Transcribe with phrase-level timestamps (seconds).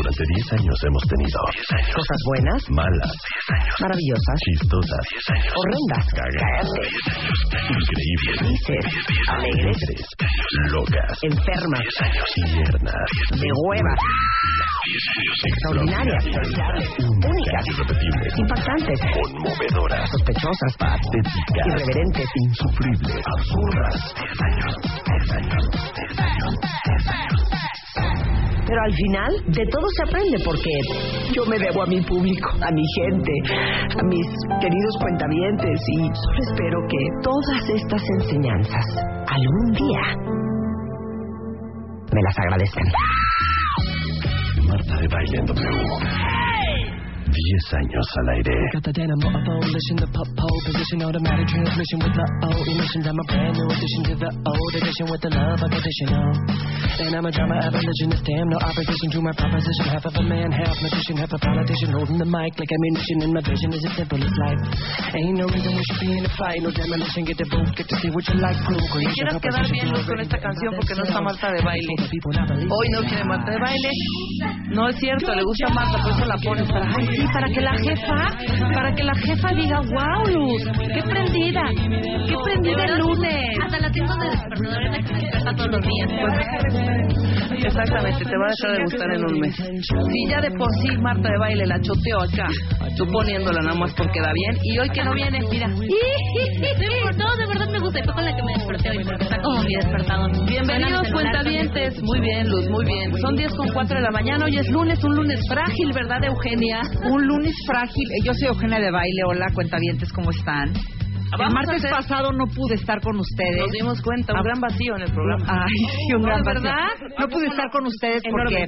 [0.00, 1.40] Durante 10 años hemos tenido
[1.92, 3.12] Cosas buenas, malas,
[3.80, 6.88] maravillosas, chistosas, horrendas, cállate,
[7.68, 8.80] increíbles, felices,
[9.28, 10.00] alegres,
[10.72, 11.84] locas, enfermas,
[12.32, 13.94] tiernas, de hueva,
[15.44, 16.24] extraordinarias,
[17.04, 24.14] únicas, irrepetibles, impactantes, conmovedoras, sospechosas, patéticas, irreverentes, insufribles, absurdas.
[28.70, 30.70] Pero al final, de todo se aprende porque
[31.34, 33.32] yo me debo a mi público, a mi gente,
[33.98, 34.26] a mis
[34.60, 38.86] queridos cuentavientes y solo espero que todas estas enseñanzas
[39.26, 40.02] algún día
[42.12, 42.84] me las agradezcan.
[44.68, 46.39] Marta de Baile en W.
[47.30, 48.56] 10 años al aire.
[48.74, 53.00] Got the denim dynamo abolition, the pop pole position, automatic transmission with the O emission.
[53.06, 56.26] I'm a brand new addition to the old edition with the love of additional.
[57.00, 59.84] And I'm a drama abolitionist, damn no opposition to my proposition.
[59.94, 63.16] Half of a man, half magician, half a politician, holding the mic like ammunition.
[63.24, 64.62] And my vision is as simple as life.
[65.14, 67.30] Ain't no reason we should be in a fight, no demolition.
[67.30, 69.30] Get the booth, get to see what you like, crew creation.
[69.30, 71.94] Quieras quedar bien Luz, con esta canción porque no está Marta de baile.
[72.66, 73.90] Hoy no quiere Marta de baile.
[74.74, 77.60] No es cierto, le gusta Marta, por eso la pone para, ay, sí, para que
[77.60, 81.62] la jefa, para que la jefa diga, wow, Luz, qué prendida,
[82.26, 83.58] qué prendida el lunes.
[83.64, 86.10] Hasta la tengo de despertador en la que me despierta todos los días.
[87.62, 89.54] Exactamente, te va a dejar de gustar en un mes.
[89.56, 92.46] Si ya de por sí Marta de baile la choteo acá,
[92.96, 95.68] tú poniéndola nada más porque da bien, y hoy que no viene, mira.
[97.20, 97.98] No, de verdad me gusta.
[98.00, 100.46] y Fue con la que me desperté hoy porque está como mi despertador.
[100.46, 102.02] Bienvenidos, cuentavientes.
[102.02, 103.12] Muy bien, Luz, muy bien.
[103.20, 104.44] Son 10 con 4 de la mañana.
[104.46, 106.80] Hoy es lunes, un lunes frágil, ¿verdad, Eugenia?
[107.12, 108.06] Un lunes frágil.
[108.12, 109.22] Eh, Yo soy Eugenia de Baile.
[109.26, 110.72] Hola, cuentavientes, ¿cómo están?
[111.32, 113.56] El martes hacer- pasado no pude estar con ustedes.
[113.60, 114.42] Nos dimos cuenta, un Ah.
[114.42, 115.44] gran vacío en el programa.
[115.64, 116.62] Ay, sí, un No, gran ¿de vacío.
[116.62, 116.88] verdad?
[117.20, 118.66] No pude estar con ustedes porque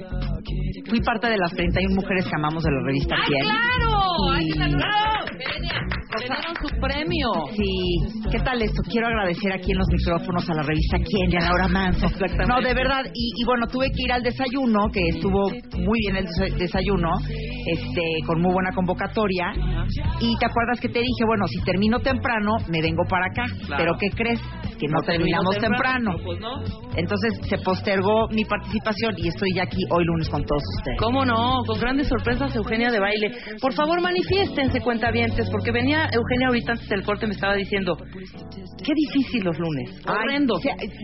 [0.89, 3.43] fui parte de las 31 mujeres que amamos de la revista ¡Ay, Quién.
[3.43, 4.31] claro!
[4.33, 4.53] ¡Ay, Y-
[6.19, 7.29] su premio.
[7.57, 8.83] Sí, ¿qué tal esto?
[8.91, 12.07] Quiero agradecer aquí en los micrófonos a la revista Quién y a Laura Manso.
[12.07, 12.47] Exactamente.
[12.47, 13.03] No, de verdad.
[13.15, 17.11] Y, y bueno, tuve que ir al desayuno, que estuvo muy bien el desa- desayuno,
[17.67, 19.53] este, con muy buena convocatoria.
[20.21, 23.45] Y te acuerdas que te dije, bueno, si termino temprano, me vengo para acá.
[23.67, 23.83] Claro.
[23.83, 24.41] Pero ¿qué crees?
[24.79, 26.13] Que no, terminamos temprano.
[26.19, 26.63] No, pues no.
[26.97, 30.99] Entonces se postergó mi participación y estoy ya aquí hoy lunes con todos ustedes.
[30.99, 31.63] ¿Cómo no?
[31.67, 33.31] Con grandes sorpresas, Eugenia de baile.
[33.61, 38.93] Por favor, manifiéstense, cuentavientes, porque venía Eugenia ahorita antes del corte me estaba diciendo, qué
[38.95, 40.03] difícil los lunes.
[40.07, 40.55] Ay, Horrendo.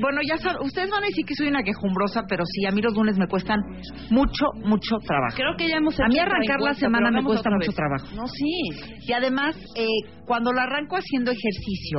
[0.00, 2.80] bueno, ya saben, ustedes van a decir que soy una quejumbrosa, pero sí, a mí
[2.82, 3.60] los lunes me cuestan
[4.10, 5.36] mucho, mucho trabajo.
[5.36, 8.06] Creo que ya hemos hecho A mí arrancar la semana me cuesta mucho trabajo.
[8.14, 8.96] No, sí.
[9.06, 9.86] Y además, eh,
[10.28, 11.98] cuando la arranco haciendo ejercicio,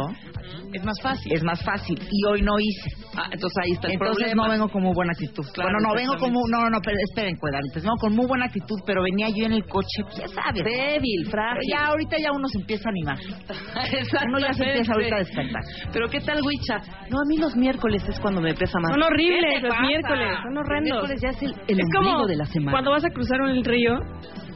[0.72, 1.34] Es más fácil.
[1.34, 2.00] es más fácil.
[2.00, 2.90] Y hoy no hice.
[3.18, 4.44] Ah, entonces ahí está el Entonces problema.
[4.46, 5.44] no vengo con muy buena actitud.
[5.54, 7.82] Claro, bueno, no vengo con muy, no, no, pero esperen, cuidaditos.
[7.84, 10.64] Vengo con muy buena actitud, pero venía yo en el coche, ya sabes.
[10.64, 11.70] Débil, Pero frágil.
[11.74, 13.18] ya ahorita ya uno se empieza a animar.
[13.20, 14.30] Exactamente.
[14.30, 15.64] Uno ya se empieza ahorita a despertar.
[15.92, 16.78] Pero ¿qué tal, Huicha?
[17.10, 18.92] No, a mí los miércoles es cuando me pesa más.
[18.94, 19.88] Son horribles ¿Qué te los pasa?
[19.88, 20.92] miércoles, son Los horrendos.
[20.92, 22.72] miércoles ya es el, el es ombligo como de la semana.
[22.72, 23.94] cuando vas a cruzar un río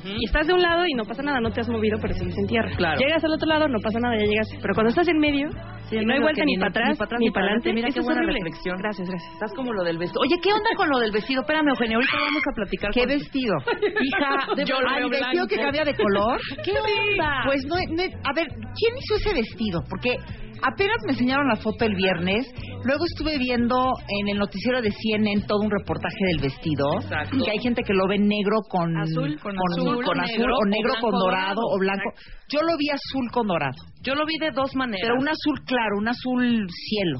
[0.06, 2.38] y estás de un lado y no pasa nada, no te has movido, pero sigues
[2.38, 2.70] en tierra.
[2.76, 3.00] Claro.
[3.00, 4.48] Llegas al otro lado, no pasa nada, ya llegas.
[4.62, 5.50] Pero cuando estás en medio,
[5.90, 8.40] Sí, no hay vuelta ni para atrás, ni para adelante, Mira eso qué buena horrible.
[8.40, 8.78] reflexión.
[8.78, 9.34] Gracias, gracias.
[9.34, 10.22] Estás como lo del vestido.
[10.22, 11.42] Oye, ¿qué onda con lo del vestido?
[11.42, 12.92] Espérame, Eugenia, ahorita vamos a platicar.
[12.94, 13.56] ¿Qué con- vestido?
[14.02, 14.76] Hija, de Yo
[15.10, 16.40] vestido que cambia de color.
[16.66, 17.44] ¿Qué onda?
[17.46, 19.84] Pues no, no- a ver, ¿quién hizo ese vestido?
[19.90, 20.16] Porque
[20.64, 22.48] apenas me enseñaron la foto el viernes,
[22.84, 23.76] luego estuve viendo
[24.08, 27.38] en el noticiero de CNN todo un reportaje del vestido, Exacto.
[27.44, 30.38] que hay gente que lo ve negro con Azul, con, con azul, con o azul,
[30.40, 31.62] negro, o negro con dorado dorado.
[31.70, 32.10] o blanco.
[32.50, 35.02] Yo lo vi azul con dorado, Yo lo vi de dos maneras.
[35.04, 37.20] pero un azul claro, un azul cielo.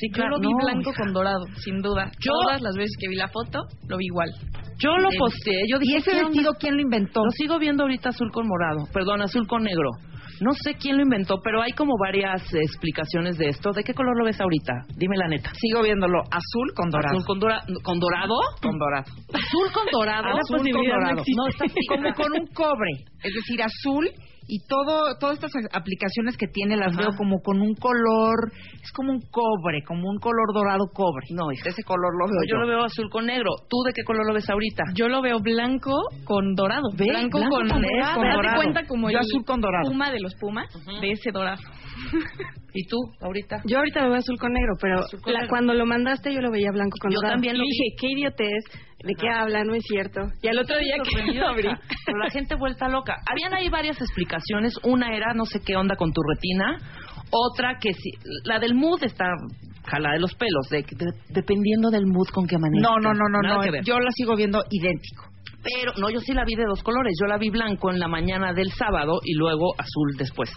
[0.00, 0.30] Sí, Yo claro.
[0.36, 1.02] lo vi no, blanco hija.
[1.02, 2.10] con dorado, sin duda.
[2.20, 4.28] Yo- Todas las veces que vi la foto, lo vi igual.
[4.78, 5.62] Yo lo posteé.
[5.70, 6.28] Yo dije, ¿Y ese ¿qué onda?
[6.30, 7.24] vestido quién lo inventó?
[7.24, 8.86] Lo sigo viendo ahorita azul con morado.
[8.92, 9.88] Perdón, azul con negro.
[10.40, 13.70] No sé quién lo inventó, pero hay como varias eh, explicaciones de esto.
[13.70, 14.72] ¿De qué color lo ves ahorita?
[14.96, 15.52] Dime la neta.
[15.54, 17.14] Sigo viéndolo azul con dorado.
[17.18, 18.34] Azul con, dora- ¿con dorado.
[18.60, 19.04] con dorado.
[19.32, 20.24] Azul con dorado.
[20.34, 21.20] Ah, azul con no dorado.
[21.20, 21.32] existe.
[21.36, 22.90] No, está como con un cobre,
[23.22, 24.10] es decir, azul
[24.46, 27.00] y todo todas estas aplicaciones que tiene las Ajá.
[27.02, 28.52] veo como con un color,
[28.82, 31.26] es como un cobre, como un color dorado cobre.
[31.30, 31.68] No, hija.
[31.70, 32.60] ese color lo veo yo yo.
[32.60, 33.50] lo veo azul con negro.
[33.68, 34.82] ¿Tú de qué color lo ves ahorita?
[34.94, 35.92] Yo lo veo blanco
[36.24, 36.88] con dorado.
[36.96, 37.84] Ve, Blanco, blanco con, con.
[37.84, 38.56] Haz de Dorado.
[38.56, 39.88] cuenta como Yo el azul con dorado.
[39.90, 40.68] puma de los pumas,
[41.00, 41.62] de ese dorado.
[42.72, 43.62] ¿Y tú ahorita?
[43.64, 45.50] Yo ahorita lo veo azul con negro, pero con la- negro.
[45.50, 47.34] cuando lo mandaste yo lo veía blanco con Yo dorado.
[47.34, 48.64] también lo Y dije, qué idiotez,
[49.04, 49.62] ¿de qué habla?
[49.64, 50.20] No es cierto.
[50.42, 51.68] Y al otro día que lo abrí.
[52.06, 53.14] Pero la gente vuelta loca.
[53.30, 54.74] Habían ahí varias explicaciones.
[54.82, 56.78] Una era no sé qué onda con tu retina.
[57.30, 58.10] Otra que si,
[58.44, 59.26] la del mood está
[59.86, 62.90] jala de los pelos, de, de- dependiendo del mood con que amanezcas.
[62.90, 63.82] No, no, no, no, Nada no.
[63.82, 65.24] Yo la sigo viendo idéntico.
[65.64, 67.14] Pero, no, yo sí la vi de dos colores.
[67.20, 70.50] Yo la vi blanco en la mañana del sábado y luego azul después.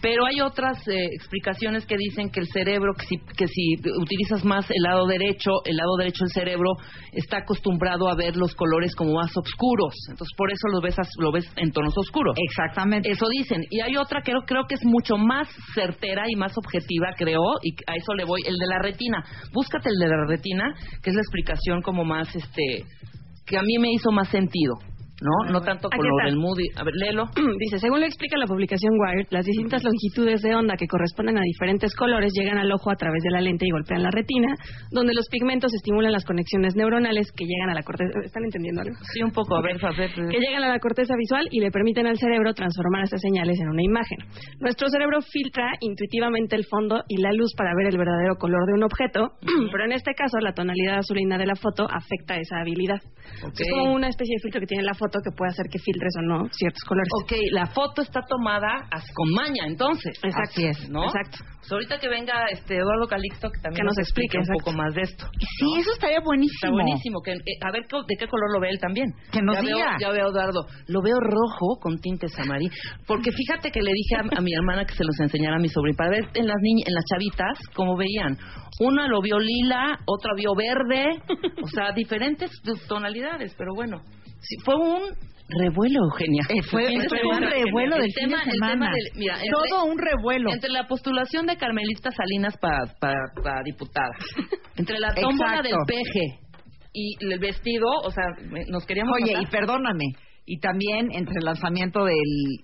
[0.00, 4.44] Pero hay otras eh, explicaciones que dicen que el cerebro, que si, que si utilizas
[4.44, 6.72] más el lado derecho, el lado derecho del cerebro
[7.12, 9.94] está acostumbrado a ver los colores como más oscuros.
[10.08, 12.34] Entonces, por eso lo ves, lo ves en tonos oscuros.
[12.48, 13.10] Exactamente.
[13.10, 13.62] Eso dicen.
[13.70, 17.42] Y hay otra que creo, creo que es mucho más certera y más objetiva, creo,
[17.62, 19.24] y a eso le voy, el de la retina.
[19.52, 22.84] Búscate el de la retina, que es la explicación como más, este,
[23.50, 24.78] que a mí me hizo más sentido,
[25.20, 25.52] ¿no?
[25.52, 26.68] No tanto con lo del Moody.
[26.76, 27.24] A ver, léelo.
[27.58, 31.42] Dice, según lo explica la publicación Wired, las distintas longitudes de onda que corresponden a
[31.42, 34.54] diferentes colores llegan al ojo a través de la lente y golpean la retina,
[34.90, 38.10] donde los pigmentos estimulan las conexiones neuronales que llegan a la corteza.
[38.24, 38.96] ¿Están entendiendo algo?
[39.12, 40.10] Sí, un poco, a ver, a ver.
[40.12, 43.68] que llegan a la corteza visual y le permiten al cerebro transformar estas señales en
[43.68, 44.18] una imagen.
[44.60, 48.74] Nuestro cerebro filtra intuitivamente el fondo y la luz para ver el verdadero color de
[48.74, 49.32] un objeto,
[49.72, 53.00] pero en este caso la tonalidad azulina de la foto afecta esa habilidad.
[53.44, 53.60] Ok.
[53.60, 56.14] Es como una especie de filtro que tiene la foto que puede hacer que filtres
[56.18, 57.10] o no ciertos colores.
[57.22, 60.14] Ok, la foto está tomada con maña, entonces.
[60.22, 60.50] Exacto.
[60.50, 61.04] Así es, ¿no?
[61.04, 61.38] Exacto.
[61.60, 64.94] Pues ahorita que venga este Eduardo Calixto, que también Que nos explique, un poco más
[64.94, 65.26] de esto.
[65.38, 66.56] Sí, eso estaría buenísimo.
[66.56, 67.20] Está buenísimo.
[67.22, 69.12] Que, eh, a ver de qué color lo ve él también.
[69.30, 69.98] Que nos ya diga.
[69.98, 70.66] Veo, ya veo, Eduardo.
[70.88, 72.74] Lo veo rojo con tintes amarillos.
[73.06, 75.68] Porque fíjate que le dije a, a mi hermana que se los enseñara a mi
[75.68, 78.38] sobrino para ver en las niñas, en las chavitas cómo veían.
[78.80, 81.22] Una lo vio lila, otra vio verde.
[81.62, 82.50] O sea, diferentes
[82.88, 83.54] tonalidades.
[83.58, 84.00] Pero bueno,
[84.40, 85.02] sí, fue un
[85.48, 86.42] revuelo, Eugenia.
[86.48, 88.72] Eh, fue, un revuelo El del fin de tema- semana.
[88.72, 90.52] tema del- mira, entre- Todo un revuelo.
[90.52, 94.10] entre la postulación de Carmelita Salinas para diputada,
[94.76, 96.38] entre la tómbola del peje
[96.92, 98.24] y el vestido, o sea,
[98.68, 100.04] nos queríamos Oye, y perdóname.
[100.46, 102.16] Y también entre el lanzamiento del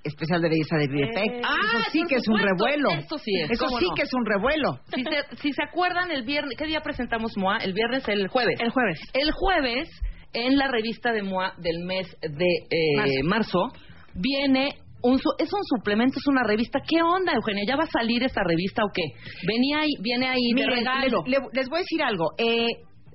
[0.03, 1.45] especial de belleza de Effect.
[1.45, 2.89] Ah, eso sí por que es un revuelo.
[2.91, 3.95] eso sí es, Eso sí no.
[3.95, 4.81] que es un revuelo.
[4.93, 7.59] Si se, si se acuerdan, el viernes, ¿qué día presentamos MOA?
[7.59, 8.59] El viernes, el jueves.
[8.61, 8.99] El jueves.
[9.15, 9.89] El jueves,
[10.45, 13.69] en la revista de MOA del mes de eh, marzo.
[14.15, 14.69] viene
[15.03, 16.81] un su- es un suplemento, es una revista.
[16.81, 17.65] ¿Qué onda, Eugenia?
[17.67, 19.03] ¿Ya va a salir esta revista o qué?
[19.47, 21.23] Venía ahí, viene ahí de Miren, regalo.
[21.27, 22.31] les, le- les voy a decir algo.
[22.39, 22.67] Eh,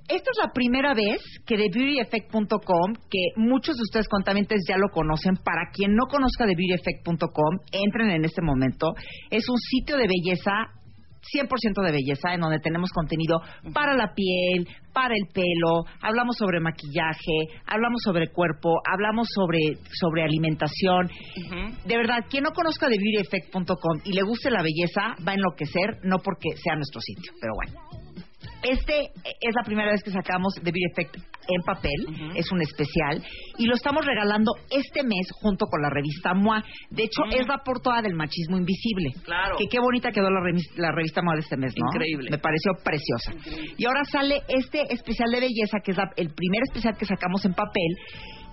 [0.08, 4.88] esta es la primera vez que de beautyeffect.com, que muchos de ustedes contaminantes ya lo
[4.92, 8.94] conocen, para quien no conozca de beautyeffect.com, entren en este momento.
[9.30, 10.52] Es un sitio de belleza
[11.22, 13.40] 100% de belleza, en donde tenemos contenido
[13.72, 20.22] para la piel, para el pelo, hablamos sobre maquillaje, hablamos sobre cuerpo, hablamos sobre, sobre
[20.22, 21.08] alimentación.
[21.84, 25.98] De verdad, quien no conozca de beautyeffect.com y le guste la belleza, va a enloquecer,
[26.04, 28.01] no porque sea nuestro sitio, pero bueno.
[28.62, 29.10] Este
[29.40, 33.20] es la primera vez que sacamos The Beauty Effect en papel, es un especial,
[33.58, 36.62] y lo estamos regalando este mes junto con la revista MOA.
[36.90, 39.10] De hecho, es la portada del machismo invisible.
[39.24, 39.56] Claro.
[39.58, 41.86] Que qué bonita quedó la, revis- la revista MOA de este mes, ¿no?
[41.92, 42.30] Increíble.
[42.30, 43.32] Me pareció preciosa.
[43.76, 47.44] Y ahora sale este especial de belleza, que es la- el primer especial que sacamos
[47.44, 47.96] en papel,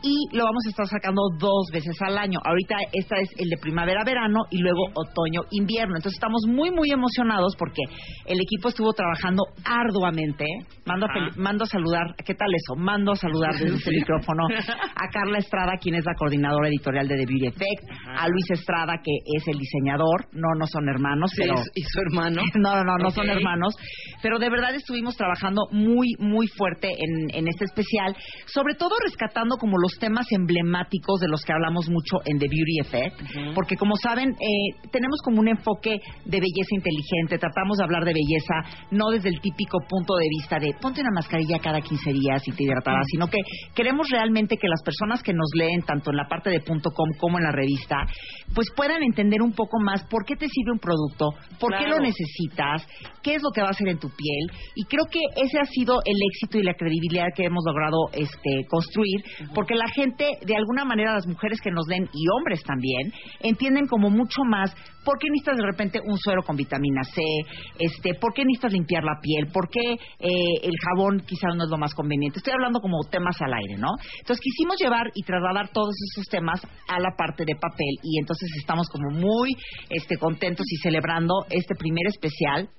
[0.01, 2.39] y lo vamos a estar sacando dos veces al año.
[2.43, 5.95] Ahorita esta es el de primavera-verano y luego otoño-invierno.
[5.95, 7.81] Entonces estamos muy, muy emocionados porque
[8.25, 10.45] el equipo estuvo trabajando arduamente.
[10.85, 12.75] Mando a, mando a saludar, ¿qué tal eso?
[12.75, 17.17] Mando a saludar desde este micrófono a Carla Estrada, quien es la coordinadora editorial de
[17.17, 17.83] The Beauty Effect,
[18.17, 20.27] a Luis Estrada, que es el diseñador.
[20.33, 21.55] No, no son hermanos, Sí, pero...
[21.75, 22.41] y su hermano.
[22.59, 23.73] No, no, no, no son hermanos.
[24.21, 28.15] Pero de verdad estuvimos trabajando muy, muy fuerte en, en este especial.
[28.47, 32.79] Sobre todo rescatando como los temas emblemáticos de los que hablamos mucho en The Beauty
[32.81, 33.55] Effect.
[33.55, 37.37] Porque como saben, eh, tenemos como un enfoque de belleza inteligente.
[37.37, 41.11] Tratamos de hablar de belleza no desde el típico punto de vista de ponte una
[41.13, 43.39] mascarilla cada 15 días y te hidratarás, sino que
[43.73, 47.09] queremos realmente que las personas que nos leen, tanto en la parte de punto .com
[47.19, 48.05] como en la revista,
[48.53, 51.97] pues puedan entender un poco más por qué te sirve un producto, por qué lo
[51.97, 52.85] necesitas,
[53.21, 54.51] qué es lo que va a hacer en tu piel.
[54.75, 58.65] Y creo que ese ha sido el éxito y la credibilidad que hemos logrado este,
[58.67, 63.13] construir, porque la gente, de alguna manera, las mujeres que nos leen y hombres también,
[63.39, 67.21] entienden como mucho más por qué necesitas de repente un suero con vitamina C,
[67.79, 71.69] este, por qué necesitas limpiar la piel, por qué eh, el jabón quizás no es
[71.69, 72.39] lo más conveniente.
[72.39, 73.89] Estoy hablando como temas al aire, ¿no?
[74.19, 78.49] Entonces quisimos llevar y trasladar todos esos temas a la parte de papel y entonces
[78.57, 79.55] estamos como muy
[79.89, 82.69] este, contentos y celebrando este primer especial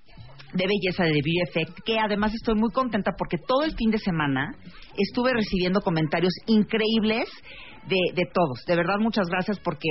[0.53, 3.91] de belleza de The Beauty Effect, que además estoy muy contenta porque todo el fin
[3.91, 4.55] de semana
[4.97, 7.29] estuve recibiendo comentarios increíbles
[7.89, 8.65] de, de todos.
[8.67, 9.89] De verdad, muchas gracias porque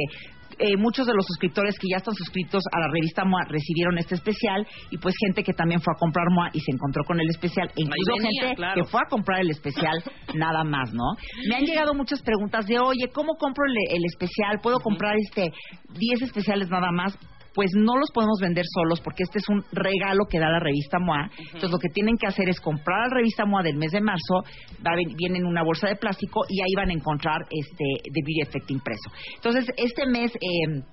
[0.59, 4.15] eh, muchos de los suscriptores que ya están suscritos a la revista MOA recibieron este
[4.15, 7.29] especial y pues gente que también fue a comprar MOA y se encontró con el
[7.29, 8.75] especial e incluso venía, gente claro.
[8.75, 10.03] que fue a comprar el especial
[10.35, 11.15] nada más, ¿no?
[11.47, 14.59] Me han llegado muchas preguntas de, oye, ¿cómo compro el, el especial?
[14.61, 15.53] ¿Puedo comprar este
[15.97, 17.17] 10 especiales nada más?
[17.53, 20.99] Pues no los podemos vender solos porque este es un regalo que da la revista
[20.99, 21.29] MOA.
[21.37, 24.43] Entonces lo que tienen que hacer es comprar la revista MOA del mes de marzo,
[24.85, 28.41] va, viene en una bolsa de plástico y ahí van a encontrar este The Beauty
[28.41, 29.11] Effect impreso.
[29.35, 30.33] Entonces este mes...
[30.35, 30.83] Eh,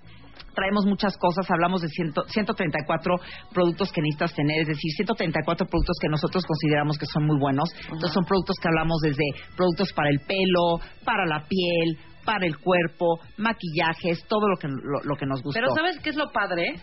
[0.54, 3.14] traemos muchas cosas, hablamos de 134
[3.52, 7.68] productos que necesitas tener, es decir, 134 productos que nosotros consideramos que son muy buenos.
[7.84, 12.58] Entonces son productos que hablamos desde productos para el pelo, para la piel, para el
[12.58, 15.58] cuerpo, maquillajes, todo lo que, lo, que nos gusta.
[15.58, 16.74] Pero ¿sabes qué es lo padre?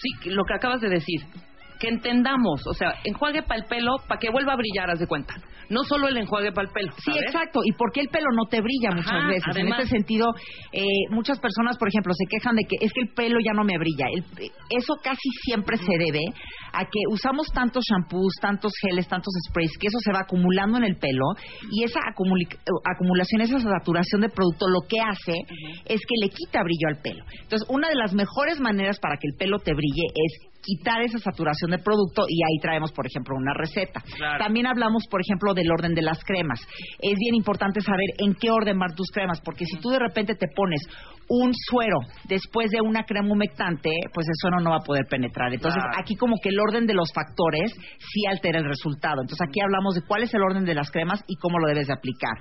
[0.00, 1.20] Sí, lo que acabas de decir
[1.78, 5.06] que entendamos, o sea, enjuague para el pelo para que vuelva a brillar, haz de
[5.06, 5.34] cuenta.
[5.70, 6.92] No solo el enjuague para el pelo.
[7.04, 7.60] Sí, exacto.
[7.62, 9.54] ¿Y por qué el pelo no te brilla muchas veces?
[9.54, 10.32] En ese sentido,
[10.72, 13.64] eh, muchas personas, por ejemplo, se quejan de que es que el pelo ya no
[13.64, 14.06] me brilla.
[14.70, 16.24] eso casi siempre se debe
[16.72, 20.84] a que usamos tantos shampoos, tantos geles, tantos sprays, que eso se va acumulando en
[20.84, 21.26] el pelo
[21.70, 25.34] y esa acumulación, esa saturación de producto lo que hace
[25.84, 27.24] es que le quita brillo al pelo.
[27.42, 31.18] Entonces, una de las mejores maneras para que el pelo te brille es quitar esa
[31.18, 34.02] saturación de producto y ahí traemos, por ejemplo, una receta.
[34.38, 36.60] También hablamos, por ejemplo, del orden de las cremas.
[37.00, 40.34] Es bien importante saber en qué orden van tus cremas, porque si tú de repente
[40.34, 40.82] te pones
[41.28, 45.52] un suero después de una crema humectante, pues el suero no va a poder penetrar.
[45.52, 49.20] Entonces, aquí como que el orden de los factores sí altera el resultado.
[49.20, 51.86] Entonces, aquí hablamos de cuál es el orden de las cremas y cómo lo debes
[51.86, 52.32] de aplicar.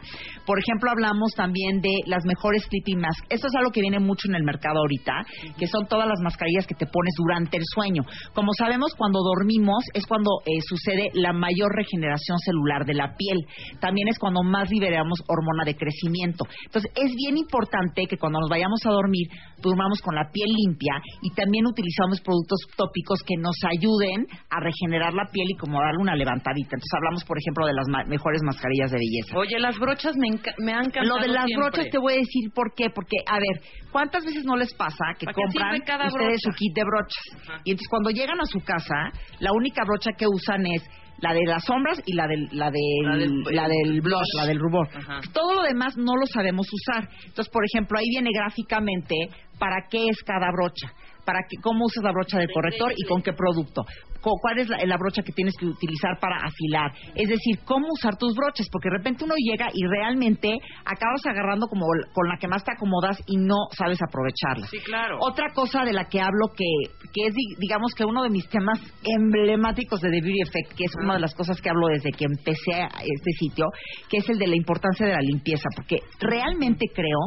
[0.45, 3.27] Por ejemplo, hablamos también de las mejores sleeping masks.
[3.29, 5.13] Esto es algo que viene mucho en el mercado ahorita,
[5.57, 8.03] que son todas las mascarillas que te pones durante el sueño.
[8.33, 13.45] Como sabemos, cuando dormimos es cuando eh, sucede la mayor regeneración celular de la piel.
[13.79, 16.45] También es cuando más liberamos hormona de crecimiento.
[16.65, 19.27] Entonces, es bien importante que cuando nos vayamos a dormir,
[19.61, 25.13] durmamos con la piel limpia y también utilizamos productos tópicos que nos ayuden a regenerar
[25.13, 26.75] la piel y como darle una levantadita.
[26.75, 29.37] Entonces, hablamos, por ejemplo, de las mejores mascarillas de belleza.
[29.37, 32.51] Oye, las brochas me, me han encantado Lo de las brochas te voy a decir
[32.53, 32.89] por qué.
[32.89, 37.61] Porque, a ver, ¿cuántas veces no les pasa que compran ustedes su kit de brochas?
[37.63, 40.83] Y entonces, cuando llegan a su casa, la única brocha que usan es
[41.19, 44.87] la de las sombras y la del la del, la del, blush, la del rubor.
[45.33, 47.09] Todo lo demás no lo sabemos usar.
[47.25, 49.15] Entonces, por ejemplo, ahí viene gráficamente
[49.57, 50.93] para qué es cada brocha
[51.27, 53.83] para que, cómo usas la brocha del corrector y con qué producto.
[54.21, 56.91] ¿Cuál es la, brocha que tienes que utilizar para afilar?
[57.15, 61.67] Es decir, cómo usar tus broches, porque de repente uno llega y realmente acabas agarrando
[61.67, 64.67] como con la que más te acomodas y no sabes aprovecharla.
[64.67, 65.17] Sí, claro.
[65.19, 66.65] Otra cosa de la que hablo que,
[67.13, 70.95] que es, digamos que uno de mis temas emblemáticos de The Beauty Effect, que es
[71.03, 73.65] una de las cosas que hablo desde que empecé a este sitio,
[74.09, 77.19] que es el de la importancia de la limpieza, porque realmente creo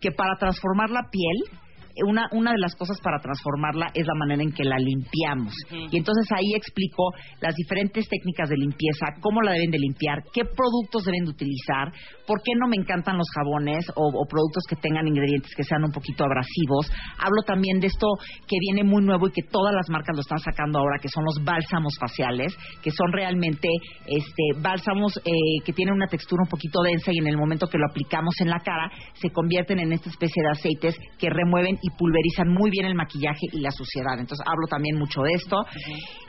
[0.00, 1.65] que para transformar la piel
[2.04, 5.54] una, una de las cosas para transformarla es la manera en que la limpiamos.
[5.70, 10.42] Y entonces ahí explico las diferentes técnicas de limpieza, cómo la deben de limpiar, qué
[10.44, 11.92] productos deben de utilizar,
[12.26, 15.92] por qué no me encantan los jabones o, productos que tengan ingredientes que sean un
[15.92, 16.90] poquito abrasivos.
[17.18, 18.08] Hablo también de esto
[18.46, 21.24] que viene muy nuevo y que todas las marcas lo están sacando ahora, que son
[21.24, 23.68] los bálsamos faciales, que son realmente
[24.06, 27.78] este, bálsamos eh, que tienen una textura un poquito densa y en el momento que
[27.78, 31.90] lo aplicamos en la cara se convierten en esta especie de aceites que remueven y
[31.90, 34.18] pulverizan muy bien el maquillaje y la suciedad.
[34.18, 35.64] Entonces hablo también mucho de esto.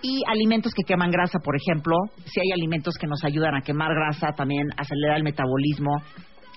[0.03, 1.95] Y alimentos que queman grasa, por ejemplo.
[2.25, 5.91] Si hay alimentos que nos ayudan a quemar grasa, también acelera el metabolismo.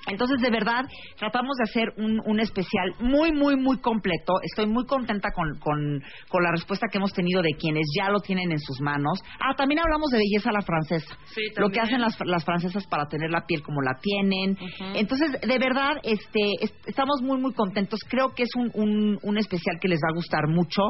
[0.07, 0.85] Entonces, de verdad,
[1.19, 4.35] tratamos de hacer un, un, especial muy, muy, muy completo.
[4.43, 8.21] Estoy muy contenta con, con, con, la respuesta que hemos tenido de quienes ya lo
[8.21, 9.21] tienen en sus manos.
[9.41, 11.17] Ah, también hablamos de belleza a la francesa.
[11.27, 14.57] Sí, lo que hacen las, las, francesas para tener la piel como la tienen.
[14.95, 16.41] Entonces, de verdad, este,
[16.87, 18.01] estamos muy, muy contentos.
[18.09, 20.83] Creo que es un, un, un, especial que les va a gustar mucho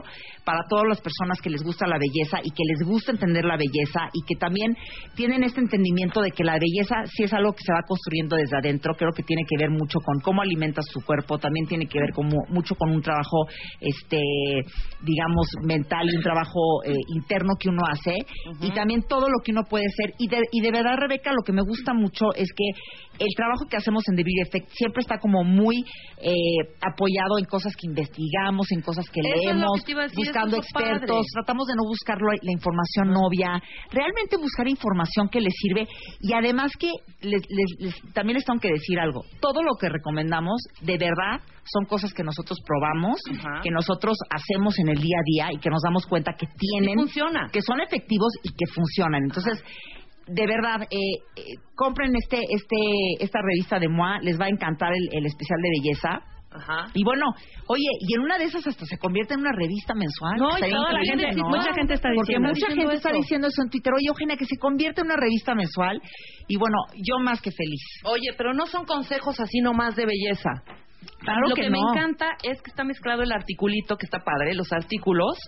[0.45, 3.57] para todas las personas que les gusta la belleza y que les gusta entender la
[3.57, 4.77] belleza y que también
[5.17, 8.57] tienen este entendimiento de que la belleza sí es algo que se va construyendo desde
[8.57, 11.99] adentro creo que tiene que ver mucho con cómo alimentas tu cuerpo, también tiene que
[11.99, 13.47] ver como, mucho con un trabajo,
[13.81, 14.21] este,
[15.03, 18.15] digamos, mental y un trabajo eh, interno que uno hace,
[18.61, 20.15] y también todo lo que uno puede ser.
[20.19, 22.65] Y de, y de verdad, Rebeca, lo que me gusta mucho es que
[23.19, 25.85] el trabajo que hacemos en The Beauty Effect siempre está como muy
[26.23, 26.33] eh,
[26.81, 32.19] apoyado en cosas que investigamos, en cosas que leemos, buscando expertos, tratamos de no buscar
[32.21, 35.87] la información novia, realmente buscar información que les sirve
[36.21, 36.91] y además que
[37.23, 37.43] les,
[38.15, 42.25] también les tengo que decir algo, todo lo que recomendamos de verdad son cosas que
[42.25, 43.21] nosotros probamos,
[43.63, 46.97] que nosotros hacemos en el día a día y que nos damos cuenta que tienen,
[47.53, 49.23] que son efectivos y que funcionan.
[49.25, 49.63] Entonces,
[50.27, 50.97] de verdad, eh,
[51.37, 51.43] eh,
[51.75, 52.77] compren este, este,
[53.21, 56.21] esta revista de MOA, les va a encantar el, especial de belleza.
[56.53, 56.91] Ajá.
[56.95, 57.27] Y bueno,
[57.69, 60.37] oye, y en una de esas hasta se convierte en una revista mensual.
[60.37, 62.17] No, y la gente, mucha gente está diciendo.
[62.17, 63.93] Porque mucha gente está diciendo eso en Twitter.
[63.95, 66.01] Oye, Eugenia, que se convierte en una revista mensual.
[66.49, 67.83] Y bueno, yo más que feliz.
[68.05, 70.51] Oye, pero no son consejos así nomás de belleza.
[71.21, 71.93] Claro Lo que que, me no.
[71.93, 75.39] encanta es que está mezclado el articulito, que está padre, los artículos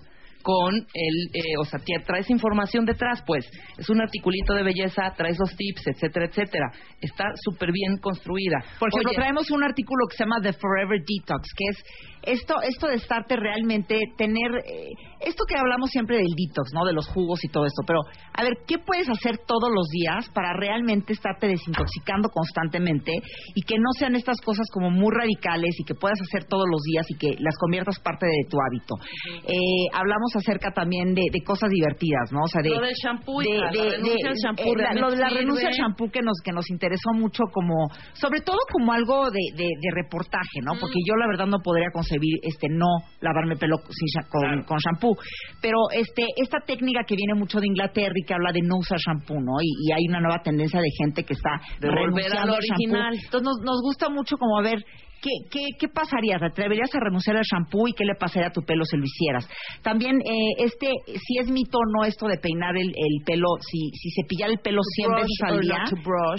[0.43, 5.39] con el, eh, o sea, traes información detrás, pues, es un articulito de belleza, traes
[5.39, 6.73] los tips, etcétera, etcétera.
[7.01, 8.59] Está súper bien construida.
[8.79, 11.85] Por ejemplo, Oye, traemos un artículo que se llama The Forever Detox, que es
[12.23, 16.85] esto, esto de estarte realmente, tener, eh, esto que hablamos siempre del detox, ¿no?
[16.85, 17.83] De los jugos y todo esto.
[17.87, 18.01] Pero,
[18.33, 23.13] a ver, ¿qué puedes hacer todos los días para realmente estarte desintoxicando constantemente
[23.55, 26.83] y que no sean estas cosas como muy radicales y que puedas hacer todos los
[26.83, 28.95] días y que las conviertas parte de tu hábito?
[29.43, 32.41] Eh, hablamos acerca también de, de cosas divertidas, ¿no?
[32.45, 35.11] O sea, de, Lo del shampoo, de, hija, la renuncia al shampoo, eh, la- lo
[35.11, 37.75] de la renuncia al shampoo que nos que nos interesó mucho como
[38.15, 41.89] sobre todo como algo de, de, de reportaje no porque yo la verdad no podría
[41.93, 42.87] concebir este no
[43.21, 45.17] lavarme pelo sin con, con shampoo
[45.61, 48.99] pero este esta técnica que viene mucho de Inglaterra y que habla de no usar
[48.99, 52.49] shampoo no y, y hay una nueva tendencia de gente que está De volver al
[52.49, 52.55] shampoo.
[52.57, 53.15] original.
[53.15, 54.79] entonces nos, nos gusta mucho como ver
[55.23, 56.37] ¿Qué, qué, qué pasaría?
[56.39, 59.05] ¿Te atreverías a renunciar al shampoo y qué le pasaría a tu pelo si lo
[59.05, 59.49] hicieras?
[59.81, 63.79] También, eh, este, si es mito o no esto de peinar el, el pelo, si,
[63.95, 65.85] si cepillar el pelo 100 brush veces al día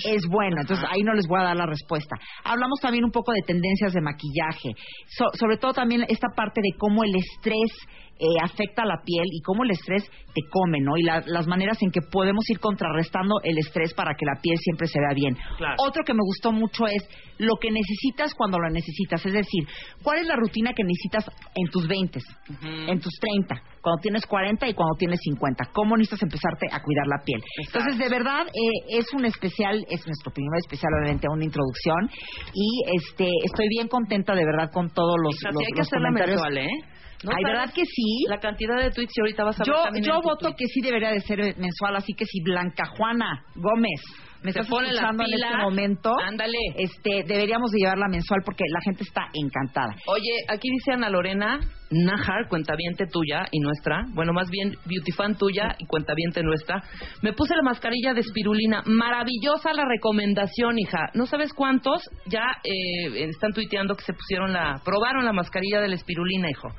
[0.06, 0.58] es bueno.
[0.60, 2.18] Entonces, ahí no les voy a dar la respuesta.
[2.44, 4.70] Hablamos también un poco de tendencias de maquillaje.
[5.08, 7.72] So- sobre todo también esta parte de cómo el estrés
[8.20, 10.04] eh, afecta a la piel y cómo el estrés
[10.34, 10.98] te come, ¿no?
[10.98, 14.58] Y la- las maneras en que podemos ir contrarrestando el estrés para que la piel
[14.60, 15.36] siempre se vea bien.
[15.58, 15.76] Claro.
[15.80, 17.08] Otro que me gustó mucho es
[17.40, 19.26] lo que necesitas cuando lo necesitas.
[19.26, 19.68] Es decir,
[20.04, 22.20] ¿cuál es la rutina que necesitas en tus 20,
[22.88, 25.66] en tus 30, cuando tienes 40 y cuando tienes 50?
[25.74, 27.44] ¿Cómo necesitas empezarte a cuidar la piel?
[27.68, 32.10] Entonces, de verdad, eh, es un especial, es nuestro primer especial, obviamente, una introducción.
[32.54, 35.88] Y este estoy bien contenta, de verdad, con todos los, sí los, hay que los
[35.88, 36.42] hacerla comentarios.
[36.42, 36.70] mensual, ¿eh?
[37.24, 38.26] ¿No Ay, ¿verdad que sí?
[38.28, 40.56] La cantidad de tweets y ahorita vas a ver Yo, yo voto tweet.
[40.58, 44.02] que sí debería de ser mensual, así que si Blanca Juana Gómez
[44.44, 46.58] me estás escuchando en este momento, ándale.
[46.78, 49.96] este, deberíamos de llevarla mensual porque la gente está encantada.
[50.08, 51.60] Oye, aquí dice Ana Lorena
[51.90, 56.82] Najar, cuentaviente tuya y nuestra, bueno, más bien beauty fan tuya y cuentaviente nuestra.
[57.22, 61.10] Me puse la mascarilla de espirulina, maravillosa la recomendación, hija.
[61.14, 65.90] No sabes cuántos ya eh, están tuiteando que se pusieron la, probaron la mascarilla de
[65.90, 66.70] la espirulina, hijo.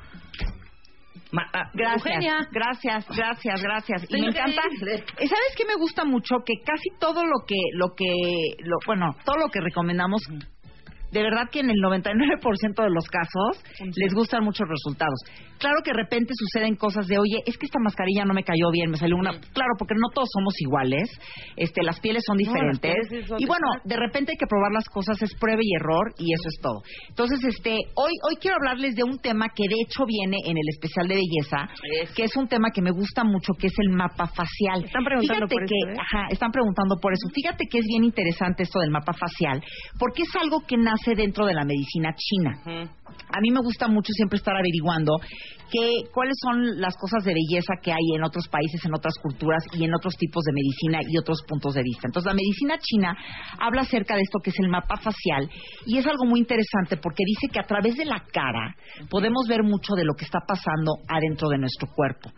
[1.35, 2.47] Ma- ah, Gracias, Eugenia.
[2.51, 4.05] gracias, gracias, gracias.
[4.09, 4.61] Y me encanta.
[4.71, 5.03] increíble.
[5.19, 6.37] ¿Y ¿Sabes qué me gusta mucho?
[6.45, 10.21] Que casi todo lo que, lo que, lo, bueno, todo lo que recomendamos
[11.15, 13.63] de verdad que en el 99% de los casos
[13.95, 15.15] les gustan muchos resultados.
[15.57, 18.69] Claro que de repente suceden cosas de, oye, es que esta mascarilla no me cayó
[18.71, 19.31] bien, me salió una...
[19.31, 21.07] Claro, porque no todos somos iguales,
[21.55, 22.91] este, las pieles son No, diferentes.
[22.91, 25.71] pieles sí son y bueno, de repente hay que probar las cosas, es prueba y
[25.79, 26.81] error y eso es todo.
[27.07, 30.67] Entonces, este, hoy, hoy quiero hablarles de un tema que de hecho viene en el
[30.75, 31.69] especial de belleza,
[32.03, 32.11] Es.
[32.11, 34.83] que es un tema que me gusta mucho, que es el mapa facial.
[34.83, 35.95] Están preguntando Fíjate por que, ¿eh?
[36.03, 37.29] ajá, están preguntando por eso.
[37.33, 39.63] Fíjate que es bien interesante esto del mapa facial,
[39.97, 42.61] porque es algo que nace dentro de la medicina china.
[42.65, 45.17] A mí me gusta mucho siempre estar averiguando
[45.71, 49.63] que, cuáles son las cosas de belleza que hay en otros países, en otras culturas
[49.73, 52.07] y en otros tipos de medicina y otros puntos de vista.
[52.07, 53.15] Entonces, la medicina china
[53.59, 55.49] habla acerca de esto que es el mapa facial
[55.85, 58.75] y es algo muy interesante porque dice que a través de la cara
[59.09, 62.31] podemos ver mucho de lo que está pasando adentro de nuestro cuerpo.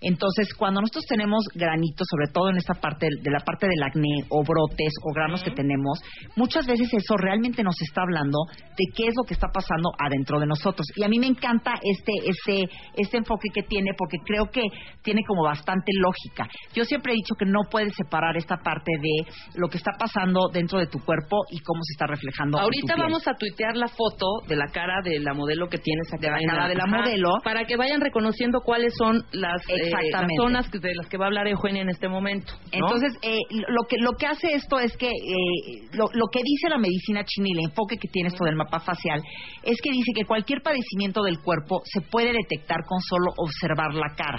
[0.00, 4.24] Entonces, cuando nosotros tenemos granitos, sobre todo en esta parte de la parte del acné
[4.28, 6.00] o brotes o granos que tenemos,
[6.36, 10.40] muchas veces eso realmente nos está hablando de qué es lo que está pasando adentro
[10.40, 10.86] de nosotros.
[10.96, 14.62] Y a mí me encanta este este este enfoque que tiene porque creo que
[15.02, 16.48] tiene como bastante lógica.
[16.74, 20.48] Yo siempre he dicho que no puedes separar esta parte de lo que está pasando
[20.52, 22.58] dentro de tu cuerpo y cómo se está reflejando.
[22.58, 23.06] en tu Ahorita piel.
[23.06, 26.20] vamos a tuitear la foto de la cara de la modelo que tienes acá.
[26.20, 27.30] De la cara de la ajá, modelo.
[27.42, 31.28] Para que vayan reconociendo cuáles son las, eh, las zonas de las que va a
[31.28, 32.52] hablar Eugenia en este momento.
[32.54, 32.70] ¿no?
[32.72, 36.68] Entonces, eh, lo que lo que hace esto es que eh, lo, lo que dice
[36.68, 39.22] la medicina china y el enfoque que tiene esto del mapa facial
[39.62, 44.14] es que dice que cualquier padecimiento del cuerpo se puede detectar con solo observar la
[44.14, 44.38] cara.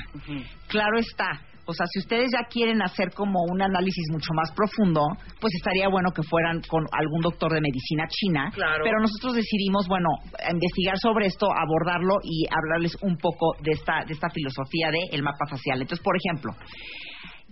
[0.67, 1.41] Claro está.
[1.67, 5.01] O sea, si ustedes ya quieren hacer como un análisis mucho más profundo,
[5.41, 8.51] pues estaría bueno que fueran con algún doctor de medicina china.
[8.53, 8.83] Claro.
[8.83, 10.09] Pero nosotros decidimos, bueno,
[10.51, 15.23] investigar sobre esto, abordarlo y hablarles un poco de esta, de esta filosofía de el
[15.23, 15.81] mapa facial.
[15.81, 16.53] Entonces, por ejemplo,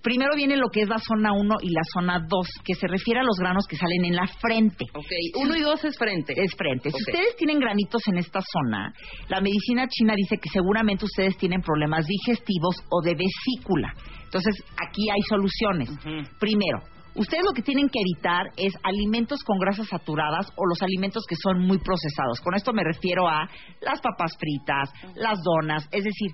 [0.04, 3.22] Primero viene lo que es la zona 1 y la zona 2, que se refiere
[3.22, 4.84] a los granos que salen en la frente.
[4.94, 6.34] Ok, uno y dos es frente.
[6.36, 6.92] Es frente.
[6.92, 8.94] Si ustedes tienen granitos en esta zona,
[9.30, 13.94] la medicina china dice que seguramente ustedes tienen problemas digestivos o de vesícula.
[14.26, 15.90] Entonces, aquí hay soluciones.
[16.38, 16.80] Primero,
[17.16, 21.36] ustedes lo que tienen que evitar es alimentos con grasas saturadas o los alimentos que
[21.42, 22.42] son muy procesados.
[22.42, 23.48] Con esto me refiero a
[23.80, 26.32] las papas fritas, las donas, es decir,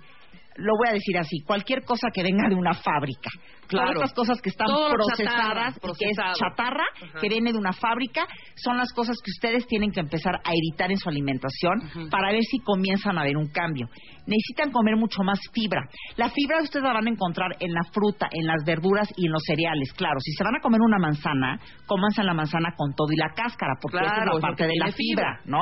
[0.59, 3.29] lo voy a decir así, cualquier cosa que venga de una fábrica.
[3.67, 3.93] Claro.
[3.93, 6.85] Todas estas cosas que están Todo procesadas, chatarra, que es chatarra,
[7.21, 10.91] que viene de una fábrica, son las cosas que ustedes tienen que empezar a evitar
[10.91, 13.87] en su alimentación para ver si comienzan a ver un cambio.
[14.29, 15.81] Necesitan comer mucho más fibra.
[16.17, 19.31] La fibra ustedes la van a encontrar en la fruta, en las verduras y en
[19.31, 19.91] los cereales.
[19.93, 23.33] Claro, si se van a comer una manzana, cómanse la manzana con todo y la
[23.33, 25.41] cáscara, porque esa Claro, es es la parte de la fibra.
[25.45, 25.61] ¿no?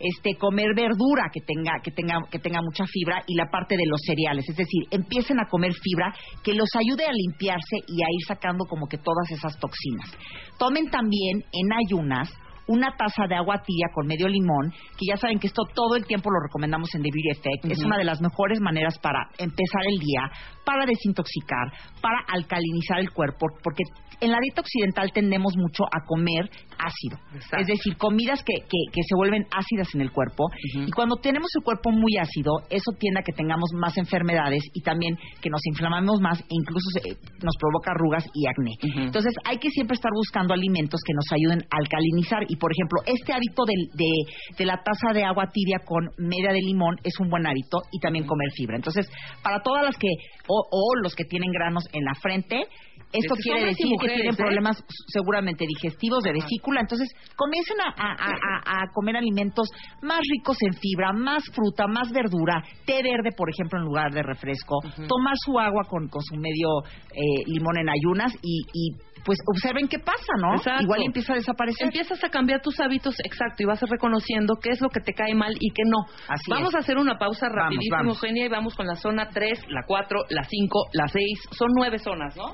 [0.00, 3.86] Este comer verdura que tenga que tenga que tenga mucha fibra y la parte de
[3.86, 8.08] los cereales, es decir, empiecen a comer fibra que los ayude a limpiarse y a
[8.08, 10.16] ir sacando como que todas esas toxinas.
[10.58, 12.32] Tomen también en ayunas
[12.68, 16.06] una taza de agua tibia con medio limón, que ya saben que esto todo el
[16.06, 17.72] tiempo lo recomendamos en The Beauty Effect.
[17.72, 20.30] Es una de las mejores maneras para empezar el día,
[20.64, 23.84] para desintoxicar, para alcalinizar el cuerpo, porque
[24.20, 27.18] en la dieta occidental tendemos mucho a comer ácido.
[27.34, 27.56] Exacto.
[27.58, 30.44] Es decir, comidas que, que, que se vuelven ácidas en el cuerpo.
[30.86, 34.82] Y cuando tenemos el cuerpo muy ácido, eso tiende a que tengamos más enfermedades y
[34.82, 38.72] también que nos inflamamos más e incluso se- nos provoca arrugas y acné.
[39.06, 42.42] Entonces, hay que siempre estar buscando alimentos que nos ayuden a alcalinizar.
[42.48, 46.52] Y, por ejemplo, este hábito del- de, de la taza de agua tibia con media
[46.52, 48.76] de limón es un buen hábito y también comer fibra.
[48.76, 49.08] Entonces,
[49.42, 50.08] para todas las que,
[50.48, 52.64] o, o los que tienen granos en la frente,
[53.10, 54.36] esto Estos quiere decir que tienen ¿eh?
[54.36, 56.80] problemas seguramente digestivos, de vesícula.
[56.82, 59.70] Entonces, comiencen a, a- a- a- a comer alimentos
[60.02, 64.22] más ricos en fibra, más fruta, más verdura, té verde, por ejemplo, en lugar de
[64.22, 64.76] refresco,
[65.08, 66.68] tomar su agua con, con su medio
[67.12, 68.92] eh, limón en ayunas y, y,
[69.24, 70.54] pues observen qué pasa, ¿no?
[70.56, 70.82] Exacto.
[70.84, 71.86] Igual empieza a desaparecer.
[71.86, 75.34] Empiezas a cambiar tus hábitos, exacto, y vas reconociendo qué es lo que te cae
[75.34, 76.04] mal y qué no.
[76.28, 76.74] Así vamos es.
[76.76, 78.16] a hacer una pausa Vamos, rapidísimo, vamos.
[78.22, 81.24] Eugenia, y vamos con la zona 3, la 4, la 5, la 6.
[81.52, 82.52] Son nueve zonas, ¿no?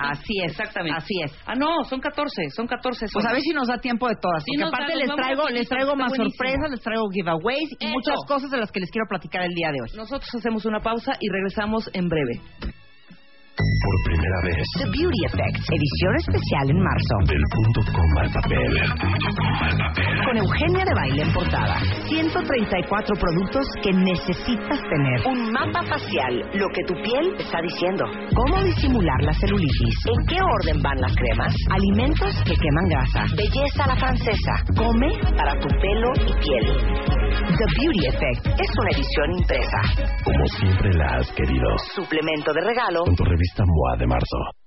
[0.00, 0.52] Así es.
[0.52, 0.96] Exactamente.
[0.96, 1.32] Así es.
[1.46, 3.12] Ah, no, son 14, son 14 zonas.
[3.12, 4.42] Pues a ver si nos da tiempo de todas.
[4.44, 7.92] Sí Porque da, aparte les traigo, les traigo más sorpresas, les traigo giveaways y Eso.
[7.92, 9.96] muchas cosas de las que les quiero platicar el día de hoy.
[9.96, 12.40] Nosotros hacemos una pausa y regresamos en breve.
[13.60, 17.14] Por primera vez, The Beauty Effect, edición especial en marzo.
[17.28, 18.72] del punto coma al papel.
[20.24, 21.76] Con Eugenia de Baile en portada.
[22.08, 25.26] 134 productos que necesitas tener.
[25.26, 28.04] Un mapa facial, lo que tu piel está diciendo.
[28.34, 29.96] Cómo disimular la celulitis.
[30.08, 31.54] En qué orden van las cremas.
[31.68, 33.24] Alimentos que queman grasa.
[33.36, 34.54] Belleza a la francesa.
[34.74, 37.10] Come para tu pelo y piel.
[37.30, 39.80] The Beauty Effect es una edición impresa.
[40.24, 41.68] Como siempre la has querido.
[41.94, 43.04] Suplemento de regalo.
[43.04, 44.59] Con tu revista MOA de marzo.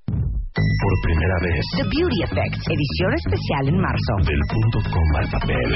[0.54, 4.14] Por primera vez, The Beauty Effect, edición especial en marzo.
[4.22, 5.70] del punto coma al papel.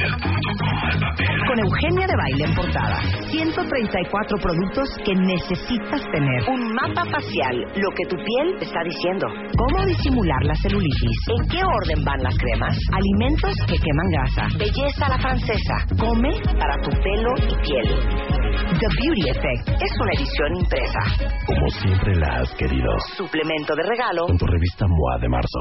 [1.50, 3.02] Con Eugenia de Baile en portada.
[3.26, 6.46] 134 productos que necesitas tener.
[6.54, 9.26] Un mapa facial, lo que tu piel está diciendo.
[9.58, 11.18] Cómo disimular la celulitis.
[11.26, 12.78] En qué orden van las cremas.
[12.94, 14.46] Alimentos que queman grasa.
[14.62, 15.76] Belleza a la francesa.
[15.98, 18.38] Come para tu pelo y piel.
[18.78, 21.02] The Beauty Effect es una edición impresa.
[21.48, 22.92] Como siempre la has querido.
[23.16, 24.28] Suplemento de regalo.
[24.28, 25.60] Con tu revista Samoa de Marzo.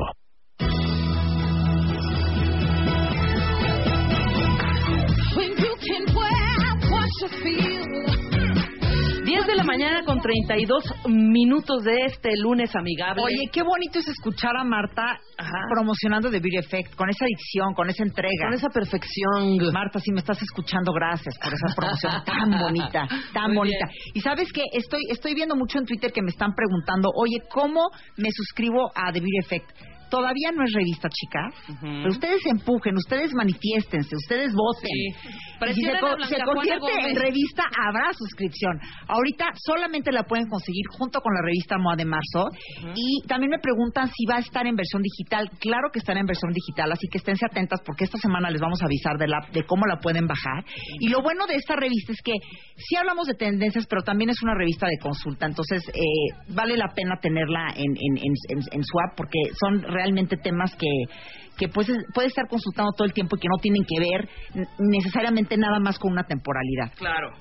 [5.36, 8.25] When you can wear what you feel.
[9.26, 13.22] 10 de la mañana con 32 minutos de este lunes amigable.
[13.24, 15.50] Oye, qué bonito es escuchar a Marta Ajá.
[15.74, 18.44] promocionando The Beauty Effect, con esa adicción, con esa entrega.
[18.46, 19.58] con esa perfección.
[19.72, 23.86] Marta, si me estás escuchando, gracias por esa promoción tan bonita, tan Muy bonita.
[23.86, 24.12] bien.
[24.14, 27.80] Y sabes que estoy estoy viendo mucho en Twitter que me están preguntando, oye, ¿cómo
[28.16, 29.70] me suscribo a The Beauty Effect?
[30.08, 31.52] Todavía no es revista, chicas.
[31.80, 34.88] Pero ustedes empujen, ustedes manifiéstense, ustedes voten.
[34.88, 35.28] Sí.
[35.78, 36.06] Y se, co-
[36.54, 38.78] convierte en revista, habrá suscripción.
[39.08, 42.48] Ahorita solamente la pueden conseguir junto con la revista MOA de marzo.
[42.94, 45.50] Y también me preguntan si va a estar en versión digital.
[45.60, 48.80] Claro que estará en versión digital, así que esténse atentas porque esta semana les vamos
[48.82, 50.64] a avisar de, la, de cómo la pueden bajar.
[51.00, 52.32] Y lo bueno de esta revista es que
[52.76, 55.46] sí hablamos de tendencias, pero también es una revista de consulta.
[55.46, 59.82] Entonces, eh, vale la pena tenerla en, en, en, en- en su app porque son
[59.82, 60.86] realmente temas que
[61.56, 64.28] que pues es- puede estar consultando todo el tiempo y que no tienen que ver
[64.78, 66.92] necesariamente nada más con una temporalidad.
[66.96, 67.32] Claro.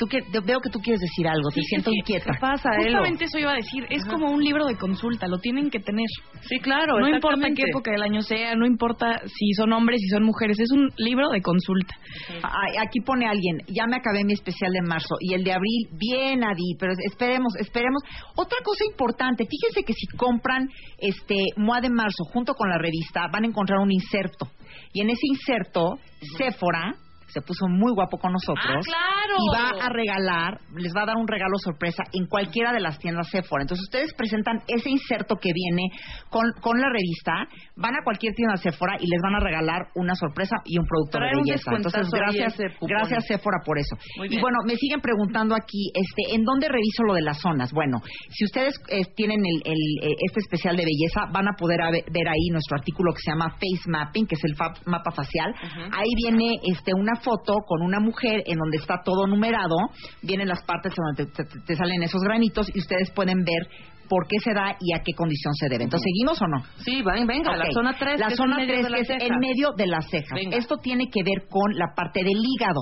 [0.00, 2.32] Tú que, veo que tú quieres decir algo, te siento inquieta.
[2.32, 2.84] ¿Qué pasa, Elo?
[2.84, 3.84] Justamente eso iba a decir.
[3.90, 6.06] Es como un libro de consulta, lo tienen que tener.
[6.48, 6.98] Sí, claro.
[6.98, 10.58] no importa qué época del año sea, no importa si son hombres, si son mujeres,
[10.58, 11.94] es un libro de consulta.
[12.42, 15.88] Ay, Aquí pone alguien, ya me acabé mi especial de marzo y el de abril,
[15.92, 18.02] bien Adi, pero esperemos, esperemos.
[18.36, 23.26] Otra cosa importante, fíjense que si compran este MOA de marzo junto con la revista,
[23.30, 24.48] van a encontrar un inserto.
[24.94, 25.98] Y en ese inserto,
[26.38, 26.94] Sephora,
[27.32, 28.66] se puso muy guapo con nosotros.
[28.66, 29.34] Ah, claro.
[29.38, 32.98] Y va a regalar, les va a dar un regalo sorpresa en cualquiera de las
[32.98, 33.62] tiendas Sephora.
[33.62, 35.88] Entonces ustedes presentan ese inserto que viene
[36.30, 40.14] con, con la revista, van a cualquier tienda Sephora y les van a regalar una
[40.14, 41.70] sorpresa y un producto Trae de belleza.
[41.76, 43.96] Entonces gracias, gracias Sephora por eso.
[44.28, 47.72] Y bueno, me siguen preguntando aquí, este, ¿en dónde reviso lo de las zonas?
[47.72, 47.98] Bueno,
[48.30, 51.90] si ustedes eh, tienen el, el, eh, este especial de belleza, van a poder a-
[51.90, 54.54] ver ahí nuestro artículo que se llama Face Mapping, que es el
[54.86, 55.54] mapa facial.
[55.92, 59.76] Ahí viene este, una foto con una mujer en donde está todo numerado,
[60.22, 63.68] vienen las partes donde te, te- te salen esos granitos y ustedes pueden ver
[64.08, 65.84] por qué se da y a qué condición se debe.
[65.84, 66.64] Entonces, ¿seguimos o no?
[66.84, 68.18] Sí, ven- venga, la zona 3.
[68.18, 70.34] La zona es en medio 3 de la que es en medio de las cejas.
[70.34, 70.56] Venga.
[70.56, 72.80] Esto tiene que ver con la parte del hígado.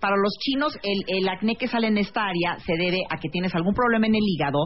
[0.00, 3.28] Para los chinos, el, el acné que sale en esta área se debe a que
[3.28, 4.56] tienes algún problema en el hígado.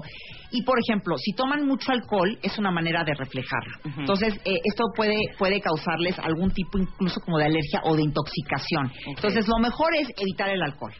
[0.52, 3.74] Y, por ejemplo, si toman mucho alcohol, es una manera de reflejarlo.
[3.98, 8.86] Entonces, eh, esto puede, puede causarles algún tipo incluso como de alergia o de intoxicación.
[9.16, 10.92] Entonces, lo mejor es evitar el alcohol.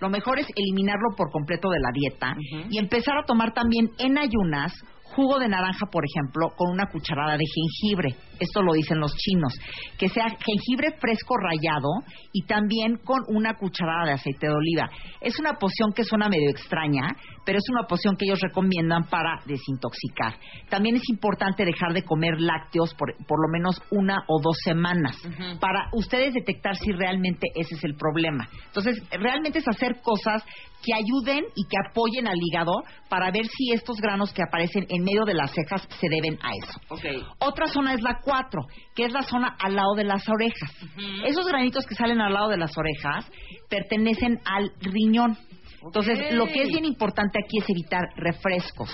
[0.00, 2.34] Lo mejor es eliminarlo por completo de la dieta
[2.70, 4.72] y empezar a tomar también en ayunas
[5.14, 8.14] jugo de naranja, por ejemplo, con una cucharada de jengibre.
[8.38, 9.52] Esto lo dicen los chinos.
[9.98, 11.88] Que sea jengibre fresco rallado
[12.32, 14.88] y también con una cucharada de aceite de oliva.
[15.20, 17.16] Es una poción que suena medio extraña,
[17.50, 20.38] pero es una poción que ellos recomiendan para desintoxicar.
[20.68, 25.20] También es importante dejar de comer lácteos por, por lo menos una o dos semanas
[25.58, 28.48] para ustedes detectar si realmente ese es el problema.
[28.66, 30.44] Entonces, realmente es hacer cosas
[30.84, 32.72] que ayuden y que apoyen al hígado
[33.08, 36.50] para ver si estos granos que aparecen en medio de las cejas se deben a
[36.62, 36.80] eso.
[37.40, 38.62] Otra zona es la 4,
[38.94, 40.70] que es la zona al lado de las orejas.
[41.26, 43.30] Esos granitos que salen al lado de las orejas
[43.68, 45.36] pertenecen al riñón.
[45.82, 48.90] Entonces, lo que es bien importante aquí es evitar refrescos,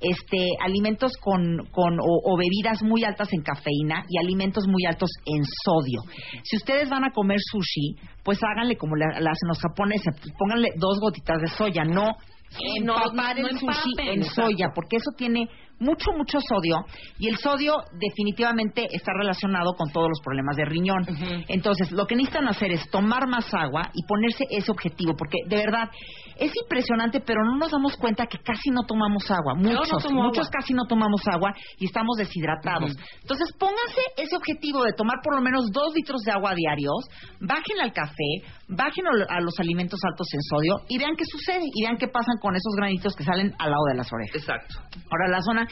[0.00, 5.10] este, alimentos con, con o, o bebidas muy altas en cafeína y alimentos muy altos
[5.26, 6.02] en sodio.
[6.42, 10.98] Si ustedes van a comer sushi, pues háganle como le, hacen los japoneses, pónganle dos
[11.00, 12.16] gotitas de soya, no
[12.60, 16.84] empapar no el sushi empapen, en soya, porque eso tiene mucho, mucho sodio
[17.18, 21.06] y el sodio definitivamente está relacionado con todos los problemas de riñón.
[21.48, 25.56] Entonces, lo que necesitan hacer es tomar más agua y ponerse ese objetivo, porque de
[25.56, 25.90] verdad
[26.38, 29.54] es impresionante, pero no nos damos cuenta que casi no tomamos agua.
[29.54, 30.60] no Muchos, tomo muchos agua.
[30.60, 32.96] casi no tomamos agua y estamos deshidratados.
[33.22, 37.06] Entonces, pónganse ese objetivo de tomar por lo menos dos litros de agua diarios,
[37.40, 41.82] bajen al café, bajen a los alimentos altos en sodio y vean qué sucede y
[41.82, 44.36] vean qué pasan con esos granitos que salen al lado de las orejas.
[44.36, 44.74] Exacto.
[45.10, 45.63] Ahora, la zona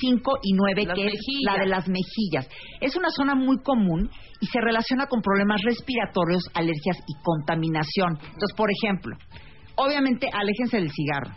[0.00, 2.48] 5 y 9, Las que es la de las mejillas.
[2.80, 4.10] Es una zona muy común
[4.40, 8.16] y se relaciona con problemas respiratorios, alergias y contaminación.
[8.16, 9.16] Entonces, por ejemplo,
[9.76, 11.34] obviamente, aléjense del cigarro.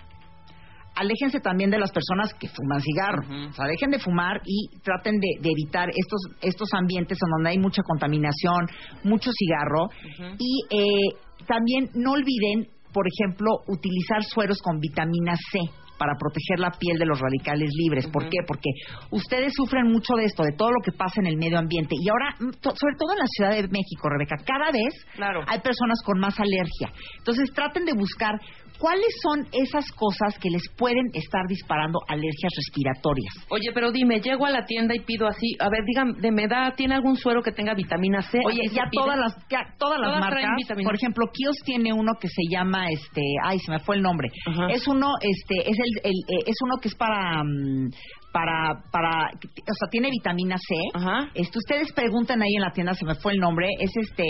[0.96, 3.50] Aléjense también de las personas que fuman cigarro.
[3.50, 7.50] O sea, dejen de fumar y traten de, de evitar estos, estos ambientes en donde
[7.50, 8.68] hay mucha contaminación,
[9.04, 9.90] mucho cigarro.
[10.38, 16.72] Y eh, también no olviden, por ejemplo, utilizar sueros con vitamina C para proteger la
[16.72, 18.08] piel de los radicales libres.
[18.08, 18.40] ¿Por qué?
[18.46, 18.72] Porque
[19.12, 21.96] ustedes sufren mucho de esto, de todo lo que pasa en el medio ambiente.
[21.98, 25.46] Y ahora, mm, sobre todo en la Ciudad de México, Rebeca, cada vez Claro.
[25.48, 26.92] hay personas con más alergia.
[27.20, 28.36] Entonces traten de buscar
[28.84, 33.34] cuáles son esas cosas que les pueden estar disparando alergias respiratorias.
[33.50, 36.50] Oye, pero dime, llego a la tienda y pido así, a ver, dígame, de me
[36.50, 38.40] da, ¿tiene algún suero que tenga vitamina C?
[38.46, 42.28] Oye, ya todas las ya todas las Todas marcas, por ejemplo, Kiehl's tiene uno que
[42.28, 44.28] se llama este, ay, se me fue el nombre.
[44.70, 47.90] Es uno este es el, el- eh, es uno que es para mm,
[48.34, 50.76] para para o sea, tiene vitamina C.
[50.94, 51.30] Ajá.
[51.36, 54.26] Este, ustedes preguntan ahí en la tienda, se me fue el nombre, es este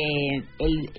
[0.59, 0.89] el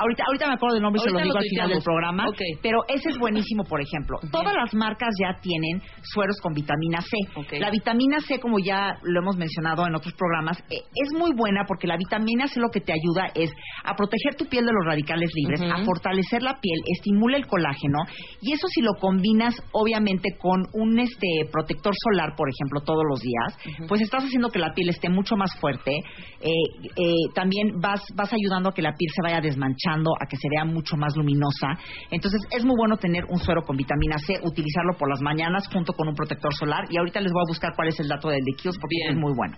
[0.00, 2.24] Ahorita, ahorita me acuerdo del nombre y se lo digo lo al final del programa.
[2.62, 4.18] Pero ese es buenísimo, por ejemplo.
[4.32, 7.10] Todas las marcas ya tienen sueros con vitamina C.
[7.36, 7.52] Ok.
[7.60, 11.64] La vitamina C, como ya lo hemos mencionado en otros programas, eh, es muy buena
[11.66, 13.50] porque la vitamina C lo que te ayuda es
[13.84, 17.98] a proteger tu piel de los radicales libres, a fortalecer la piel, estimula el colágeno
[18.40, 23.20] y eso si lo combinas obviamente con un este protector solar, por ejemplo, todos los
[23.20, 25.92] días, pues estás haciendo que la piel esté mucho más fuerte.
[26.40, 26.48] eh,
[26.96, 30.48] eh, también vas vas ayudando a que la piel se vaya desmanchando, a que se
[30.48, 31.78] vea mucho más luminosa.
[32.10, 35.92] Entonces es muy bueno tener un suero con vitamina C, utilizarlo por las mañanas junto
[35.92, 38.44] con un protector solar y ahorita les voy a buscar cuál es el dato del
[38.44, 39.12] de Kiehl's porque Bien.
[39.12, 39.56] es muy bueno.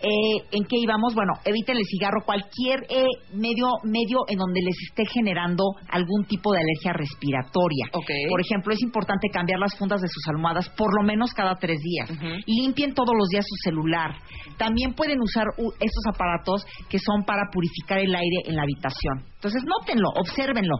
[0.00, 1.14] Eh, ¿En qué íbamos?
[1.14, 6.52] Bueno, eviten el cigarro, cualquier eh, medio medio en donde les esté generando algún tipo
[6.52, 7.86] de alergia respiratoria.
[7.92, 8.10] Ok.
[8.30, 11.80] Por ejemplo, es importante cambiar las fundas de sus almohadas por lo menos cada tres
[11.80, 12.10] días.
[12.46, 14.14] Limpien todos los días su celular.
[14.56, 15.46] También pueden usar
[15.80, 19.24] estos aparatos que son para purificar el aire en la habitación.
[19.34, 20.76] Entonces, nótenlo, obsérvenlo.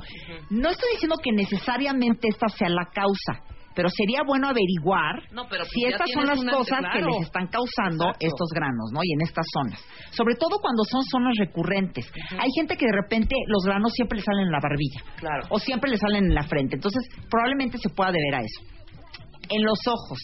[0.50, 3.57] No estoy diciendo que necesariamente esta sea la causa.
[3.74, 7.46] Pero sería bueno averiguar No, pero pues si estas son las cosas que les están
[7.46, 8.26] causando Exacto.
[8.26, 9.00] estos granos, ¿no?
[9.04, 9.80] Y en estas zonas.
[10.10, 12.10] Sobre todo cuando son zonas recurrentes.
[12.38, 15.00] Hay gente que de repente los granos siempre le salen en la barbilla.
[15.16, 15.46] Claro.
[15.50, 16.76] O siempre le salen en la frente.
[16.76, 18.60] Entonces, probablemente se pueda deber a eso.
[19.50, 20.18] En los ojos.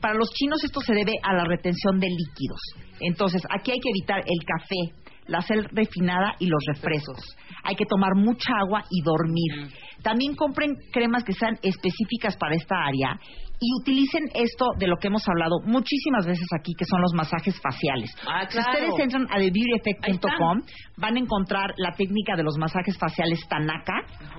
[0.00, 2.60] Para los chinos esto se debe a la retención de líquidos.
[3.00, 7.36] Entonces, aquí hay que evitar el café, la sal refinada y los refrescos.
[7.62, 9.72] Hay que tomar mucha agua y dormir.
[10.02, 13.18] También compren cremas que sean específicas para esta área
[13.60, 17.58] y utilicen esto de lo que hemos hablado muchísimas veces aquí, que son los masajes
[17.60, 18.14] faciales.
[18.26, 20.62] Ah, Si ustedes entran a TheBeautyEffect.com,
[20.98, 23.94] van a encontrar la técnica de los masajes faciales Tanaka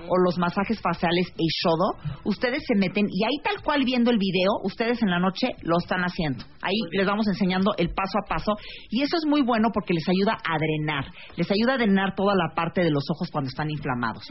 [0.08, 2.18] o los masajes faciales Eishodo.
[2.24, 5.78] Ustedes se meten y ahí tal cual viendo el video, ustedes en la noche lo
[5.78, 6.44] están haciendo.
[6.62, 8.52] Ahí les vamos enseñando el paso a paso
[8.90, 12.34] y eso es muy bueno porque les ayuda a drenar, les ayuda a drenar toda
[12.34, 14.24] la parte de los ojos cuando están inflamados.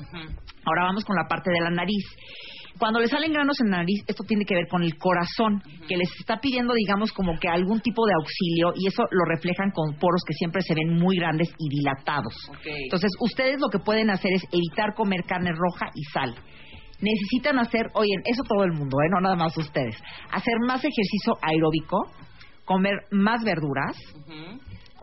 [0.66, 2.04] Ahora vamos con la parte de la nariz.
[2.80, 5.98] Cuando les salen granos en la nariz, esto tiene que ver con el corazón, que
[5.98, 9.96] les está pidiendo, digamos, como que algún tipo de auxilio, y eso lo reflejan con
[9.96, 12.34] poros que siempre se ven muy grandes y dilatados.
[12.66, 16.36] Entonces, ustedes lo que pueden hacer es evitar comer carne roja y sal.
[17.00, 19.10] Necesitan hacer, oyen, eso todo el mundo, ¿eh?
[19.12, 19.96] no nada más ustedes,
[20.32, 22.12] hacer más ejercicio aeróbico,
[22.66, 23.96] comer más verduras,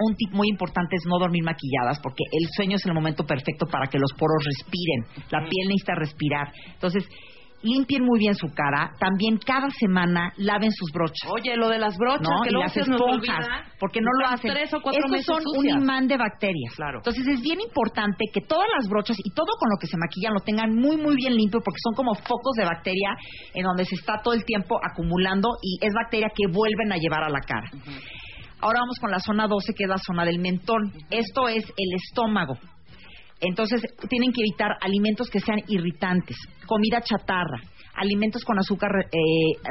[0.01, 3.67] un tip muy importante es no dormir maquilladas porque el sueño es el momento perfecto
[3.67, 5.25] para que los poros respiren.
[5.31, 6.53] La piel necesita respirar.
[6.73, 7.09] Entonces,
[7.64, 8.92] limpien muy bien su cara.
[9.00, 11.29] También cada semana laven sus brochas.
[11.31, 12.42] Oye, lo de las brochas, ¿no?
[12.42, 13.46] que y las esponjas,
[13.81, 14.53] porque no lo hacen.
[14.53, 15.77] tres o cuatro Estos meses son sucias.
[15.77, 16.74] un imán de bacterias.
[16.77, 16.98] Claro.
[16.98, 20.35] Entonces es bien importante que todas las brochas y todo con lo que se maquillan
[20.35, 23.16] lo tengan muy muy bien limpio porque son como focos de bacteria
[23.55, 27.24] en donde se está todo el tiempo acumulando y es bacteria que vuelven a llevar
[27.24, 27.70] a la cara.
[28.61, 30.92] Ahora vamos con la zona 12 que es la zona del mentón.
[31.11, 32.57] Esto es el estómago.
[33.46, 37.61] Entonces, tienen que evitar alimentos que sean irritantes, comida chatarra,
[37.96, 39.18] alimentos con azúcar eh,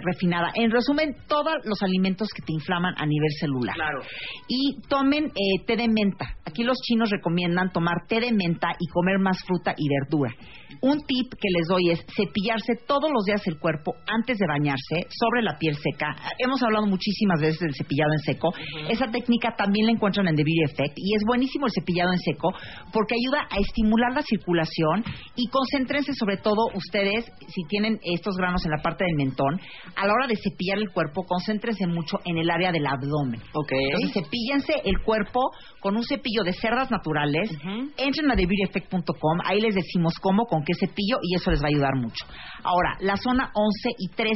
[0.03, 0.51] refinada.
[0.55, 3.75] En resumen, todos los alimentos que te inflaman a nivel celular.
[3.75, 4.01] Claro.
[4.47, 6.25] Y tomen eh, té de menta.
[6.45, 10.33] Aquí los chinos recomiendan tomar té de menta y comer más fruta y verdura.
[10.81, 15.07] Un tip que les doy es cepillarse todos los días el cuerpo antes de bañarse
[15.09, 16.15] sobre la piel seca.
[16.37, 18.53] Hemos hablado muchísimas veces del cepillado en seco.
[18.89, 22.19] Esa técnica también la encuentran en The Beauty Effect y es buenísimo el cepillado en
[22.19, 22.51] seco
[22.91, 25.03] porque ayuda a estimular la circulación
[25.35, 29.59] y concéntrense sobre todo ustedes, si tienen estos granos en la parte del mentón,
[29.95, 33.41] a la hora de cepillar el cuerpo, concéntrense mucho en el área del abdomen.
[33.53, 33.71] Ok.
[33.71, 37.51] Entonces cepíllense el cuerpo con un cepillo de cerdas naturales.
[37.97, 41.73] Entren a TheBeautyEffect.com, ahí les decimos cómo, con qué cepillo y eso les va a
[41.73, 42.25] ayudar mucho.
[42.63, 44.35] Ahora, la zona 11 y 13.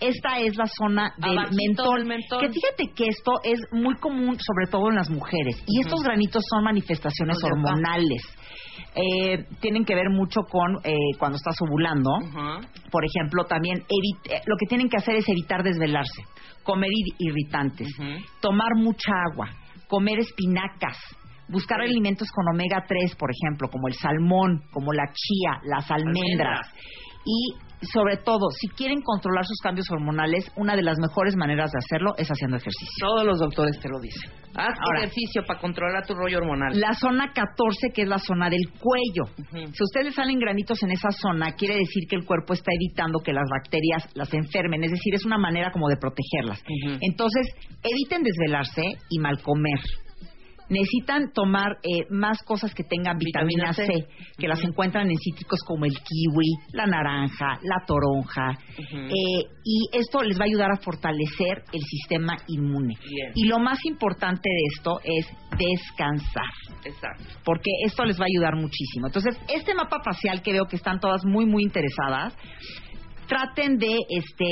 [0.00, 1.86] Esta es la zona del del mentón.
[2.40, 5.62] Que fíjate que esto es muy común, sobre todo en las mujeres.
[5.66, 7.46] Y estos granitos son manifestaciones acá.
[7.54, 8.22] hormonales.
[8.94, 12.10] Eh, tienen que ver mucho con eh, cuando estás ovulando.
[12.90, 16.22] Por ejemplo, también evi- eh, lo que tienen que hacer es evitar desvelarse,
[16.62, 17.88] comer ir- irritantes,
[18.40, 19.50] tomar mucha agua,
[19.88, 20.96] comer espinacas,
[21.48, 26.66] buscar alimentos con omega 3, por ejemplo, como el salmón, como la chía, las almendras.
[27.24, 27.54] Y
[27.86, 32.14] sobre todo, si quieren controlar sus cambios hormonales, una de las mejores maneras de hacerlo
[32.16, 32.88] es haciendo ejercicio.
[32.98, 34.30] Todos los doctores te lo dicen.
[34.54, 35.00] Haz Ahora.
[35.00, 36.80] ejercicio para controlar tu rollo hormonal.
[36.80, 39.32] La zona 14, que es la zona del cuello.
[39.72, 43.32] Si ustedes salen granitos en esa zona, quiere decir que el cuerpo está evitando que
[43.32, 44.82] las bacterias las enfermen.
[44.82, 46.62] Es decir, es una manera como de protegerlas.
[47.00, 47.46] Entonces,
[47.82, 49.78] eviten desvelarse y mal comer.
[50.68, 54.06] Necesitan tomar eh, más cosas que tengan vitamina, C, C.
[54.36, 58.58] que las encuentran en cítricos como el kiwi, la naranja, la toronja.
[58.78, 62.96] Eh, y esto les va a ayudar a fortalecer el sistema inmune.
[63.08, 63.32] Bien.
[63.34, 65.26] Y lo más importante de esto es
[65.58, 66.52] descansar
[66.84, 67.24] Exacto.
[67.44, 69.06] porque esto les va a ayudar muchísimo.
[69.06, 72.36] Entonces, este mapa facial que veo que están todas muy, muy interesadas,
[73.28, 74.44] traten de, este,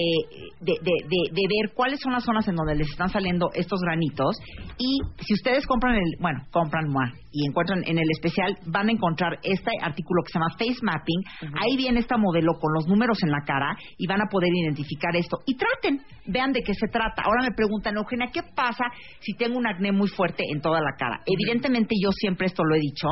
[0.61, 3.81] de, de- de- de ver cuáles son las zonas en donde les están saliendo estos
[3.81, 4.37] granitos
[4.79, 8.93] y si ustedes compran el, bueno, compran mua, y encuentran en el especial, van a
[8.93, 11.21] encontrar este artículo que se llama Face Mapping.
[11.61, 15.15] Ahí viene esta modelo con los números en la cara y van a poder identificar
[15.15, 15.39] esto.
[15.45, 17.23] Y traten, vean de qué se trata.
[17.25, 18.85] Ahora me preguntan, Eugenia, ¿qué pasa
[19.21, 21.21] si tengo un acné muy fuerte en toda la cara?
[21.27, 23.07] Evidentemente yo siempre esto lo he dicho,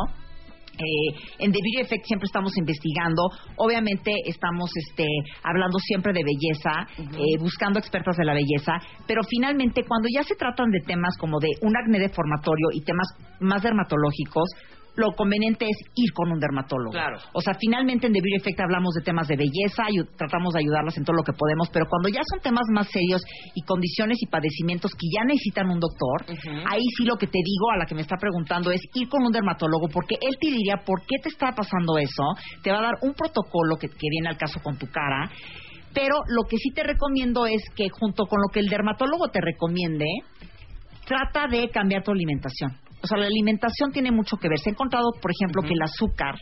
[0.74, 3.22] eh, en The Beauty Effect siempre estamos investigando,
[3.56, 5.06] obviamente estamos este,
[5.42, 10.34] hablando siempre de belleza, eh, buscando expertas de la belleza, pero finalmente cuando ya se
[10.34, 13.08] tratan de temas como de un acné deformatorio y temas
[13.40, 14.50] más dermatológicos,
[14.96, 16.92] lo conveniente es ir con un dermatólogo.
[16.92, 17.18] Claro.
[17.32, 20.60] O sea, finalmente en The Beauty Effect hablamos de temas de belleza y tratamos de
[20.60, 23.22] ayudarlas en todo lo que podemos, pero cuando ya son temas más serios
[23.54, 26.24] y condiciones y padecimientos que ya necesitan un doctor,
[26.70, 29.24] ahí sí lo que te digo a la que me está preguntando es ir con
[29.24, 32.22] un dermatólogo porque él te diría por qué te está pasando eso,
[32.62, 35.30] te va a dar un protocolo que, que viene al caso con tu cara
[35.92, 39.40] Pero lo que sí te recomiendo es que junto con lo que el dermatólogo te
[39.40, 40.06] recomiende,
[41.06, 42.83] trata de cambiar tu alimentación.
[43.04, 44.58] O sea, la alimentación tiene mucho que ver.
[44.58, 46.34] Se ha encontrado, por ejemplo, que el azúcar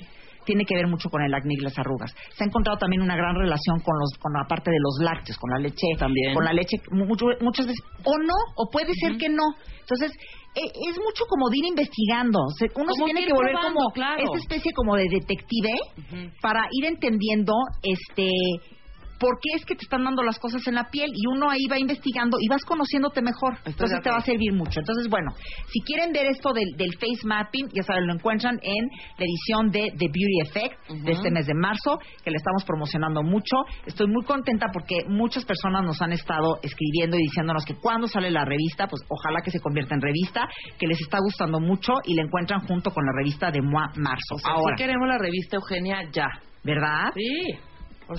[0.44, 2.12] tiene que ver mucho con el acné y las arrugas.
[2.34, 5.38] Se ha encontrado también una gran relación con los con la parte de los lácteos,
[5.38, 6.34] con la leche, También.
[6.34, 9.44] con la leche mucho- muchas veces o no o puede ser que no.
[9.80, 10.10] Entonces
[10.54, 12.40] e- es mucho como de ir investigando.
[12.74, 14.22] Uno se tiene que volver probando, como claro.
[14.24, 15.70] esta especie como de detective
[16.42, 17.52] para ir entendiendo
[17.82, 18.28] este
[19.22, 21.64] por qué es que te están dando las cosas en la piel y uno ahí
[21.70, 23.56] va investigando y vas conociéndote mejor.
[23.64, 24.80] Entonces te va a servir mucho.
[24.80, 25.30] Entonces, bueno,
[25.70, 29.70] si quieren ver esto del, del face mapping, ya saben, lo encuentran en la edición
[29.70, 33.62] de The Beauty Effect de este mes de marzo, que le estamos promocionando mucho.
[33.86, 38.28] Estoy muy contenta porque muchas personas nos han estado escribiendo y diciéndonos que cuando sale
[38.28, 40.48] la revista, pues ojalá que se convierta en revista,
[40.80, 44.34] que les está gustando mucho y la encuentran junto con la revista de Moi Marzo.
[44.34, 46.26] O sea, Ahora, sí queremos la revista Eugenia ya.
[46.64, 47.12] ¿verdad?
[47.14, 47.58] Sí.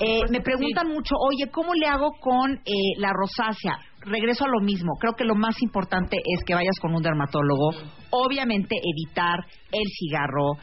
[0.00, 0.92] Eh, me preguntan sí.
[0.92, 2.62] mucho, oye, ¿cómo le hago con eh,
[2.98, 3.78] la rosácea?
[4.00, 4.92] Regreso a lo mismo.
[5.00, 7.70] Creo que lo más importante es que vayas con un dermatólogo.
[8.10, 9.38] Obviamente evitar
[9.72, 10.56] el cigarro.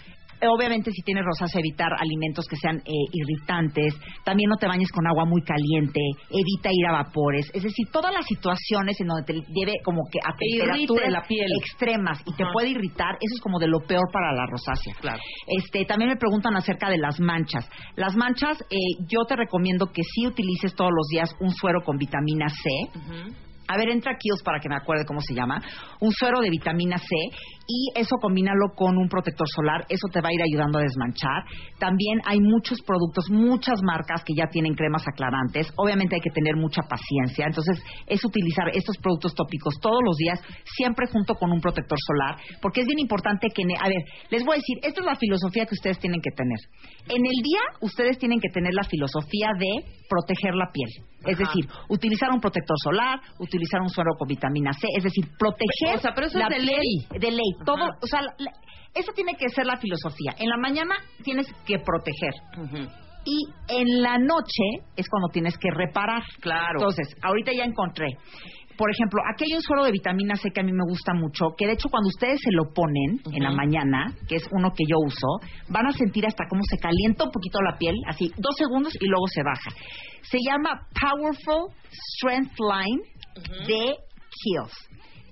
[0.47, 3.93] Obviamente, si tienes rosácea, evitar alimentos que sean eh, irritantes.
[4.23, 5.99] También no te bañes con agua muy caliente.
[6.29, 7.49] Evita ir a vapores.
[7.53, 11.47] Es decir, todas las situaciones en donde te lleve como que a temperaturas la piel.
[11.59, 14.93] extremas y te puede irritar, eso es como de lo peor para la rosácea.
[14.99, 15.19] Claro.
[15.47, 17.69] Este, también me preguntan acerca de las manchas.
[17.95, 18.77] Las manchas, eh,
[19.07, 22.69] yo te recomiendo que sí utilices todos los días un suero con vitamina C.
[22.95, 23.51] Ujú.
[23.72, 25.61] A ver, entra aquí para que me acuerde cómo se llama.
[25.99, 27.05] Un suero de vitamina C
[27.67, 29.86] y eso combínalo con un protector solar.
[29.89, 31.43] Eso te va a ir ayudando a desmanchar.
[31.80, 35.72] También hay muchos productos, muchas marcas que ya tienen cremas aclarantes.
[35.78, 37.45] Obviamente hay que tener mucha paciencia.
[37.47, 42.38] Entonces, es utilizar estos productos tópicos todos los días, siempre junto con un protector solar,
[42.61, 43.63] porque es bien importante que...
[43.80, 46.59] A ver, les voy a decir, esta es la filosofía que ustedes tienen que tener.
[47.07, 50.89] En el día, ustedes tienen que tener la filosofía de proteger la piel.
[51.26, 55.95] Es decir, utilizar un protector solar, utilizar un suero con vitamina C, es decir, proteger
[55.97, 57.19] O sea, pero eso la es de piel ley.
[57.19, 57.51] de ley.
[57.65, 58.51] Todo, o sea, la- la-
[58.93, 60.34] esa tiene que ser la filosofía.
[60.38, 62.34] En la mañana tienes que proteger
[63.24, 64.63] y en la noche
[64.95, 66.24] es cuando tienes que reparar.
[66.41, 66.80] Claro.
[66.80, 68.07] Entonces, ahorita ya encontré.
[68.82, 71.53] Por ejemplo, aquí hay un suero de vitamina C que a mí me gusta mucho,
[71.55, 74.86] que de hecho cuando ustedes se lo ponen en la mañana, que es uno que
[74.89, 75.27] yo uso,
[75.69, 79.05] van a sentir hasta cómo se calienta un poquito la piel, así dos segundos y
[79.05, 79.69] luego se baja.
[80.23, 81.69] Se llama Powerful
[82.17, 83.01] Strength Line
[83.67, 83.95] de
[84.41, 84.73] Kiehl's.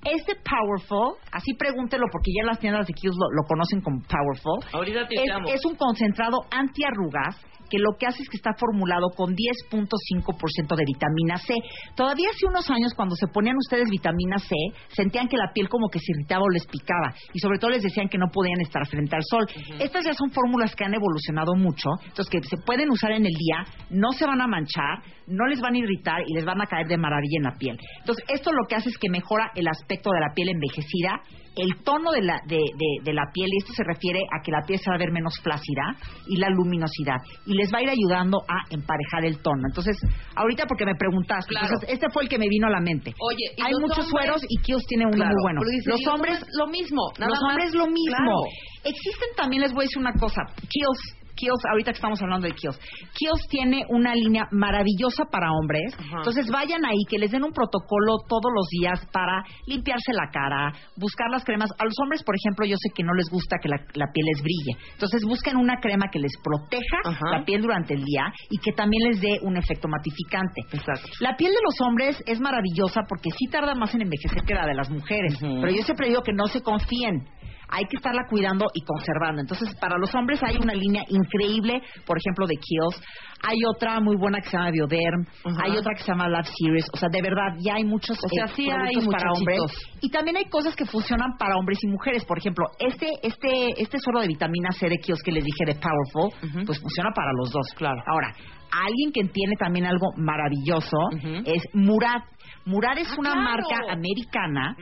[0.05, 4.59] Este Powerful, así pregúntelo porque ya las tiendas de Kiehl's lo, lo conocen como Powerful.
[4.73, 5.49] Ahorita te Es, llamo.
[5.49, 7.35] es un concentrado antiarrugas
[7.69, 11.53] que lo que hace es que está formulado con 10.5% de vitamina C.
[11.95, 14.55] Todavía hace unos años cuando se ponían ustedes vitamina C,
[14.89, 17.83] sentían que la piel como que se irritaba o les picaba y sobre todo les
[17.83, 19.47] decían que no podían estar frente al sol.
[19.79, 23.33] Estas ya son fórmulas que han evolucionado mucho, entonces que se pueden usar en el
[23.33, 26.65] día, no se van a manchar, no les van a irritar y les van a
[26.65, 27.77] caer de maravilla en la piel.
[27.99, 31.21] Entonces, esto lo que hace es que mejora el aspecto de la piel envejecida,
[31.61, 34.51] el tono de la, de, de- de la piel, y esto se refiere a que
[34.51, 35.95] la piel se va a ver menos flácida,
[36.27, 37.17] y la luminosidad.
[37.45, 39.63] Y les va a ir ayudando a emparejar el tono.
[39.67, 39.97] Entonces,
[40.35, 41.67] ahorita porque me preguntaste, Claro.
[41.67, 43.13] entonces este fue el que me vino a la mente.
[43.19, 44.09] Oye, ¿y hay muchos hombres?
[44.09, 45.61] sueros y Kios tiene uno Claro, muy bueno.
[45.69, 47.51] dice, Los ¿y los hombres, lo mismo, nada los más?
[47.51, 48.15] hombres lo mismo.
[48.17, 48.35] Claro.
[48.83, 52.53] Existen también, les voy a decir una cosa, Kiehl's, Kiehl's, ahorita que estamos hablando de
[52.53, 52.77] Kiehl's,
[53.15, 56.17] Kiehl's tiene una línea maravillosa para hombres, Ajá.
[56.17, 60.73] entonces vayan ahí, que les den un protocolo todos los días para limpiarse la cara,
[60.97, 61.69] buscar las cremas.
[61.79, 64.25] A los hombres, por ejemplo, yo sé que no les gusta que la, la piel
[64.33, 67.39] les brille, entonces busquen una crema que les proteja Ajá.
[67.39, 70.61] la piel durante el día y que también les dé un efecto matificante.
[70.73, 71.07] Exacto.
[71.21, 74.65] La piel de los hombres es maravillosa porque sí tarda más en envejecer que la
[74.65, 75.37] de las mujeres.
[75.39, 77.27] Pero yo siempre digo que no se confíen.
[77.71, 79.41] Hay que estarla cuidando y conservando.
[79.41, 83.01] Entonces, para los hombres hay una línea increíble, por ejemplo, de Kiehl's.
[83.47, 85.25] Hay otra muy buena que se llama Bioderm.
[85.63, 86.85] Hay otra que se llama Love Series.
[86.93, 89.61] O sea, de verdad, ya hay muchos O sea, eh, sí hay productos para hombres.
[90.01, 92.25] Y también hay cosas que funcionan para hombres y mujeres.
[92.25, 95.75] Por ejemplo, este este este suero de vitamina C de Kiehl's que les dije de
[95.75, 97.67] Powerful, pues funciona para los dos.
[97.77, 98.01] Claro.
[98.07, 98.33] Ahora,
[98.71, 100.97] alguien que tiene también algo maravilloso
[101.45, 102.21] es Murad.
[102.65, 103.43] Murad es Ah, una claro.
[103.43, 104.75] marca americana.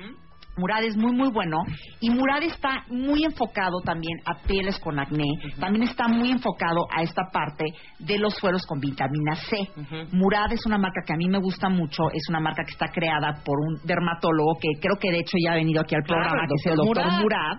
[0.57, 1.57] Murad es muy muy bueno
[1.99, 5.25] y Murad está muy enfocado también a pieles con acné,
[5.59, 7.65] también está muy enfocado a esta parte
[7.99, 9.57] de los sueros con vitamina C.
[9.75, 10.15] Ujú.
[10.17, 12.87] Murad es una marca que a mí me gusta mucho, es una marca que está
[12.87, 16.21] creada por un dermatólogo que creo que de hecho ya ha venido aquí al Claro,
[16.23, 17.21] programa, el que es el doctor doctor Murad.
[17.23, 17.57] Murad.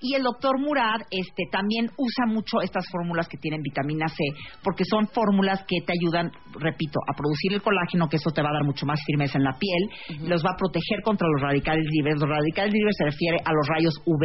[0.00, 4.16] Y el doctor Murad este, también usa mucho estas fórmulas que tienen vitamina C,
[4.62, 8.48] porque son fórmulas que te ayudan, repito, a producir el colágeno, que eso te va
[8.50, 11.84] a dar mucho más firmeza en la piel, los va a proteger contra los radicales
[11.90, 12.16] libres.
[12.18, 14.24] Los radicales libres se refiere a los rayos UV,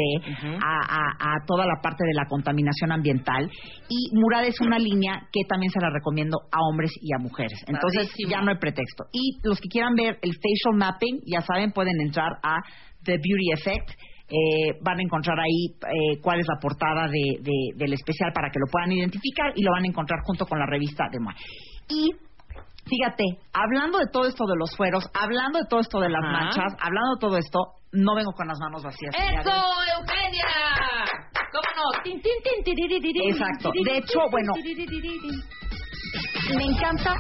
[0.64, 3.50] a, a- a toda la parte de la contaminación ambiental.
[3.90, 7.60] Y Murad es una línea que también se la recomiendo a hombres y a mujeres.
[7.68, 9.06] Entonces ya no hay pretexto.
[9.12, 12.58] Y los que quieran ver el facial mapping, ya saben, pueden entrar a
[13.04, 13.90] The Beauty Effect.
[14.28, 18.50] Eh, van a encontrar ahí eh, cuál es la portada de- de- del especial para
[18.50, 21.36] que lo puedan identificar y lo van a encontrar junto con la revista de Moa.
[21.90, 22.10] Y
[22.90, 23.24] fíjate,
[23.54, 26.32] hablando de todo esto de los fueros, hablando de todo esto de las Ajá.
[26.32, 27.60] manchas, hablando de todo esto,
[27.94, 29.14] no vengo con las manos vacías.
[29.14, 29.52] ¡Eso.
[30.00, 30.50] Eugenia!
[31.52, 32.04] ¿Cómo no?
[32.04, 33.72] Tin, tin, tin, tiririririn, Exacto.
[33.86, 34.54] De hecho, bueno,
[36.58, 37.16] me encanta.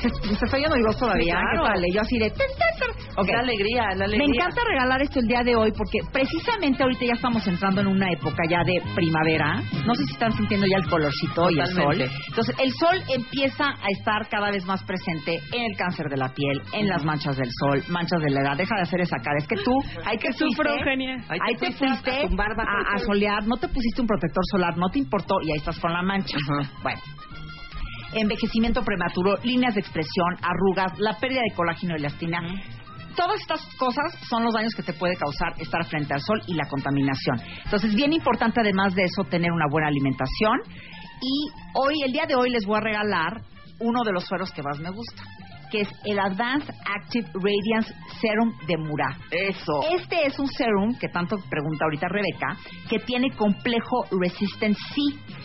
[0.00, 1.34] Se, se está yendo mi voz todavía.
[1.36, 1.62] Sí, claro.
[1.64, 1.84] ¿Qué tal?
[1.94, 2.30] Yo así de.
[2.30, 3.12] "Ten, ten, ten".
[3.16, 3.28] Ok.
[3.32, 4.26] La alegría, la alegría.
[4.28, 7.86] Me encanta regalar esto el día de hoy porque precisamente ahorita ya estamos entrando en
[7.88, 9.60] una época ya de primavera.
[9.86, 11.98] No sé si están sintiendo ya el colorcito y el sol.
[12.28, 16.28] Entonces, el sol empieza a estar cada vez más presente en el cáncer de la
[16.28, 18.56] piel, en las manchas del sol, manchas de la edad.
[18.56, 19.36] Deja de hacer esa cara.
[19.38, 19.72] Es que tú,
[20.04, 20.62] ahí que fuiste.
[21.28, 22.20] Ahí te fuiste
[22.94, 25.92] a- solear, no te pusiste un protector solar, no te importó y ahí estás con
[25.92, 26.36] la mancha.
[26.82, 27.00] Bueno,
[28.12, 32.40] envejecimiento prematuro, líneas de expresión, arrugas, la pérdida de colágeno y elastina.
[33.16, 36.54] Todas estas cosas son los daños que te puede causar estar frente al sol y
[36.54, 37.40] la contaminación.
[37.64, 40.60] Entonces, bien importante además de eso tener una buena alimentación.
[41.20, 43.42] Y hoy, el día de hoy, les voy a regalar
[43.80, 45.22] uno de los sueros que más me gusta,
[45.70, 49.16] que es el Advanced Active Radiance Serum de Murad.
[49.30, 49.80] Eso.
[49.96, 52.56] Este es un serum que tanto pregunta ahorita Rebeca,
[52.88, 55.00] que tiene complejo resistant C.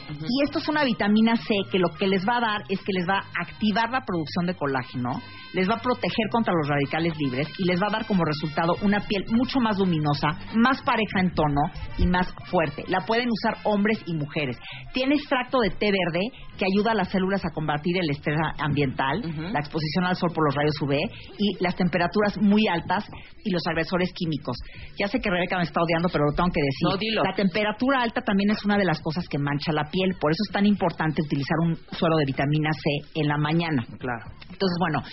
[0.10, 2.94] Y esto es una vitamina C que lo que les va a dar es que
[2.94, 5.22] les va a activar la producción de colágeno,
[5.54, 8.76] les va a proteger contra los radicales libres y les va a dar como resultado
[8.84, 11.62] una piel mucho más luminosa, más pareja en tono
[11.98, 12.84] y más fuerte.
[12.88, 14.58] La pueden usar hombres y mujeres.
[14.94, 16.22] Tiene extracto de té verde
[16.58, 19.22] que ayuda a las células a combatir el estrés ambiental,
[19.52, 20.94] la exposición al sol por los rayos UV
[21.38, 23.06] y las temperaturas muy altas
[23.44, 24.58] y los agresores químicos.
[24.98, 26.90] Ya sé que Rebeca me está odiando, pero lo tengo que decir.
[26.90, 27.24] No, dilo.
[27.24, 30.42] La temperatura alta también es una de las cosas que mancha la piel, por eso
[30.48, 33.86] es tan importante utilizar un suero de vitamina C en la mañana.
[34.00, 34.26] Claro.
[34.50, 35.04] Entonces, bueno,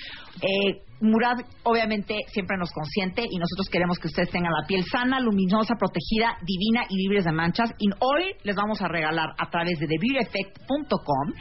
[0.41, 5.19] eh, Murad obviamente siempre nos consiente y nosotros queremos que ustedes tengan la piel sana,
[5.19, 7.71] luminosa, protegida, divina y libres de manchas.
[7.79, 11.33] Y hoy les vamos a regalar a través de TheBeautyEffect.com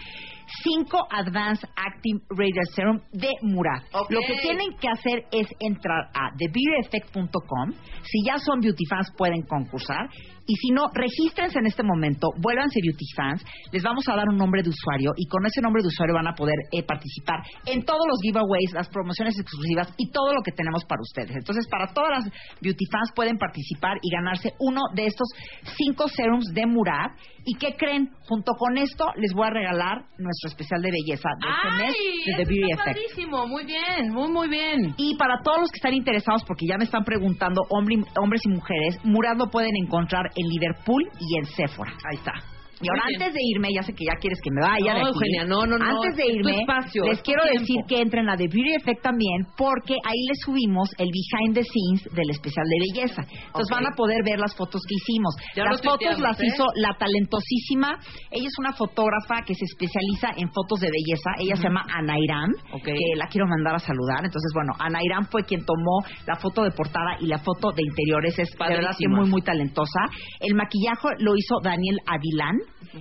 [0.64, 3.84] 5 Advanced Active Radiant Serum de Murad.
[3.94, 4.12] Ok.
[4.12, 7.72] Lo que tienen que hacer es entrar a TheBeautyEffect.com.
[8.04, 10.10] Si ya son beauty fans pueden concursar
[10.52, 14.38] y si no, regístrense en este momento, vuélvanse beauty fans, les vamos a dar un
[14.38, 17.86] nombre de usuario y con ese nombre de usuario van a poder eh, participar en
[17.86, 21.36] todos los giveaways, las promociones exclusivas y todo lo que tenemos para ustedes.
[21.38, 25.30] Entonces, para todas las beauty fans pueden participar y ganarse uno de estos
[25.78, 27.12] cinco serums de Murad.
[27.46, 28.10] ¿Y qué creen?
[28.28, 32.44] Junto con esto les voy a regalar nuestro especial de belleza de este mes de
[32.44, 32.98] The Beauty está Effect.
[33.12, 33.48] padrísimo.
[33.48, 34.94] Muy bien, muy, muy bien.
[34.98, 38.50] Y para todos los que están interesados, porque ya me están preguntando, hombre- hombres y
[38.50, 41.92] mujeres, Murad lo pueden encontrar en Liverpool y en Sephora.
[42.10, 42.34] Ahí está.
[42.82, 45.02] Y ahora, antes de irme, ya sé que ya quieres que me vaya No, de
[45.02, 45.12] aquí.
[45.14, 47.60] Eugenia, no, no, no, Antes de irme, espacio, les quiero tiempo.
[47.62, 51.64] decir que entren a The Beauty Effect también, porque ahí les subimos el behind the
[51.64, 53.22] scenes del especial de belleza.
[53.24, 55.36] Entonces van a poder ver las fotos que hicimos.
[55.56, 56.48] Ya las fotos las ¿eh?
[56.48, 58.00] hizo la talentosísima.
[58.32, 61.32] Ella es una fotógrafa que se especializa en fotos de belleza.
[61.40, 62.84] Ella se llama Ana Irán, Ok.
[62.86, 64.20] que la quiero mandar a saludar.
[64.24, 67.84] Entonces, bueno, Ana Irán fue quien tomó la foto de portada y la foto de
[67.84, 68.38] interiores.
[68.40, 70.00] Es de verdad que muy, muy talentosa.
[70.40, 72.58] El maquillaje lo hizo Daniel Avilán.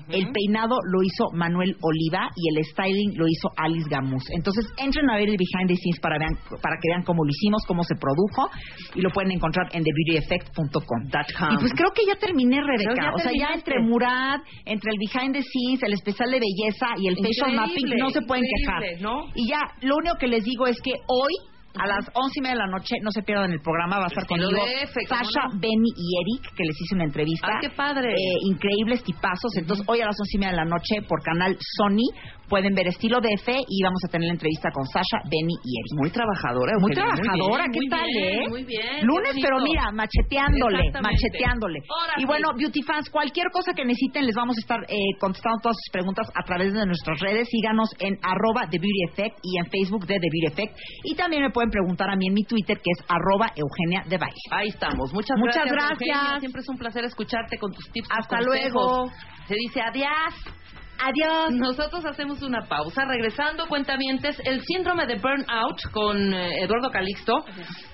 [0.08, 4.22] El peinado lo hizo Manuel Oliva y el styling lo hizo Alice Gamus.
[4.30, 7.30] Entonces, entren a ver el behind the scenes para, vean, para que vean cómo lo
[7.30, 8.50] hicimos, cómo se produjo
[8.94, 11.54] y lo pueden encontrar en TheBeautyEffect.com.
[11.54, 12.94] Y pues creo que ya terminé, Rebeca.
[12.94, 16.86] Ya o sea, ya entre Murad, entre el behind the scenes, el especial de belleza
[16.96, 18.82] y el facial mapping, no se pueden quejar.
[19.00, 19.26] ¿no?
[19.34, 21.32] Y ya, lo único que les digo es que hoy,
[21.74, 24.08] a las once y media de la noche, no se pierdan el programa, va a
[24.08, 25.60] estar conmigo F, ¿cómo Sasha, no?
[25.60, 27.46] Benny y Eric, que les hice una entrevista.
[27.46, 28.12] Ay, qué padre.
[28.12, 29.54] Eh, increíbles tipazos.
[29.56, 32.10] Entonces, hoy a las once y media de la noche, por canal Sony,
[32.50, 35.70] pueden ver Estilo de F y vamos a tener la entrevista con Sasha, Benny y
[35.78, 35.92] Eric.
[35.96, 38.48] Muy trabajadora, Muy trabajadora, bien, ¿qué muy tal, bien, eh?
[38.48, 39.06] Muy bien.
[39.06, 41.78] Lunes, pero mira, macheteándole, macheteándole.
[42.18, 45.76] Y bueno, Beauty Fans, cualquier cosa que necesiten, les vamos a estar eh, contestando todas
[45.78, 47.48] sus preguntas a través de nuestras redes.
[47.48, 50.76] Síganos en arroba The Beauty Effect y en Facebook de The Beauty Effect.
[51.04, 54.18] Y también me pueden preguntar a mí en mi Twitter, que es arroba Eugenia de
[54.18, 54.42] Baile.
[54.50, 55.12] Ahí estamos.
[55.12, 55.98] Muchas, Muchas gracias.
[55.98, 56.18] gracias.
[56.18, 56.40] Eugenia.
[56.40, 58.08] Siempre es un placer escucharte con tus tips.
[58.10, 59.06] Hasta luego.
[59.46, 60.59] Se dice adiós.
[61.02, 61.52] Adiós.
[61.52, 63.04] Nosotros hacemos una pausa.
[63.06, 67.44] Regresando, cuentavientes, el síndrome de burnout con eh, Eduardo Calixto.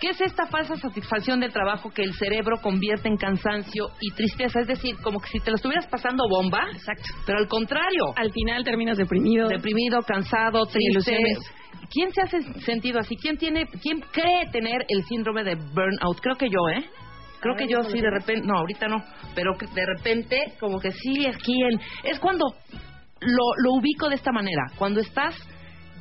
[0.00, 4.60] ¿Qué es esta falsa satisfacción del trabajo que el cerebro convierte en cansancio y tristeza?
[4.60, 6.66] Es decir, como que si te lo estuvieras pasando bomba.
[6.72, 7.04] Exacto.
[7.24, 8.12] Pero al contrario.
[8.16, 9.48] Al final terminas deprimido.
[9.48, 10.90] Deprimido, cansado, triste.
[10.90, 11.38] ilusiones.
[11.92, 13.16] ¿Quién se hace sentido así?
[13.16, 16.20] ¿Quién tiene, quién cree tener el síndrome de burnout?
[16.20, 16.84] Creo que yo, ¿eh?
[17.40, 18.96] Creo que yo sí de repente, no, ahorita no,
[19.34, 22.46] pero que de repente como que sí aquí en es cuando
[23.20, 25.34] lo, lo ubico de esta manera, cuando estás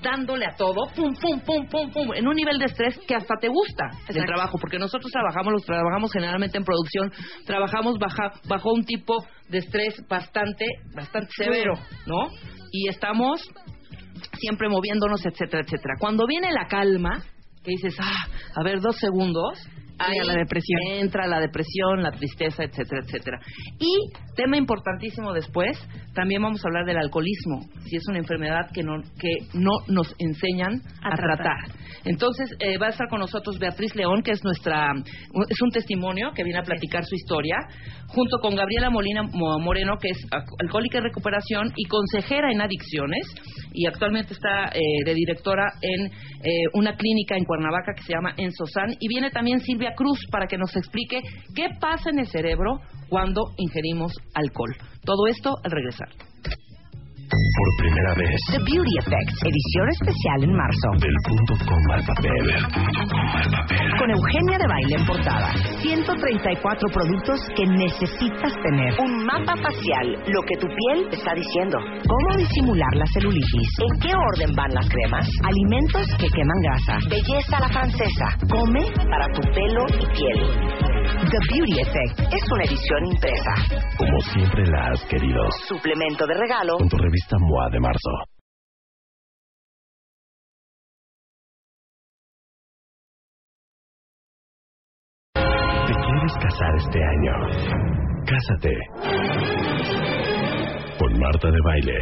[0.01, 3.35] dándole a todo, pum, pum, pum, pum, pum, en un nivel de estrés que hasta
[3.39, 7.11] te gusta el trabajo, porque nosotros trabajamos, los trabajamos generalmente en producción,
[7.45, 11.73] trabajamos baja, bajo un tipo de estrés bastante, bastante severo,
[12.05, 12.29] ¿no?
[12.71, 13.41] Y estamos
[14.39, 15.95] siempre moviéndonos, etcétera, etcétera.
[15.99, 17.23] Cuando viene la calma,
[17.63, 19.57] que dices, ah, a ver, dos segundos,
[19.99, 20.79] ahí la depresión.
[20.99, 23.39] entra la depresión, la tristeza, etcétera, etcétera.
[23.79, 25.77] Y tema importantísimo después,
[26.13, 30.13] también vamos a hablar del alcoholismo, si es una enfermedad que no que no nos
[30.19, 31.37] enseñan a, A tratar.
[31.37, 31.79] tratar.
[32.05, 34.91] Entonces eh, va a estar con nosotros Beatriz León, que es nuestra
[35.49, 37.57] es un testimonio que viene a platicar su historia,
[38.07, 40.19] junto con Gabriela Molina Mo- Moreno, que es
[40.61, 43.25] alcohólica en recuperación y consejera en adicciones
[43.73, 46.11] y actualmente está eh, de directora en eh,
[46.73, 50.57] una clínica en Cuernavaca que se llama Ensosan y viene también Silvia Cruz para que
[50.57, 51.21] nos explique
[51.53, 52.79] qué pasa en el cerebro
[53.09, 54.75] cuando ingerimos alcohol.
[55.03, 56.09] Todo esto al regresar.
[57.25, 60.89] Por primera vez, The Beauty Effect, edición especial en marzo.
[61.01, 62.45] del punto coma al papel.
[63.97, 65.49] Con Eugenia de Baile en portada.
[65.81, 68.93] 134 productos que necesitas tener.
[68.99, 71.79] Un mapa facial, lo que tu piel está diciendo.
[72.05, 73.69] Cómo disimular la celulitis.
[73.79, 75.27] En qué orden van las cremas.
[75.43, 76.97] Alimentos que queman grasa.
[77.09, 78.27] Belleza a la francesa.
[78.49, 80.85] Come para tu pelo y piel.
[81.05, 83.53] The Beauty Effect es una edición impresa.
[83.97, 85.41] Como siempre la has querido.
[85.67, 86.77] Suplemento de regalo.
[87.15, 88.11] Revista MOA de marzo.
[95.33, 97.33] ¿Te quieres casar este año?
[98.25, 98.73] Cásate.
[100.99, 101.99] Con Marta de Baile.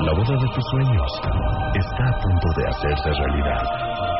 [0.00, 1.20] La boda de tus sueños
[1.74, 4.17] está a punto de hacerse realidad.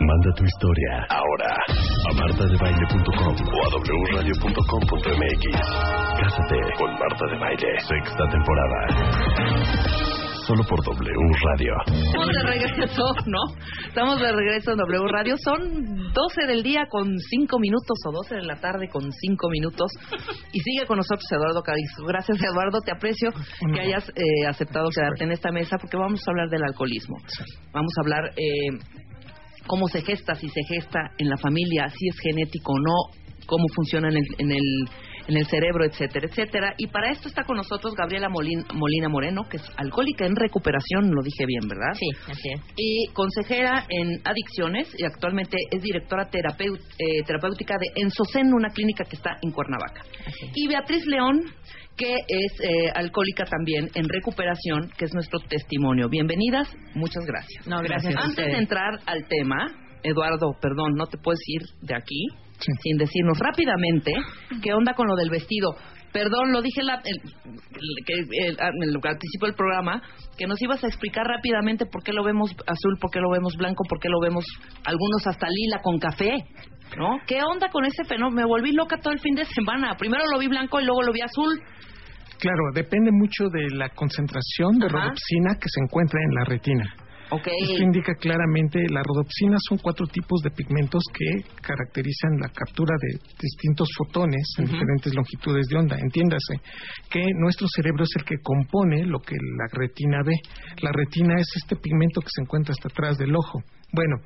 [0.00, 3.68] Manda tu historia ahora a martadebaile.com o a
[4.12, 5.44] wradio.com.mx.
[6.18, 8.78] Cásate con Marta de Baile, sexta temporada.
[10.46, 11.14] Solo por W
[11.44, 11.74] Radio.
[11.86, 13.38] Estamos de regreso, ¿no?
[13.86, 15.36] Estamos de regreso en W Radio.
[15.38, 19.92] Son 12 del día con 5 minutos o 12 de la tarde con 5 minutos.
[20.52, 22.04] Y sigue con nosotros Eduardo Calixto.
[22.04, 22.80] Gracias, Eduardo.
[22.84, 23.30] Te aprecio
[23.72, 27.16] que hayas eh, aceptado quedarte en esta mesa porque vamos a hablar del alcoholismo.
[27.72, 29.04] Vamos a hablar eh,
[29.66, 33.64] cómo se gesta, si se gesta en la familia, si es genético o no, cómo
[33.74, 34.88] funciona en el, en el,
[35.28, 36.74] en el cerebro, etcétera, etcétera.
[36.78, 41.10] Y para esto está con nosotros Gabriela Molin- Molina Moreno, que es alcohólica en recuperación,
[41.10, 41.92] lo dije bien, ¿verdad?
[41.98, 42.60] Sí, así es.
[42.76, 49.16] y consejera en adicciones y actualmente es directora eh, terapéutica de Ensocen, una clínica que
[49.16, 50.02] está en Cuernavaca.
[50.54, 51.40] Y Beatriz León,
[51.96, 56.08] que es eh, alcohólica también en recuperación, que es nuestro testimonio.
[56.08, 57.66] Bienvenidas, muchas gracias.
[57.66, 59.66] No, gracias Antes de entrar al tema,
[60.02, 62.26] Eduardo, perdón, no te puedes ir de aquí
[62.82, 64.12] sin decirnos rápidamente
[64.62, 65.74] qué onda con lo del vestido.
[66.12, 68.56] Perdón, lo dije la- el- el- que- el-
[69.00, 70.00] principio del programa,
[70.38, 73.56] que nos ibas a explicar rápidamente por qué lo vemos azul, por qué lo vemos
[73.56, 74.44] blanco, por qué lo vemos
[74.84, 76.30] algunos hasta lila con café,
[76.96, 77.18] ¿no?
[77.26, 78.36] ¿Qué onda con ese fenómeno?
[78.36, 79.96] Me volví loca todo el fin de semana.
[79.96, 81.60] Primero lo vi blanco y luego lo vi azul.
[82.38, 84.96] Claro, depende mucho de la concentración de Ajá.
[84.96, 86.94] rodopsina que se encuentra en la retina.
[87.30, 87.48] Ok.
[87.62, 93.18] Esto indica claramente, la rodopsina son cuatro tipos de pigmentos que caracterizan la captura de
[93.40, 95.96] distintos fotones en diferentes longitudes de onda.
[95.98, 96.60] Entiéndase
[97.10, 100.34] que nuestro cerebro es el que compone lo que la retina ve.
[100.82, 103.62] La retina es este pigmento que se encuentra hasta atrás del ojo.
[103.94, 104.16] Bueno,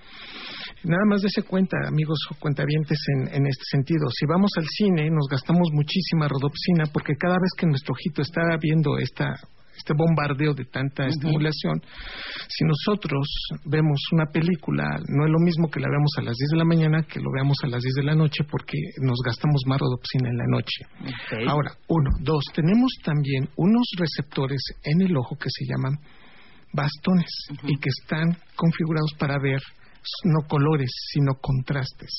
[0.85, 4.09] nada más dése cuenta, amigos o cuentavientes, en, en este sentido.
[4.11, 8.43] Si vamos al cine, nos gastamos muchísima rodopsina porque cada vez que nuestro ojito está
[8.61, 9.35] viendo esta
[9.79, 11.81] este bombardeo de tanta estimulación,
[12.49, 13.29] si nosotros
[13.65, 16.65] vemos una película, no es lo mismo que la veamos a las 10 de la
[16.65, 20.29] mañana que lo veamos a las 10 de la noche porque nos gastamos más rodopsina
[20.31, 20.85] en la noche.
[21.47, 22.11] Ahora, uno.
[22.21, 25.95] Dos, tenemos también unos receptores en el ojo que se llaman
[26.73, 27.31] bastones
[27.65, 29.61] y que están configurados para ver
[30.25, 32.11] no colores, sino contrastes.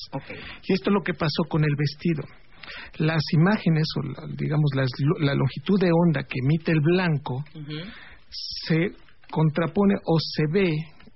[0.68, 2.24] Y esto es lo que pasó con el vestido.
[2.98, 4.90] Las imágenes, o la- digamos las
[5.22, 7.44] la longitud de onda que emite el blanco,
[8.30, 8.92] se
[9.32, 10.70] contrapone o se ve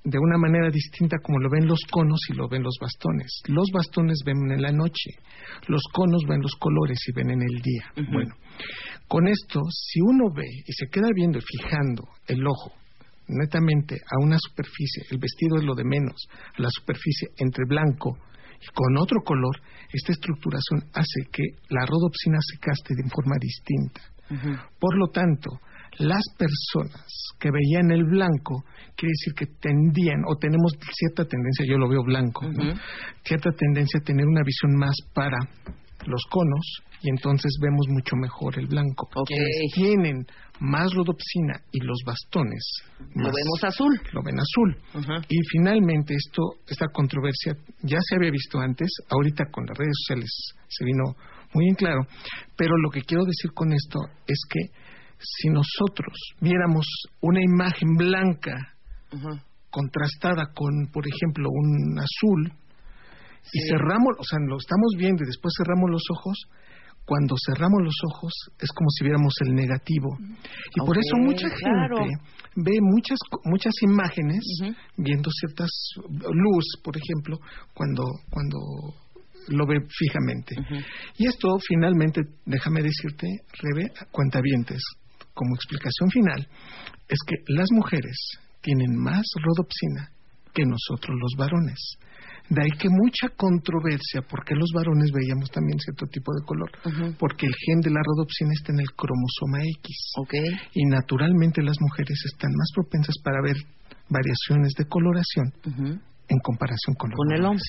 [0.05, 3.41] de una manera distinta como lo ven los conos y lo ven los bastones.
[3.47, 5.11] Los bastones ven en la noche,
[5.67, 7.85] los conos ven los colores y ven en el día.
[8.11, 8.35] Bueno,
[9.07, 12.71] con esto, si uno ve y se queda viendo y fijando el ojo
[13.27, 18.17] netamente a una superficie, el vestido es lo de menos, la superficie entre blanco
[18.61, 19.59] y con otro color,
[19.91, 24.01] esta estructuración hace que la rodopsina se caste de forma distinta.
[24.79, 25.59] Por lo tanto,
[25.99, 27.05] las personas
[27.39, 28.63] que veían el blanco,
[28.95, 32.41] quiere decir que tendían o tenemos cierta tendencia, yo lo veo blanco,
[33.23, 35.37] cierta tendencia a tener una visión más para
[36.07, 39.07] los conos y entonces vemos mucho mejor el blanco.
[39.25, 40.25] Quienes tienen
[40.63, 42.63] más rodopsina y los bastones.
[43.15, 43.99] Lo vemos azul.
[44.13, 44.77] Lo ven azul.
[45.27, 50.29] Y finalmente esto, esta controversia ya se había visto antes, ahorita con las redes sociales
[50.69, 51.03] se vino
[51.53, 52.07] muy en claro,
[52.55, 54.71] pero lo que quiero decir con esto es que
[55.19, 56.87] si nosotros viéramos
[57.21, 58.55] una imagen blanca
[59.69, 62.53] contrastada con, por ejemplo, un azul,
[63.51, 66.37] y cerramos, o sea, lo estamos viendo y después cerramos los ojos,
[67.05, 70.17] cuando cerramos los ojos es como si viéramos el negativo.
[70.75, 72.11] Y por eso mucha gente
[72.55, 74.43] ve muchas muchas imágenes
[74.97, 75.69] viendo ciertas
[76.09, 77.39] luz, por ejemplo,
[77.73, 78.57] cuando cuando
[79.49, 80.55] lo ve fijamente.
[81.17, 83.27] Y esto finalmente, déjame decirte,
[83.61, 84.81] Rebe, cuentavientes,
[85.33, 86.47] como explicación final,
[87.07, 88.15] es que las mujeres
[88.61, 90.11] tienen más rodopsina
[90.53, 91.97] que nosotros los varones.
[92.49, 96.69] De ahí que mucha controversia, porque los varones veíamos también cierto tipo de color,
[97.17, 100.13] porque el gen de la rodopsina está en el cromosoma X.
[100.73, 103.55] Y naturalmente las mujeres están más propensas para ver
[104.09, 105.53] variaciones de coloración
[106.27, 107.63] en comparación con, con el hombre.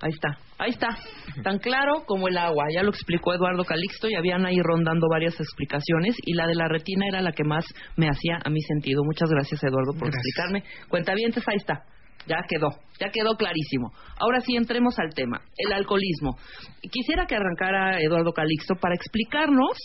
[0.00, 0.96] Ahí está, ahí está,
[1.42, 2.66] tan claro como el agua.
[2.72, 6.68] Ya lo explicó Eduardo Calixto y habían ahí rondando varias explicaciones y la de la
[6.68, 7.64] retina era la que más
[7.96, 9.02] me hacía a mi sentido.
[9.04, 10.62] Muchas gracias Eduardo por explicarme.
[10.88, 11.82] Cuentavientes, ahí está.
[12.28, 12.68] Ya quedó,
[13.00, 13.92] ya quedó clarísimo.
[14.18, 16.36] Ahora sí entremos al tema, el alcoholismo.
[16.82, 19.78] Quisiera que arrancara Eduardo Calixto para explicarnos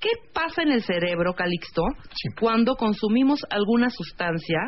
[0.00, 1.82] qué pasa en el cerebro, Calixto,
[2.38, 4.58] cuando consumimos alguna sustancia,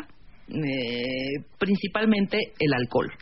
[0.48, 3.12] eh, principalmente el alcohol.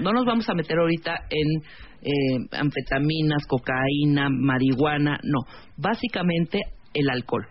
[0.00, 1.62] No nos vamos a meter ahorita en
[2.02, 5.40] eh, anfetaminas, cocaína, marihuana, no.
[5.76, 6.60] Básicamente
[6.92, 7.46] el alcohol.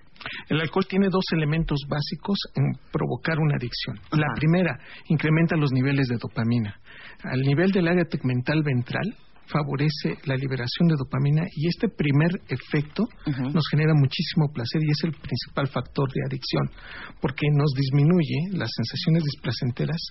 [0.50, 4.00] El alcohol tiene dos elementos básicos en provocar una adicción.
[4.12, 6.80] La primera, incrementa los niveles de dopamina.
[7.24, 9.16] Al nivel del área tegmental ventral,
[9.48, 15.04] favorece la liberación de dopamina y este primer efecto nos genera muchísimo placer y es
[15.04, 16.70] el principal factor de adicción
[17.22, 20.02] porque nos disminuye las sensaciones displacenteras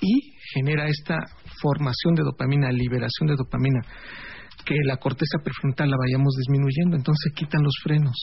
[0.00, 1.16] y genera esta
[1.60, 3.80] formación de dopamina, liberación de dopamina
[4.64, 8.16] que la corteza prefrontal la vayamos disminuyendo, entonces quitan los frenos.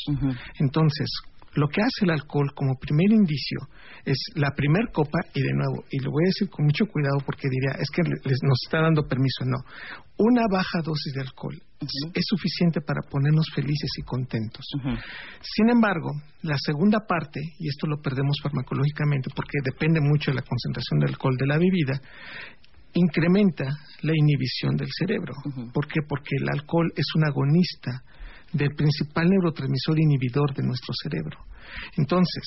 [0.59, 1.09] Entonces,
[1.55, 3.59] lo que hace el alcohol como primer indicio
[4.03, 7.17] es la primer copa y de nuevo, y lo voy a decir con mucho cuidado
[7.25, 9.57] porque diría, es que les, nos está dando permiso, no.
[10.17, 14.65] Una baja dosis de alcohol es, suficiente para ponernos felices y contentos.
[15.41, 16.11] Sin embargo,
[16.41, 21.07] la segunda parte, y esto lo perdemos farmacológicamente porque depende mucho de la concentración de
[21.07, 21.99] alcohol de la bebida,
[22.95, 23.65] incrementa
[24.01, 25.33] la inhibición del cerebro.
[25.73, 25.99] ¿Por qué?
[26.07, 28.03] Porque el alcohol es un agonista
[28.53, 31.37] del principal neurotransmisor inhibidor de nuestro cerebro.
[31.97, 32.43] Entonces,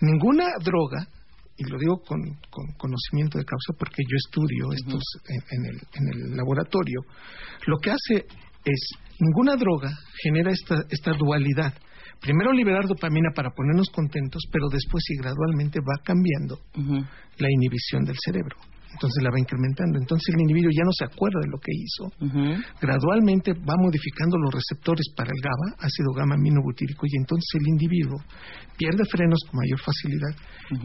[0.00, 1.08] ninguna droga,
[1.56, 2.20] y lo digo con,
[2.76, 5.02] conocimiento de causa porque yo estudio estos
[5.50, 7.00] en, el, en, el, laboratorio,
[7.66, 8.24] lo que hace
[8.64, 9.90] es, ninguna droga
[10.22, 11.74] genera esta, esta dualidad.
[12.20, 16.60] Primero liberar dopamina para ponernos contentos, pero después y gradualmente va cambiando
[17.38, 18.56] la inhibición del cerebro
[18.92, 19.98] entonces la va incrementando.
[19.98, 22.10] Entonces el individuo ya no se acuerda de lo que hizo.
[22.80, 28.18] Gradualmente va modificando los receptores para el GABA, ácido gamma aminobutírico, y entonces el individuo
[28.76, 30.34] pierde frenos con mayor facilidad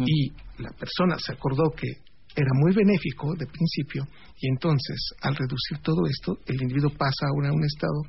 [0.05, 0.31] y
[0.61, 1.87] la persona se acordó que
[2.35, 4.07] era muy benéfico de principio
[4.39, 8.01] y entonces al reducir todo esto el individuo pasa ahora a un estado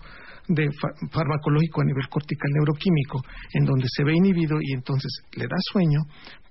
[0.49, 0.68] de
[1.11, 3.22] farmacológico a nivel cortical neuroquímico
[3.53, 6.01] en donde se ve inhibido y entonces le da sueño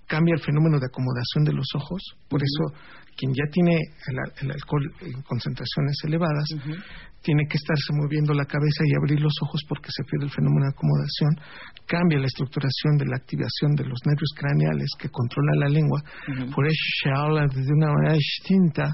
[0.06, 2.78] cambia el fenómeno de acomodación de los ojos por eso
[3.16, 6.48] quien ya tiene el, alcohol en concentraciones elevadas,
[7.22, 10.66] tiene que estarse moviendo la cabeza y abrir los ojos porque se pierde el fenómeno
[10.66, 11.32] de acomodación,
[11.88, 16.04] cambia la estructuración de la activación de los nervios craneales que controlan la lengua,
[16.54, 18.92] por eso se habla de una manera distinta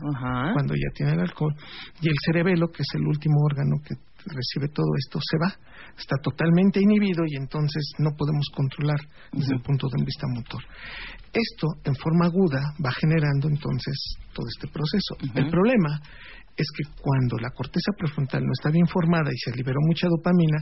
[0.54, 1.56] cuando ya tiene el alcohol,
[2.02, 3.96] y el cerebelo, que es el último órgano que
[4.26, 5.52] recibe todo esto, se va,
[5.98, 9.00] está totalmente inhibido y entonces no podemos controlar
[9.32, 10.62] desde el punto de vista motor.
[11.34, 15.16] Esto, en forma aguda, va generando entonces todo este proceso.
[15.36, 16.02] El problema
[16.60, 20.60] es que cuando la corteza prefrontal no está bien formada y se liberó mucha dopamina,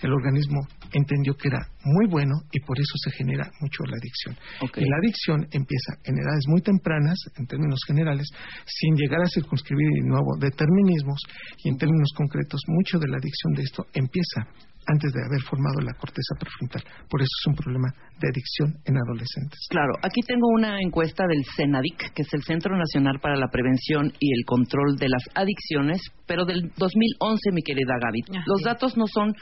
[0.00, 0.60] el organismo
[0.92, 4.36] entendió que era muy bueno y por eso se genera mucho la adicción.
[4.76, 8.28] Y la adicción empieza en edades muy tempranas, en términos generales,
[8.64, 11.20] sin llegar a circunscribir de nuevo determinismos
[11.64, 14.46] y en términos concretos, mucho de la adicción de esto empieza
[14.86, 16.82] antes de haber formado la corteza prefrontal.
[17.08, 19.58] Por eso es un problema de adicción en adolescentes.
[19.68, 24.12] Claro, aquí tengo una encuesta del CENADIC, que es el Centro Nacional para la Prevención
[24.18, 28.44] y el Control de las Adicciones, pero del 2011, mi querida Gaby.
[28.46, 29.34] Los datos no son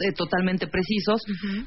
[0.00, 1.22] eh, totalmente precisos,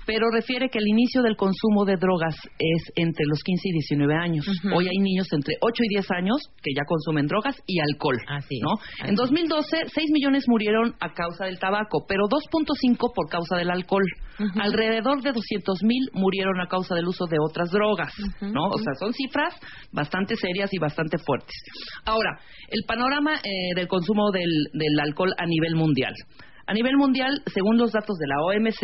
[0.06, 4.16] pero refiere que el inicio del consumo de drogas es entre los 15 y 19
[4.16, 4.46] años.
[4.74, 8.18] Hoy hay niños entre 8 y 10 años que ya consumen drogas y alcohol.
[8.62, 9.08] ¿no?
[9.08, 14.06] En 2012, 6 millones murieron a causa del tabaco, pero 2.5 por causa del alcohol.
[14.60, 18.14] Alrededor de 200 mil murieron a causa del uso de otras drogas.
[18.42, 18.68] ¿no?
[18.70, 19.54] O sea, son cifras
[19.92, 21.56] bastante serias y bastante fuertes.
[22.06, 26.14] Ahora, el panorama eh, del consumo del alcohol a nivel mundial.
[26.68, 28.82] A nivel mundial, según los datos de la OMC,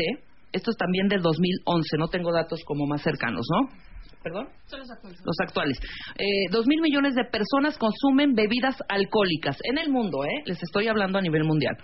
[0.51, 3.69] esto es también del 2011, no tengo datos como más cercanos, ¿no?
[4.23, 4.47] ¿Perdón?
[4.67, 5.19] Son los actuales.
[5.25, 5.77] Los actuales.
[6.19, 10.43] Eh, dos mil millones de personas consumen bebidas alcohólicas en el mundo, ¿eh?
[10.45, 11.75] Les estoy hablando a nivel mundial.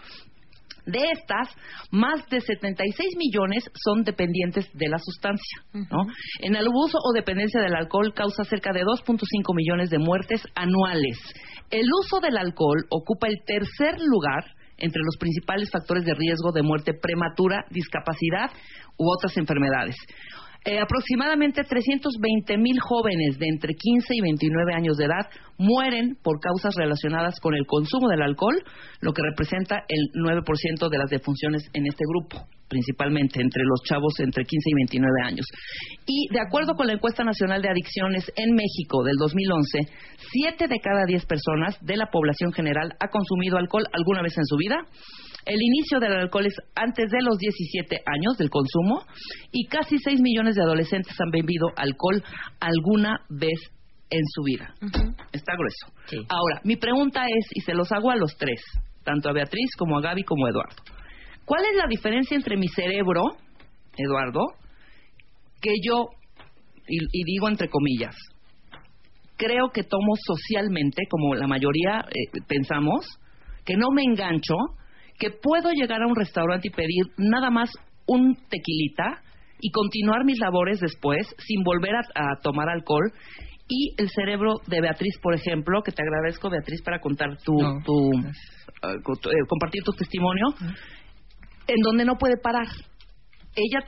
[0.88, 1.50] De estas,
[1.92, 5.62] más de 76 millones son dependientes de la sustancia.
[5.74, 6.06] ¿no?
[6.40, 9.20] En el abuso o dependencia del alcohol causa cerca de 2.5
[9.54, 11.20] millones de muertes anuales.
[11.70, 14.46] El uso del alcohol ocupa el tercer lugar
[14.78, 18.52] entre los principales factores de riesgo de muerte prematura, discapacidad
[18.98, 19.96] u otras enfermedades.
[20.68, 25.24] Eh, aproximadamente 320 mil jóvenes de entre 15 y 29 años de edad
[25.58, 28.62] mueren por causas relacionadas con el consumo del alcohol,
[29.00, 34.20] lo que representa el 9% de las defunciones en este grupo, principalmente entre los chavos
[34.20, 35.46] entre 15 y 29 años.
[36.06, 39.88] Y de acuerdo con la encuesta nacional de adicciones en México del 2011,
[40.34, 44.46] 7 de cada 10 personas de la población general ha consumido alcohol alguna vez en
[44.46, 44.76] su vida
[45.48, 49.04] el inicio del alcohol es antes de los 17 años del consumo
[49.52, 52.22] y casi 6 millones de adolescentes han bebido alcohol
[52.60, 53.58] alguna vez
[54.10, 54.74] en su vida.
[55.32, 56.26] Está grueso.
[56.30, 58.62] Ahora, mi pregunta es, y se los hago a los tres,
[59.04, 60.84] tanto a Beatriz como a Gaby como a Eduardo.
[61.46, 63.24] ¿Cuál es la diferencia entre mi cerebro,
[63.98, 64.42] Eduardo,
[65.62, 66.08] que yo,
[66.88, 68.16] y, digo entre comillas,
[69.38, 73.06] creo que tomo socialmente, como la mayoría eh, pensamos,
[73.66, 74.56] que no me engancho,
[75.18, 77.70] que puedo llegar a un restaurante y pedir nada más
[78.06, 79.22] un tequilita
[79.60, 83.12] y continuar mis labores después sin volver a, tomar alcohol.
[83.68, 88.12] Y el cerebro de Beatriz, por ejemplo, que te agradezco Beatriz para contar tu, tu
[88.84, 90.46] eh, compartir tu testimonio,
[91.68, 92.68] en donde no puede parar.
[93.56, 93.80] Ella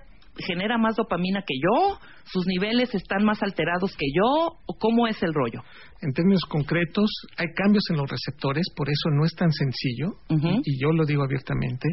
[0.45, 5.21] genera más dopamina que yo, sus niveles están más alterados que yo, o cómo es
[5.23, 5.61] el rollo.
[6.01, 10.19] En términos concretos, hay cambios en los receptores, por eso no es tan sencillo,
[10.63, 11.87] y yo lo digo abiertamente,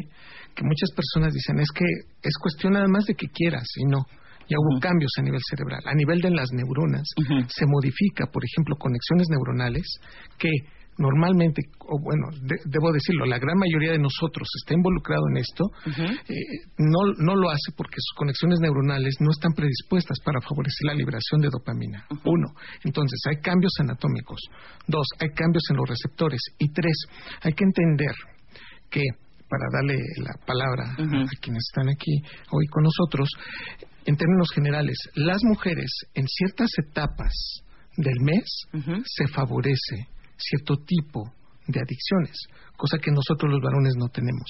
[0.55, 1.85] que muchas personas dicen, es que
[2.21, 4.05] es cuestión nada más de que quieras, y no.
[4.49, 5.81] Ya hubo cambios a nivel cerebral.
[5.85, 7.03] A nivel de las neuronas,
[7.49, 9.83] se modifica, por ejemplo, conexiones neuronales
[10.39, 10.49] que
[10.97, 12.27] normalmente, o bueno,
[12.65, 15.63] debo decirlo, la gran mayoría de nosotros está involucrado en esto,
[16.27, 16.35] eh,
[16.77, 21.41] no, no lo hace porque sus conexiones neuronales no están predispuestas para favorecer la liberación
[21.41, 22.05] de dopamina.
[22.25, 24.41] Uno, entonces hay cambios anatómicos.
[24.87, 26.41] Dos, hay cambios en los receptores.
[26.57, 26.97] Y tres,
[27.41, 28.15] hay que entender
[28.89, 29.01] que,
[29.49, 32.11] para darle la palabra a quienes están aquí
[32.51, 33.29] hoy con nosotros,
[34.05, 37.33] en términos generales, las mujeres en ciertas etapas
[37.97, 38.45] del mes
[39.05, 40.07] se favorece
[40.37, 41.33] cierto tipo
[41.67, 42.37] de adicciones,
[42.77, 44.47] cosa que nosotros los varones no tenemos.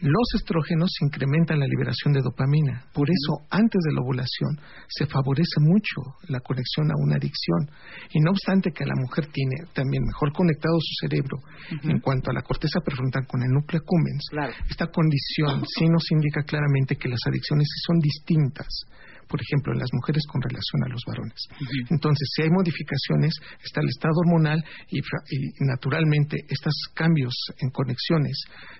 [0.00, 4.58] Los estrógenos incrementan la liberación de dopamina, por eso antes de la ovulación
[4.88, 7.70] se favorece mucho la conexión a una adicción.
[8.12, 11.38] Y no obstante que la mujer tiene también mejor conectado su cerebro
[11.84, 14.24] en cuanto a la corteza prefrontal con el núcleo accumbens,
[14.68, 18.68] esta condición sí nos indica claramente que las adicciones sí son distintas
[19.28, 21.40] por ejemplo, en las mujeres con relación a los varones.
[21.90, 25.00] Entonces, si hay modificaciones, está el estado hormonal y,
[25.64, 28.36] naturalmente estos cambios en conexiones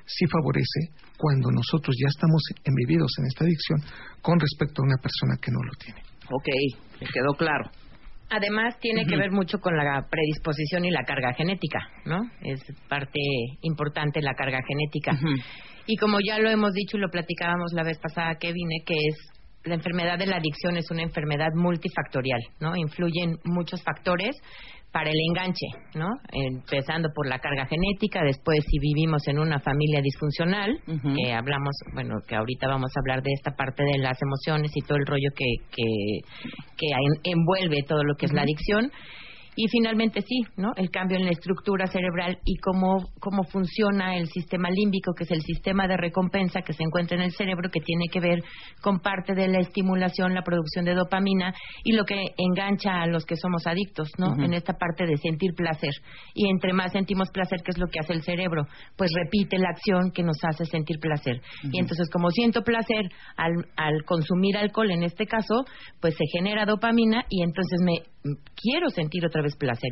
[0.06, 3.80] sí favorece cuando nosotros ya estamos embebidos en esta adicción
[4.20, 6.00] con respecto a una persona que no lo tiene.
[6.30, 6.48] Ok,
[7.00, 7.70] me quedó claro.
[8.30, 12.18] Además, tiene que ver mucho con la predisposición y la carga genética, ¿no?
[12.42, 13.20] Es parte
[13.60, 15.18] importante la carga genética.
[15.86, 18.94] Y como ya lo hemos dicho y lo platicábamos la vez pasada que vine, que
[18.94, 19.33] es
[19.64, 22.76] la enfermedad de la adicción es una enfermedad multifactorial, ¿no?
[22.76, 24.36] Influyen muchos factores
[24.94, 26.06] para el enganche, ¿no?
[26.30, 32.14] Empezando por la carga genética, después si vivimos en una familia disfuncional, que hablamos, bueno,
[32.28, 35.30] que ahorita vamos a hablar de esta parte de las emociones y todo el rollo
[35.34, 35.46] que,
[36.76, 36.86] que,
[37.24, 38.92] envuelve todo lo que es la adicción.
[39.56, 40.72] Y finalmente sí, ¿no?
[40.76, 45.30] El cambio en la estructura cerebral y cómo, cómo funciona el sistema límbico, que es
[45.30, 48.42] el sistema de recompensa que se encuentra en el cerebro, que tiene que ver
[48.82, 53.24] con parte de la estimulación, la producción de dopamina y lo que engancha a los
[53.24, 54.34] que somos adictos, ¿no?
[54.42, 55.92] En esta parte de sentir placer.
[56.34, 58.66] Y entre más sentimos placer, ¿qué es lo que hace el cerebro?
[58.96, 61.40] Pues repite la acción que nos hace sentir placer.
[61.70, 63.04] Y entonces, como siento placer
[63.36, 65.64] al, al consumir alcohol en este caso,
[66.00, 68.14] pues se genera dopamina y entonces me
[68.56, 69.42] quiero sentir otra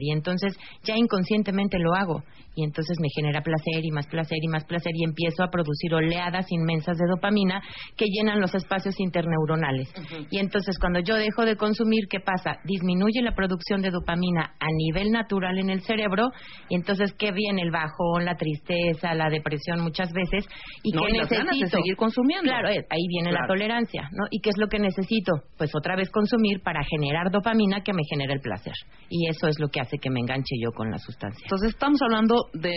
[0.01, 2.23] y entonces ya inconscientemente lo hago
[2.55, 5.95] y entonces me genera placer y más placer y más placer y empiezo a producir
[5.95, 7.63] oleadas inmensas de dopamina
[7.97, 9.93] que llenan los espacios interneuronales.
[10.31, 12.59] Y entonces cuando yo dejo de consumir, ¿qué pasa?
[12.65, 16.31] Disminuye la producción de dopamina a nivel natural en el cerebro
[16.69, 17.63] y entonces ¿qué viene?
[17.63, 20.47] El bajón, la tristeza, la depresión muchas veces
[20.83, 22.51] y no, que de necesito seguir consumiendo.
[22.51, 24.27] Claro, eh, ahí viene la tolerancia, ¿no?
[24.31, 25.33] ¿Y qué es lo que necesito?
[25.57, 28.75] Pues otra vez consumir para generar dopamina que me genere el placer.
[29.09, 31.45] Y eso es lo que hace que me enganche yo con la sustancia.
[31.45, 32.73] Entonces estamos hablando de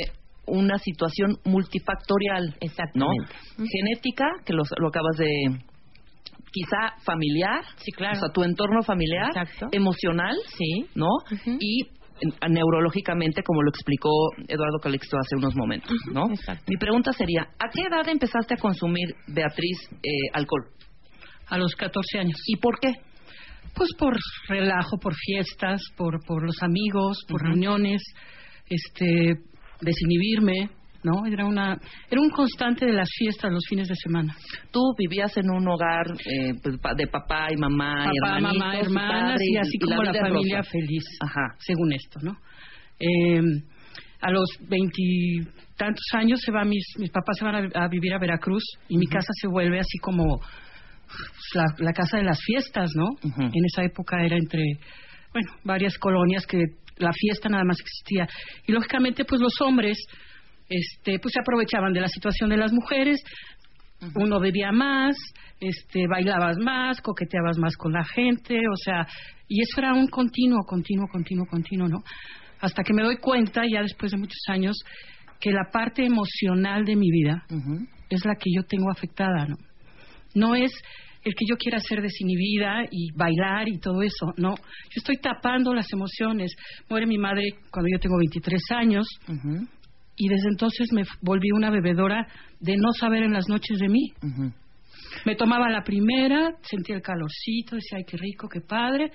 [0.47, 2.55] una situación multifactorial,
[2.93, 3.07] ¿no?
[3.57, 5.27] Genética, que lo, lo acabas de
[6.51, 8.17] quizá familiar, Sí, claro.
[8.17, 9.67] o sea, tu entorno familiar, Exacto.
[9.71, 10.85] emocional, Sí.
[10.95, 11.07] ¿no?
[11.59, 11.81] Y
[12.21, 14.09] en- neurológicamente, como lo explicó
[14.47, 16.29] Eduardo Calixto hace unos momentos, ¿no?
[16.29, 16.63] Exacto.
[16.69, 20.63] Mi pregunta sería, ¿a qué edad empezaste a consumir, Beatriz, eh, alcohol?
[21.49, 22.37] A los 14 años.
[22.47, 22.93] ¿Y por qué?
[23.75, 24.15] Pues por
[24.47, 28.01] relajo, por fiestas, por, por los amigos, por reuniones,
[28.69, 29.41] este,
[29.81, 30.69] desinhibirme,
[31.03, 31.25] ¿no?
[31.25, 31.77] Era una,
[32.09, 34.35] era un constante de las fiestas los fines de semana.
[34.71, 38.79] Tú vivías en un hogar eh, pues, de papá y mamá y Papá, hermanitos, mamá,
[38.79, 40.69] hermanas y así como la, familia rosa.
[40.71, 41.55] feliz, Ajá.
[41.59, 42.31] según esto, ¿no?
[42.99, 43.41] Eh,
[44.21, 48.17] a los veintitantos años se va mis, mis papás se van a, a vivir a
[48.17, 50.39] Veracruz y mi casa se vuelve así como
[51.53, 53.09] la, la casa de las fiestas, ¿no?
[53.37, 54.63] En esa época era entre,
[55.31, 56.63] bueno, varias colonias que
[56.97, 58.27] la fiesta nada más existía.
[58.67, 59.97] Y lógicamente, pues los hombres,
[60.69, 63.21] este, pues se aprovechaban de la situación de las mujeres.
[64.15, 65.15] Uno bebía más,
[65.59, 69.07] este, bailabas más, coqueteabas más con la gente, o sea,
[69.47, 72.03] y eso era un continuo, continuo, continuo, continuo, ¿no?
[72.59, 74.75] Hasta que me doy cuenta, ya después de muchos años,
[75.39, 77.45] que la parte emocional de mi vida
[78.09, 79.55] es la que yo tengo afectada, ¿no?
[80.33, 80.71] No es
[81.25, 84.55] el que yo quiera ser desinhibida y bailar y todo eso, no.
[84.55, 86.55] Yo estoy tapando las emociones.
[86.87, 89.07] Muere mi madre cuando yo tengo 23 años
[90.15, 92.27] y desde entonces me volví una bebedora
[92.59, 94.13] de no saber en las noches de mí.
[95.25, 99.11] Me tomaba la primera, sentía el calorcito, decía, ay, qué rico, qué padre.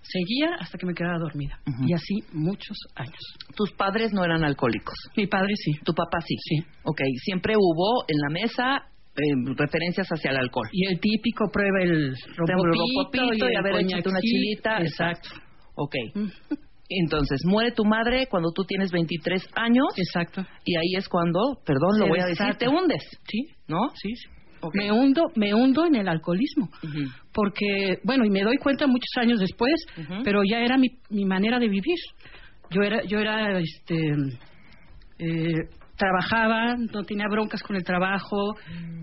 [0.00, 1.58] Seguía hasta que me quedaba dormida.
[1.84, 3.20] Y así muchos años.
[3.56, 4.94] Tus padres no eran alcohólicos.
[5.16, 5.72] Mi padre sí.
[5.84, 6.36] Tu papá sí.
[6.38, 6.64] Sí.
[6.84, 8.88] Ok, siempre hubo en la mesa
[9.18, 10.68] eh, referencias hacia el alcohol.
[10.72, 14.78] Y el típico prueba el ropopito y, a ver, échate una chilita.
[14.80, 15.28] Exacto.
[15.74, 15.94] Ok.
[16.88, 20.40] Entonces, muere tu madre cuando tú tienes 23 años Exacto.
[20.64, 23.90] y ahí es cuando, perdón, lo voy a decir, te hundes, Sí, ¿no?
[23.94, 24.28] sí, sí.
[24.74, 26.68] Me hundo, me hundo en el alcoholismo.
[27.32, 29.74] Porque, bueno, y me doy cuenta muchos años después,
[30.24, 31.98] pero ya era mi, mi manera de vivir.
[32.70, 33.96] Yo era, yo era, este,
[35.20, 35.54] eh,
[35.98, 38.54] trabajaba, no tenía broncas con el trabajo,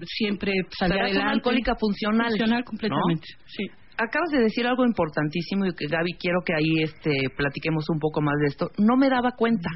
[0.06, 1.34] siempre salía eres una adelante.
[1.36, 2.30] alcohólica funcional.
[2.30, 2.66] Funcional ¿no?
[2.66, 3.66] completamente, sí.
[3.98, 8.22] Acabas de decir algo importantísimo y que Gaby quiero que ahí este platiquemos un poco
[8.22, 8.72] más de esto.
[8.78, 9.70] No me daba cuenta,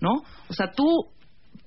[0.00, 0.10] ¿no?
[0.48, 0.84] O sea, tú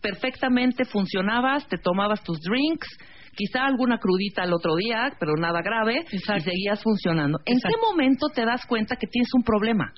[0.02, 2.88] perfectamente funcionabas, te tomabas tus drinks,
[3.36, 7.39] quizá alguna crudita al otro día, pero nada grave, y seguías funcionando.
[7.45, 7.76] ¿En Exacto.
[7.76, 9.93] qué momento te das cuenta que tienes un problema?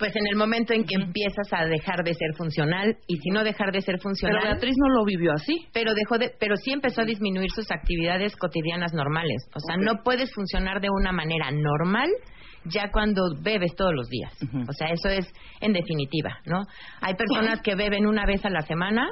[0.00, 3.44] Pues en el momento en que empiezas a dejar de ser funcional y si no
[3.44, 4.38] dejar de ser funcional.
[4.40, 5.66] Pero Beatriz no lo vivió así.
[5.74, 9.46] Pero dejó de, pero sí empezó a disminuir sus actividades cotidianas normales.
[9.54, 12.08] O sea, no puedes funcionar de una manera normal
[12.64, 14.32] ya cuando bebes todos los días.
[14.68, 15.26] O sea, eso es
[15.60, 16.62] en definitiva, ¿no?
[17.02, 19.06] Hay personas que beben una vez a la semana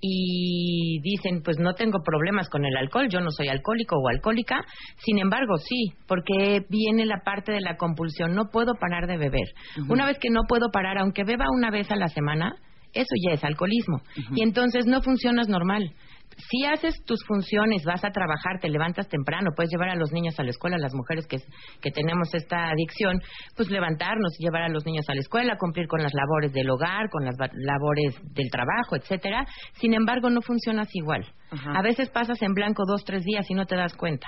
[0.00, 4.64] y dicen, pues no tengo problemas con el alcohol, yo no soy alcohólico o alcohólica.
[5.04, 9.48] Sin embargo, sí, porque viene la parte de la compulsión, no puedo parar de beber.
[9.88, 12.54] Una vez que no puedo parar, aunque beba una vez a la semana,
[12.92, 14.00] eso ya es alcoholismo.
[14.34, 15.92] Y entonces no funcionas normal.
[16.36, 20.38] Si haces tus funciones, vas a trabajar, te levantas temprano, puedes llevar a los niños
[20.38, 21.38] a la escuela, las mujeres que,
[21.80, 23.20] que tenemos esta adicción,
[23.56, 26.70] pues levantarnos y llevar a los niños a la escuela, cumplir con las labores del
[26.70, 29.46] hogar, con las labores del trabajo, etcétera.
[29.74, 31.26] Sin embargo, no funcionas igual.
[31.50, 31.72] Ajá.
[31.78, 34.26] A veces pasas en blanco dos, tres días y no te das cuenta.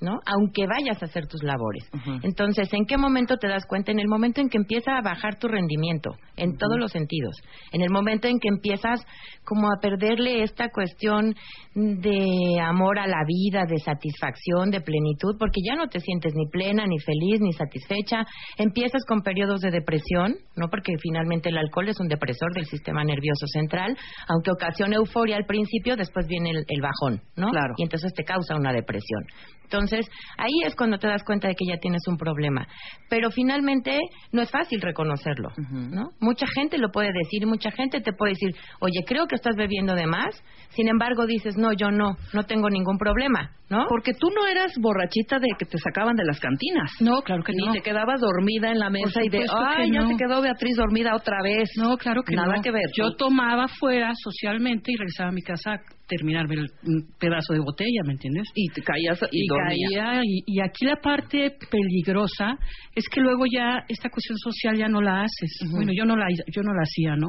[0.00, 0.18] ¿No?
[0.26, 1.88] Aunque vayas a hacer tus labores.
[2.22, 3.92] Entonces, ¿en qué momento te das cuenta?
[3.92, 7.36] En el momento en que empieza a bajar tu rendimiento, en todos los sentidos.
[7.72, 9.04] En el momento en que empiezas
[9.44, 11.34] como a perderle esta cuestión
[11.74, 16.46] de amor a la vida, de satisfacción, de plenitud, porque ya no te sientes ni
[16.46, 18.24] plena, ni feliz, ni satisfecha.
[18.56, 20.68] Empiezas con periodos de depresión, ¿no?
[20.70, 23.96] Porque finalmente el alcohol es un depresor del sistema nervioso central,
[24.28, 27.50] aunque ocasiona euforia al principio, después viene el, el bajón, ¿no?
[27.50, 27.74] Claro.
[27.76, 29.24] Y entonces te causa una depresión.
[29.64, 29.89] Entonces,
[30.38, 32.66] ahí es cuando te das cuenta de que ya tienes un problema.
[33.08, 33.98] Pero finalmente
[34.32, 36.10] no es fácil reconocerlo, ¿no?
[36.20, 39.94] Mucha gente lo puede decir, mucha gente te puede decir, oye, creo que estás bebiendo
[39.94, 40.42] de más.
[40.70, 43.86] Sin embargo, dices, no, yo no, no tengo ningún problema, ¿no?
[43.88, 46.92] Porque tú no eras borrachita de que te sacaban de las cantinas.
[47.00, 47.72] No, claro que Ni no.
[47.72, 50.08] te quedabas dormida en la mesa y de, ay, ya no.
[50.08, 51.68] se quedó Beatriz dormida otra vez.
[51.76, 52.62] No, claro que Nada no.
[52.62, 52.84] que ver.
[52.96, 55.72] Yo tomaba fuera socialmente y regresaba a mi casa
[56.10, 58.48] terminarme el, un pedazo de botella, ¿me entiendes?
[58.54, 62.58] Y te caías y, y caía y, y aquí la parte peligrosa
[62.94, 65.70] es que luego ya esta cuestión social ya no la haces.
[65.70, 67.28] Bueno yo no la yo no la hacía no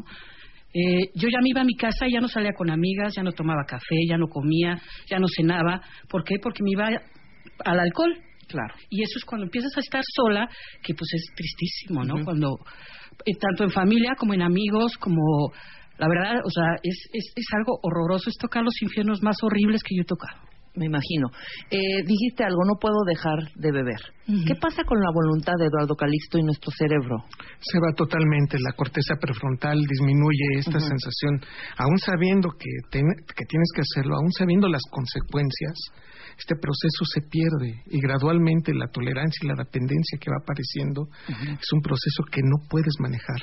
[0.73, 3.23] Eh, yo ya me iba a mi casa y ya no salía con amigas ya
[3.23, 4.79] no tomaba café ya no comía
[5.09, 5.81] ya no cenaba.
[6.09, 6.35] ¿por qué?
[6.41, 6.87] porque me iba
[7.71, 8.13] al alcohol.
[8.47, 8.73] Claro.
[8.89, 10.43] y eso es cuando empiezas a estar sola
[10.83, 12.47] que pues es tristísimo no cuando
[13.25, 15.23] eh, tanto en familia como en amigos como
[16.01, 19.81] la verdad o sea es, es, es algo horroroso es tocar los infiernos más horribles
[19.83, 20.41] que yo he tocado
[20.73, 21.27] Me imagino.
[21.69, 23.99] Eh, dijiste algo, no puedo dejar de beber.
[24.47, 27.15] ¿Qué pasa con la voluntad de Eduardo Calixto y nuestro cerebro?
[27.59, 31.33] se va totalmente, la corteza prefrontal disminuye esta sensación,
[31.77, 35.75] aún sabiendo que, ten- que tienes que hacerlo, aún sabiendo las consecuencias,
[36.39, 41.69] este proceso se pierde y gradualmente la tolerancia y la dependencia que va apareciendo es
[41.75, 43.41] un proceso que no puedes manejar.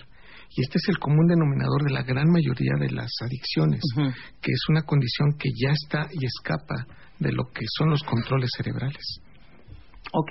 [0.56, 3.80] Y este es el común denominador de la gran mayoría de las adicciones,
[4.40, 6.86] que es una condición que ya está y escapa
[7.18, 9.20] de lo que son los controles cerebrales.
[10.12, 10.30] Ok.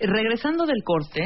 [0.00, 1.22] Regresando del corte,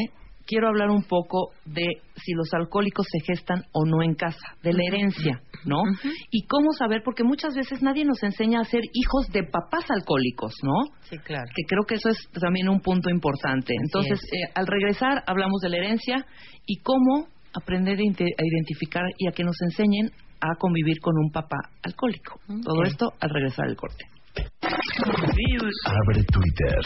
[0.46, 4.72] quiero hablar un poco de si los alcohólicos se gestan o no en casa, de
[4.72, 5.82] la herencia, ¿no?
[6.30, 10.54] Y cómo saber, porque muchas veces nadie nos enseña a ser hijos de papás alcohólicos,
[10.62, 10.94] ¿no?
[11.08, 11.46] Sí, claro.
[11.54, 13.74] Que creo que eso es también un punto importante.
[13.82, 14.32] Entonces, es.
[14.32, 16.26] eh, al regresar, hablamos de la herencia
[16.66, 21.56] y cómo aprender a identificar y a que nos enseñen a convivir con un papá
[21.82, 22.40] alcohólico.
[22.62, 24.04] Todo esto al regresar del corte.
[25.86, 26.78] Abre Twitter.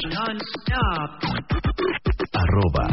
[2.34, 2.88] Arroba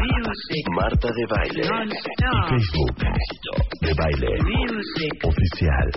[0.75, 1.63] Marta de Baile.
[1.65, 2.97] Y Facebook.
[3.81, 4.31] De Baile.
[5.23, 5.87] Oficial.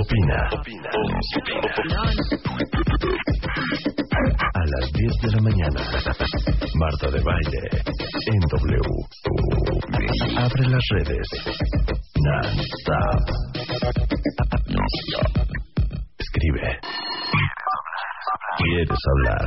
[0.00, 0.40] Opina.
[4.54, 5.80] A las 10 de la mañana.
[6.74, 7.62] Marta de Baile.
[8.26, 8.80] En W.
[10.38, 11.28] Abre las redes.
[12.16, 13.24] Non-stop.
[14.68, 15.73] Non-stop.
[16.34, 16.66] Escribe.
[18.58, 19.46] ¿Quieres hablar?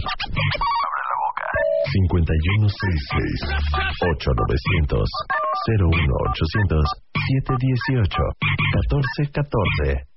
[4.87, 5.03] 5166-8900
[5.67, 6.87] 01800
[7.43, 8.23] 718
[8.71, 10.07] 1414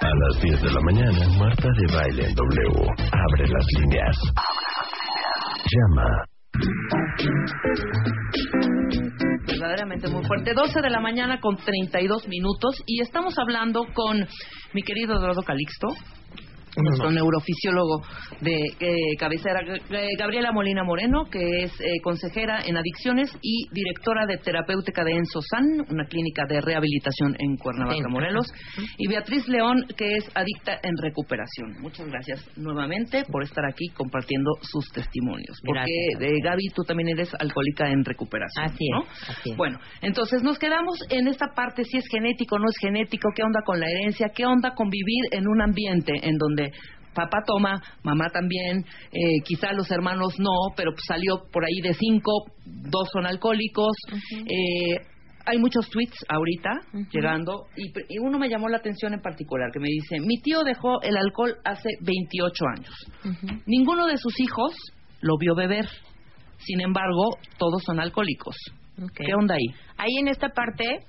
[0.00, 2.86] A las 10 de la mañana, Marta de Baile en W.
[3.10, 4.16] Abre las líneas.
[5.66, 6.08] Llama.
[9.64, 10.52] Verdaderamente muy fuerte.
[10.52, 14.26] 12 de la mañana con 32 minutos y estamos hablando con
[14.74, 15.88] mi querido Eduardo Calixto,
[16.82, 18.02] nuestro neurofisiólogo
[18.40, 19.60] de eh, cabecera,
[19.90, 25.12] eh, Gabriela Molina Moreno, que es eh, consejera en adicciones y directora de terapéutica de
[25.12, 27.94] Ensosan, una clínica de rehabilitación en Cuernavaca.
[28.08, 28.46] Morelos,
[28.98, 31.80] y Beatriz León, que es adicta en recuperación.
[31.80, 35.58] Muchas gracias nuevamente por estar aquí compartiendo sus testimonios.
[35.64, 35.80] Porque,
[36.14, 36.32] Gracias.
[36.32, 38.64] eh, Gaby, tú también eres alcohólica en recuperación.
[38.64, 38.86] Así
[39.28, 39.56] así es.
[39.56, 43.42] Bueno, entonces nos quedamos en esta parte, si es genético o no es genético, qué
[43.42, 46.63] onda con la herencia, qué onda con vivir en un ambiente en donde
[47.14, 51.94] papá toma, mamá también, eh, quizá los hermanos no, pero pues salió por ahí de
[51.94, 52.32] cinco,
[52.64, 53.96] dos son alcohólicos.
[54.32, 54.96] Eh,
[55.46, 56.70] hay muchos tweets ahorita
[57.12, 61.00] llegando y, uno me llamó la atención en particular que me dice, mi tío dejó
[61.02, 62.94] el alcohol hace 28 años.
[63.66, 64.74] Ninguno de sus hijos
[65.20, 65.86] lo vio beber.
[66.58, 68.56] Sin embargo, todos son alcohólicos.
[69.14, 69.66] ¿Qué onda ahí?
[69.98, 71.00] Ahí en esta parte,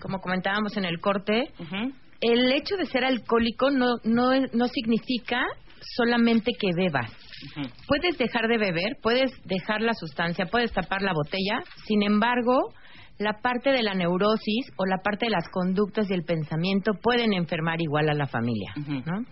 [0.00, 1.50] como comentábamos en el corte,
[2.22, 5.42] el hecho de ser alcohólico no, no, no significa
[5.96, 7.12] solamente que bebas.
[7.88, 12.72] Puedes dejar de beber, puedes dejar la sustancia, puedes tapar la botella, sin embargo,
[13.18, 17.32] la parte de la neurosis o la parte de las conductas y el pensamiento pueden
[17.32, 18.72] enfermar igual a la familia.
[18.76, 19.24] ¿no?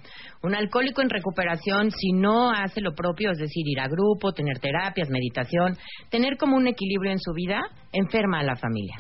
[0.43, 4.59] Un alcohólico en recuperación, si no hace lo propio, es decir, ir a grupo, tener
[4.59, 5.77] terapias, meditación,
[6.11, 7.61] tener como un equilibrio en su vida,
[7.93, 8.97] enferma a la familia.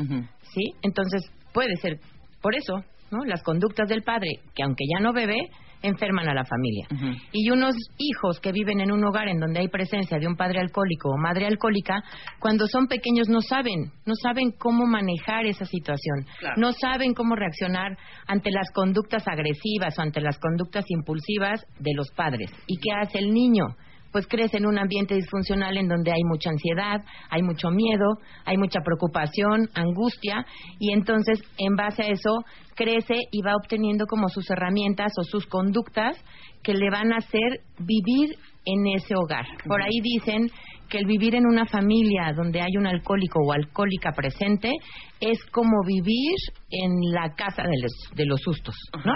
[0.54, 0.74] ¿sí?
[0.82, 1.98] Entonces, puede ser
[2.40, 3.24] por eso, ¿no?
[3.24, 5.50] Las conductas del padre, que aunque ya no bebe,
[5.82, 6.86] enferman a la familia.
[7.32, 10.60] Y unos hijos que viven en un hogar en donde hay presencia de un padre
[10.60, 12.02] alcohólico o madre alcohólica,
[12.38, 17.96] cuando son pequeños no saben, no saben cómo manejar esa situación, no saben cómo reaccionar
[18.26, 22.50] ante las conductas agresivas o ante las conductas impulsivas de los padres.
[22.66, 23.64] ¿Y qué hace el niño?
[24.12, 28.56] Pues crece en un ambiente disfuncional en donde hay mucha ansiedad, hay mucho miedo, hay
[28.56, 30.44] mucha preocupación, angustia,
[30.78, 32.44] y entonces en base a eso
[32.74, 36.16] crece y va obteniendo como sus herramientas o sus conductas
[36.62, 39.46] que le van a hacer vivir en ese hogar.
[39.66, 40.50] Por ahí dicen
[40.88, 44.72] que el vivir en una familia donde hay un alcohólico o alcohólica presente
[45.20, 46.34] es como vivir
[46.70, 48.74] en la casa de los, de los sustos,
[49.04, 49.14] ¿no?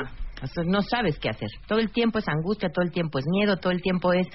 [0.66, 1.48] no sabes qué hacer.
[1.66, 4.26] Todo el tiempo es angustia, todo el tiempo es miedo, todo el tiempo es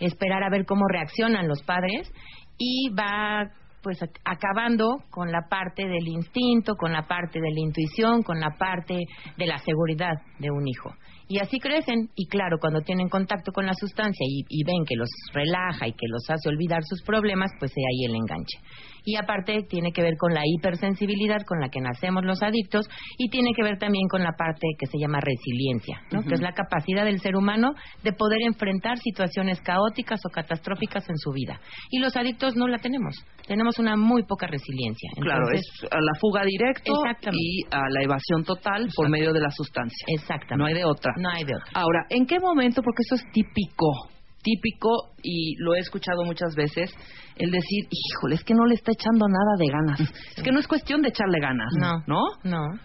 [0.00, 2.10] esperar a ver cómo reaccionan los padres
[2.58, 3.50] y va
[3.82, 8.50] pues acabando con la parte del instinto, con la parte de la intuición, con la
[8.58, 8.98] parte
[9.36, 10.92] de la seguridad de un hijo.
[11.28, 15.08] Y así crecen y claro, cuando tienen contacto con la sustancia y, ven que los
[15.32, 18.58] relaja y que los hace olvidar sus problemas, pues ahí el enganche.
[19.04, 23.28] Y aparte tiene que ver con la hipersensibilidad con la que nacemos los adictos y
[23.30, 26.22] tiene que ver también con la parte que se llama resiliencia, ¿no?
[26.22, 31.16] que es la capacidad del ser humano de poder enfrentar situaciones caóticas o catastróficas en
[31.16, 31.60] su vida.
[31.90, 33.14] Y los adictos no la tenemos,
[33.46, 35.10] tenemos una muy poca resiliencia.
[35.20, 36.92] claro, es a la fuga directa
[37.32, 40.06] y a la evasión total por medio de la sustancia.
[40.08, 40.56] Exactamente.
[40.56, 41.12] No hay de otra.
[41.16, 42.82] No hay de Ahora, ¿en qué momento?
[42.82, 44.10] Porque eso es típico,
[44.42, 46.92] típico y lo he escuchado muchas veces,
[47.36, 50.00] el decir, híjole, es que no le está echando nada de ganas.
[50.36, 51.68] Es que no es cuestión de echarle ganas.
[51.78, 52.02] No.
[52.06, 52.22] ¿No?
[52.44, 52.80] No.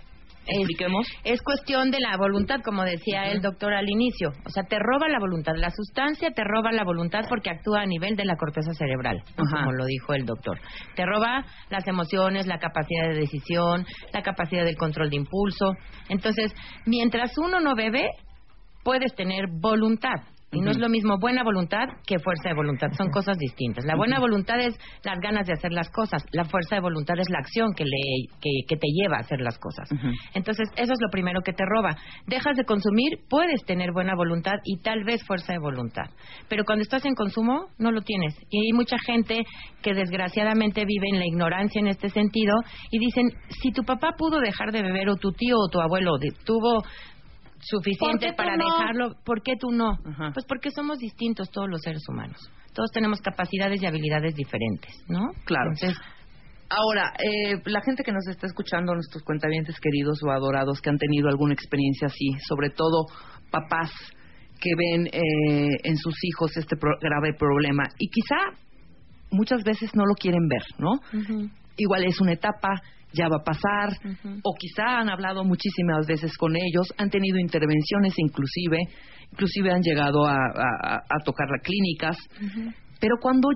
[0.48, 1.07] Expliquemos.
[1.23, 4.30] Es, cuestión de la voluntad, como decía el doctor al inicio.
[4.45, 5.53] O sea, te roba la voluntad.
[5.56, 9.72] La sustancia te roba la voluntad porque actúa a nivel de la corteza cerebral, como
[9.72, 10.60] lo dijo el doctor.
[10.95, 15.73] Te roba las emociones, la capacidad de decisión, la capacidad del control de impulso.
[16.10, 16.53] Entonces,
[16.86, 18.10] mientras uno no bebe,
[18.84, 20.22] puedes tener voluntad.
[20.56, 22.88] Y no es lo mismo buena voluntad que fuerza de voluntad.
[22.98, 23.86] Son cosas distintas.
[23.86, 26.23] La buena voluntad es las ganas de hacer las cosas.
[26.32, 29.60] La fuerza de voluntad es la acción que, le, que, te lleva a hacer las
[29.60, 29.90] cosas.
[30.34, 31.95] Entonces, eso es lo primero que te roba.
[32.27, 36.10] Dejas de consumir, puedes tener buena voluntad y tal vez fuerza de voluntad.
[36.49, 38.36] Pero cuando estás en consumo, no lo tienes.
[38.49, 39.44] Y hay mucha gente
[39.82, 42.56] que desgraciadamente vive en la ignorancia en este sentido
[42.91, 43.30] y dicen,
[43.61, 46.15] si tu papá pudo dejar de beber o tu tío o tu abuelo
[46.45, 46.84] tuvo
[47.70, 49.98] suficiente para dejarlo, ¿por qué tú no?
[50.34, 52.38] Pues porque somos distintos todos los seres humanos.
[52.74, 55.32] Todos tenemos capacidades y habilidades diferentes, ¿no?
[55.46, 55.72] Claro.
[55.72, 55.98] Entonces,
[56.68, 60.98] Ahora, eh, la gente que nos está escuchando, nuestros cuentavientes queridos o adorados que han
[60.98, 63.06] tenido alguna experiencia así, sobre todo
[63.52, 63.92] papás
[64.60, 68.36] que ven eh, en sus hijos este grave problema y quizá
[69.30, 71.50] muchas veces no lo quieren ver, ¿no?
[71.78, 72.70] Igual es una etapa,
[73.16, 73.90] ya va a pasar,
[74.44, 78.78] o quizá han hablado muchísimas veces con ellos, han tenido intervenciones inclusive,
[79.32, 82.18] inclusive han llegado a, tocar las clínicas,
[83.00, 83.50] pero cuando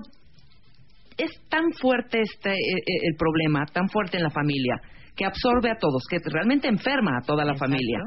[1.16, 4.80] es tan fuerte este e, e, el problema, tan fuerte en la familia,
[5.14, 7.98] que absorbe a todos, que realmente enferma a toda la familia,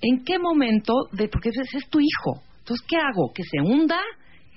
[0.00, 3.32] ¿en qué momento, de, porque es, es tu hijo, entonces ¿qué hago?
[3.34, 3.98] ¿Que se hunda?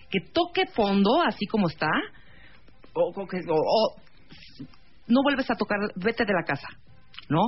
[0.10, 1.90] ¿Que toque fondo así como está?
[2.96, 4.05] o, o,
[5.08, 6.68] no vuelves a tocar, vete de la casa,
[7.30, 7.42] ¿no?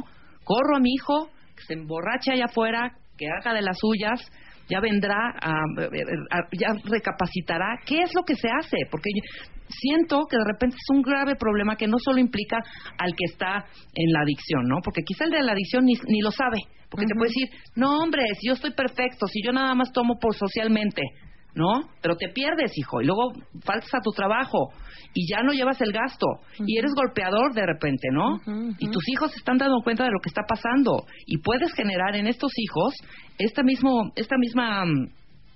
[0.43, 4.21] Corro a mi hijo, que se emborrache allá afuera, que haga de las suyas,
[4.69, 5.51] ya vendrá, a,
[6.51, 9.09] ya recapacitará qué es lo que se hace, porque
[9.69, 12.57] siento que de repente es un grave problema que no solo implica
[12.97, 14.77] al que está en la adicción, ¿no?
[14.83, 16.59] Porque quizá el de la adicción ni, ni lo sabe,
[16.89, 20.19] porque te puede decir, no hombre, si yo estoy perfecto, si yo nada más tomo
[20.19, 21.01] por socialmente,
[21.57, 21.81] ¿no?
[22.01, 23.33] Pero te pierdes, hijo, y luego
[23.65, 24.69] faltas a tu trabajo
[25.13, 26.27] y ya no llevas el gasto
[26.59, 28.37] y eres golpeador de repente, ¿no?
[28.77, 32.15] Y tus hijos se están dando cuenta de lo que está pasando y puedes generar
[32.15, 32.93] en estos hijos
[33.39, 35.09] esta mismo esta misma mm,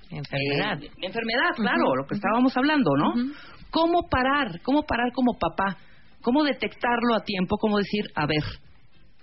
[0.10, 0.82] enfermedad.
[0.82, 3.14] Eh, enfermedad, claro, lo que estábamos hablando, ¿no?
[3.70, 4.60] ¿Cómo parar?
[4.64, 5.78] ¿Cómo parar como papá?
[6.22, 7.58] ¿Cómo detectarlo a tiempo?
[7.58, 8.44] ¿Cómo decir, a ver,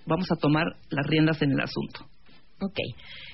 [0.06, 2.06] vamos a tomar las riendas en el asunto?
[2.60, 2.78] Ok.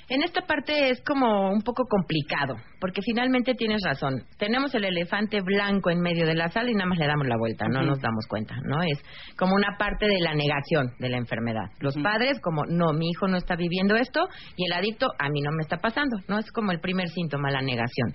[0.09, 4.23] En esta parte es como un poco complicado, porque finalmente tienes razón.
[4.39, 7.39] Tenemos el elefante blanco en medio de la sala y nada más le damos la
[7.39, 8.83] vuelta, no nos damos cuenta, ¿no?
[8.83, 9.03] Es
[9.39, 11.71] como una parte de la negación de la enfermedad.
[11.81, 15.41] Los padres como, no, mi hijo no está viviendo esto y el adicto, a mí
[15.41, 16.39] no me está pasando, ¿no?
[16.39, 18.15] Es como el primer síntoma, la negación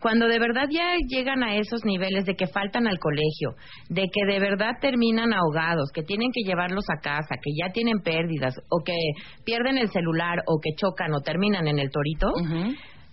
[0.00, 3.54] cuando de verdad ya llegan a esos niveles de que faltan al colegio,
[3.88, 8.00] de que de verdad terminan ahogados, que tienen que llevarlos a casa, que ya tienen
[8.00, 8.96] pérdidas, o que
[9.44, 12.32] pierden el celular, o que chocan, o terminan en el torito,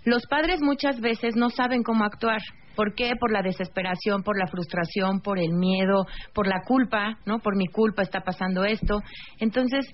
[0.05, 2.39] los padres muchas veces no saben cómo actuar.
[2.77, 3.11] ¿Por qué?
[3.19, 7.39] Por la desesperación, por la frustración, por el miedo, por la culpa, ¿no?
[7.39, 9.01] Por mi culpa está pasando esto.
[9.39, 9.85] Entonces,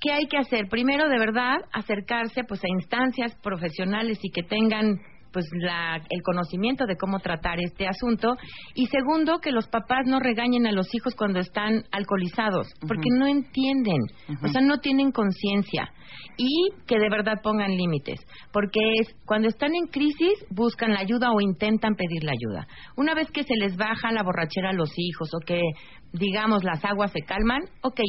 [0.00, 0.68] ¿qué hay que hacer?
[0.68, 4.98] Primero, de verdad, acercarse pues a instancias profesionales y que tengan
[5.34, 8.36] pues la, el conocimiento de cómo tratar este asunto.
[8.74, 13.26] Y segundo que los papás no regañen a los hijos cuando están alcoholizados porque no
[13.26, 14.00] entienden
[14.42, 15.90] o sea no tienen conciencia.
[16.36, 18.20] Y que de verdad pongan límites
[18.52, 22.66] porque es cuando están en crisis buscan la ayuda o intentan pedir la ayuda.
[22.96, 25.60] Una vez que se les baja la borrachera a los hijos o que
[26.12, 28.00] digamos las aguas se calman ok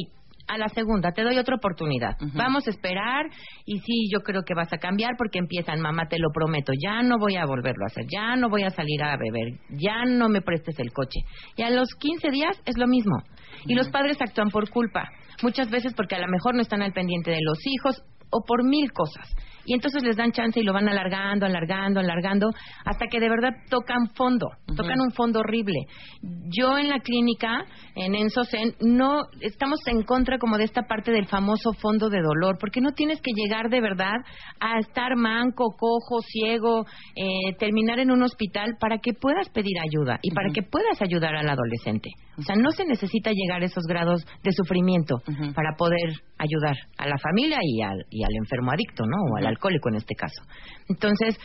[0.48, 2.16] a la segunda, te doy otra oportunidad.
[2.34, 3.26] Vamos a esperar
[3.64, 7.02] y sí, yo creo que vas a cambiar porque empiezan, mamá, te lo prometo, ya
[7.02, 10.28] no voy a volverlo a hacer, ya no voy a salir a beber, ya no
[10.28, 11.20] me prestes el coche.
[11.56, 13.16] Y a los 15 días es lo mismo.
[13.66, 15.08] Y los padres actúan por culpa,
[15.42, 18.64] muchas veces porque a lo mejor no están al pendiente de los hijos o por
[18.64, 19.34] mil cosas
[19.66, 22.50] y entonces les dan chance y lo van alargando, alargando, alargando,
[22.84, 25.86] hasta que de verdad tocan fondo, tocan un fondo horrible.
[26.56, 31.26] Yo en la clínica, en Ensosen, no estamos en contra como de esta parte del
[31.26, 34.16] famoso fondo de dolor, porque no tienes que llegar de verdad
[34.60, 36.86] a estar manco, cojo, ciego,
[37.16, 41.34] eh, terminar en un hospital para que puedas pedir ayuda y para que puedas ayudar
[41.34, 42.10] al adolescente.
[42.38, 45.16] O sea, no se necesita llegar a esos grados de sufrimiento
[45.54, 49.16] para poder ayudar a la familia y al, y al enfermo adicto, ¿no?
[49.32, 50.42] O al alcohólico en este caso.
[50.88, 51.38] Entonces,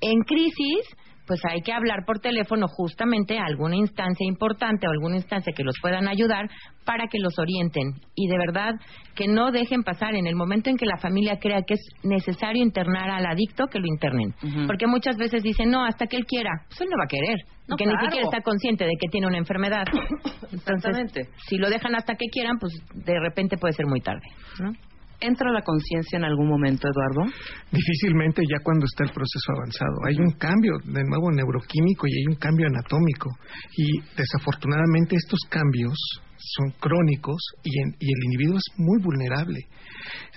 [0.00, 0.86] en crisis,
[1.28, 5.62] pues hay que hablar por teléfono justamente a alguna instancia importante o alguna instancia que
[5.62, 6.48] los puedan ayudar
[6.84, 7.92] para que los orienten.
[8.14, 8.72] Y de verdad
[9.14, 12.62] que no dejen pasar en el momento en que la familia crea que es necesario
[12.62, 14.34] internar al adicto que lo internen.
[14.66, 17.38] Porque muchas veces dicen no hasta que él quiera pues él no va a querer.
[17.76, 19.84] Que ni siquiera está consciente de que tiene una enfermedad.
[20.50, 24.26] Entonces si lo dejan hasta que quieran pues de repente puede ser muy tarde
[24.60, 24.72] ¿no?
[25.20, 27.32] ¿Entra la conciencia en algún momento, Eduardo?
[27.72, 29.96] Difícilmente ya cuando está el proceso avanzado.
[30.06, 33.30] Hay un cambio, de nuevo, neuroquímico y hay un cambio anatómico.
[33.76, 35.94] Y desafortunadamente estos cambios
[36.38, 39.60] son crónicos y, el individuo es muy vulnerable.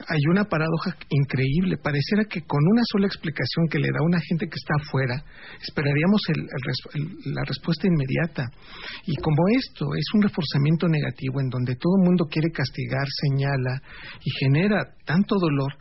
[0.07, 1.77] Hay una paradoja increíble.
[1.77, 5.23] Pareciera que con una sola explicación que le da una gente que está afuera,
[5.61, 6.21] esperaríamos
[7.25, 8.49] la respuesta inmediata.
[9.05, 13.81] Y como esto es un reforzamiento negativo en donde todo el mundo quiere castigar, señala
[14.23, 15.73] y genera tanto dolor,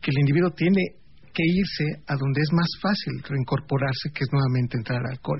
[0.00, 0.98] que el individuo tiene
[1.38, 5.38] que irse a donde es más fácil reincorporarse, que es nuevamente entrar al alcohol.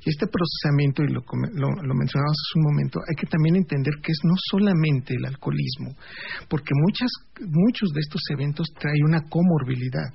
[0.00, 1.20] Y este procesamiento, y lo,
[1.52, 5.26] lo, lo mencionamos hace un momento, hay que también entender que es no solamente el
[5.26, 5.92] alcoholismo,
[6.48, 7.10] porque muchas,
[7.44, 10.08] muchos de estos eventos traen una comorbilidad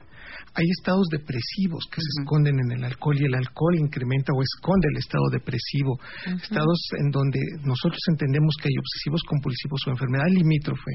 [0.54, 4.88] hay estados depresivos que se esconden en el alcohol y el alcohol incrementa o esconde
[4.92, 10.92] el estado depresivo, estados en donde nosotros entendemos que hay obsesivos compulsivos o enfermedad limítrofe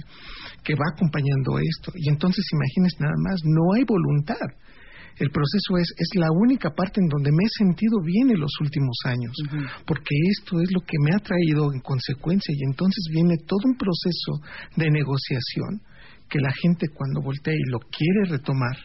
[0.63, 1.93] que va acompañando esto.
[1.97, 4.49] Y entonces imagínense nada más, no hay voluntad.
[5.17, 8.53] El proceso es, es la única parte en donde me he sentido bien en los
[8.61, 9.33] últimos años,
[9.87, 12.55] porque esto es lo que me ha traído en consecuencia.
[12.55, 14.45] Y entonces viene todo un proceso
[14.77, 15.81] de negociación
[16.29, 18.77] que la gente cuando voltea y lo quiere retomar,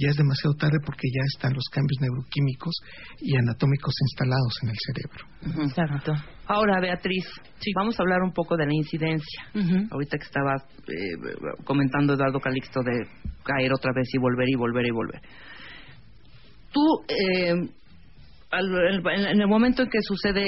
[0.00, 2.74] ya es demasiado tarde porque ya están los cambios neuroquímicos
[3.20, 5.66] y anatómicos instalados en el cerebro.
[5.66, 6.12] Exacto.
[6.46, 7.26] Ahora, Beatriz,
[7.58, 7.72] sí.
[7.76, 9.42] vamos a hablar un poco de la incidencia.
[9.90, 13.06] Ahorita que estaba eh, comentando Eduardo Calixto de
[13.44, 15.20] caer otra vez y volver y volver y volver.
[16.72, 17.54] Tú, eh,
[18.52, 20.44] en el momento en que sucede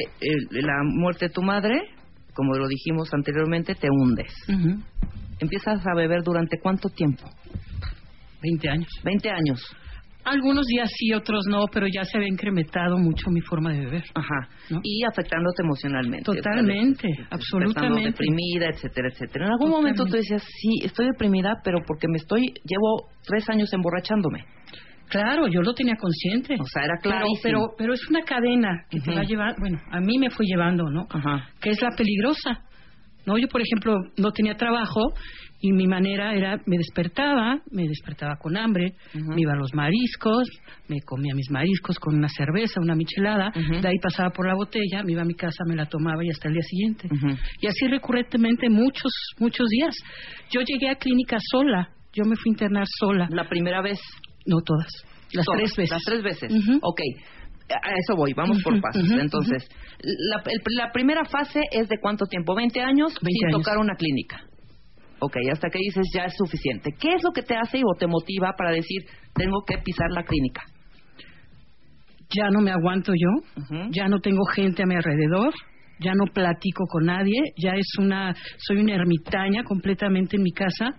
[0.50, 1.74] la muerte de tu madre,
[2.34, 4.32] como lo dijimos anteriormente, te hundes.
[5.38, 7.28] ¿Empiezas a beber durante cuánto tiempo?
[8.42, 8.88] 20 años.
[9.04, 9.76] 20 años.
[10.24, 14.04] Algunos días sí, otros no, pero ya se había incrementado mucho mi forma de beber.
[14.14, 14.48] Ajá.
[14.82, 16.24] Y afectándote emocionalmente.
[16.24, 18.10] Totalmente, absolutamente.
[18.10, 19.46] deprimida, etcétera, etcétera.
[19.46, 23.72] En algún momento tú decías, sí, estoy deprimida, pero porque me estoy, llevo tres años
[23.72, 24.44] emborrachándome.
[25.08, 26.54] Claro, yo lo tenía consciente.
[26.58, 27.26] O sea, era claro.
[27.42, 30.46] Pero, pero, es una cadena que te va a llevar, bueno, a mí me fue
[30.46, 31.06] llevando, ¿no?
[31.10, 31.48] Ajá.
[31.60, 32.62] Que es la peligrosa.
[33.26, 33.38] ¿no?
[33.38, 35.12] Yo, por ejemplo, no tenía trabajo
[35.62, 40.48] y mi manera era, me despertaba, me despertaba con hambre, me iba a los mariscos,
[40.88, 45.04] me comía mis mariscos con una cerveza, una michelada, de ahí pasaba por la botella,
[45.04, 47.08] me iba a mi casa, me la tomaba y hasta el día siguiente.
[47.60, 49.94] Y así recurrentemente muchos, muchos días.
[50.50, 53.28] Yo llegué a clínica sola, yo me fui a internar sola.
[53.30, 54.00] ¿La primera vez?
[54.44, 54.90] No todas,
[55.32, 55.90] las tres veces.
[55.92, 56.52] Las tres veces,
[56.82, 57.00] ok
[57.70, 59.10] a eso voy, vamos por pasos.
[59.10, 59.66] Entonces,
[60.76, 62.54] la, primera fase es de cuánto tiempo?
[62.54, 64.42] 20 años sin tocar una clínica.
[65.24, 66.90] Ok, hasta que dices ya es suficiente.
[66.98, 69.02] ¿Qué es lo que te hace o te motiva para decir
[69.34, 70.62] tengo que pisar la clínica?
[72.34, 75.52] Ya no me aguanto yo, ya no tengo gente a mi alrededor,
[76.00, 80.96] ya no platico con nadie, ya es una, soy una ermitaña completamente en mi casa,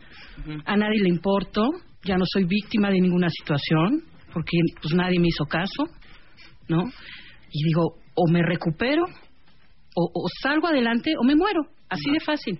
[0.64, 1.68] a nadie le importo,
[2.06, 5.84] ya no soy víctima de ninguna situación, porque pues nadie me hizo caso,
[6.70, 6.84] ¿no?
[7.52, 9.04] Y digo, o me recupero,
[9.96, 12.60] o, salgo adelante, o me muero, así de fácil.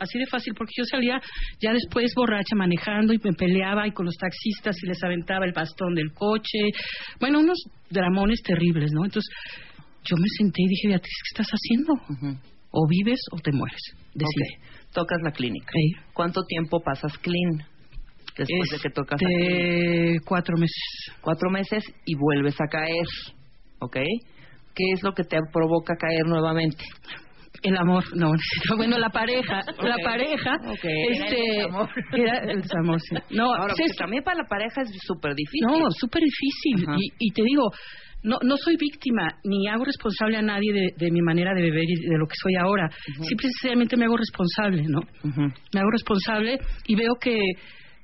[0.00, 1.20] Así de fácil, porque yo salía
[1.60, 5.52] ya después borracha manejando y me peleaba y con los taxistas y les aventaba el
[5.52, 6.58] bastón del coche.
[7.20, 7.58] Bueno, unos
[7.90, 9.04] dramones terribles, ¿no?
[9.04, 9.30] Entonces,
[10.04, 11.92] yo me senté y dije, Beatriz, ¿qué estás haciendo?
[12.70, 13.80] O vives o te mueres.
[14.14, 14.56] Decide.
[14.56, 15.70] Ok, Tocas la clínica.
[16.14, 17.64] ¿Cuánto tiempo pasas clean
[18.36, 19.54] después de que tocas la clínica?
[19.54, 21.12] Este, cuatro meses.
[21.20, 23.06] Cuatro meses y vuelves a caer.
[23.80, 23.96] ¿Ok?
[24.74, 26.84] ¿Qué es lo que te provoca caer nuevamente?
[27.62, 28.30] El amor, no,
[28.70, 30.84] no, bueno, la pareja, la pareja, Ok.
[31.10, 31.88] este, el desamor.
[32.14, 33.16] era el desamor, sí.
[33.30, 35.66] No, Ahora, también para la pareja es súper difícil.
[35.66, 36.86] No, súper difícil.
[36.98, 37.70] Y, y te digo,
[38.22, 41.84] no, no soy víctima, ni hago responsable a nadie de, de mi manera de beber
[41.84, 42.88] y de lo que soy ahora.
[43.04, 45.00] Simple y sencillamente me hago responsable, ¿no?
[45.72, 47.38] Me hago responsable y veo que,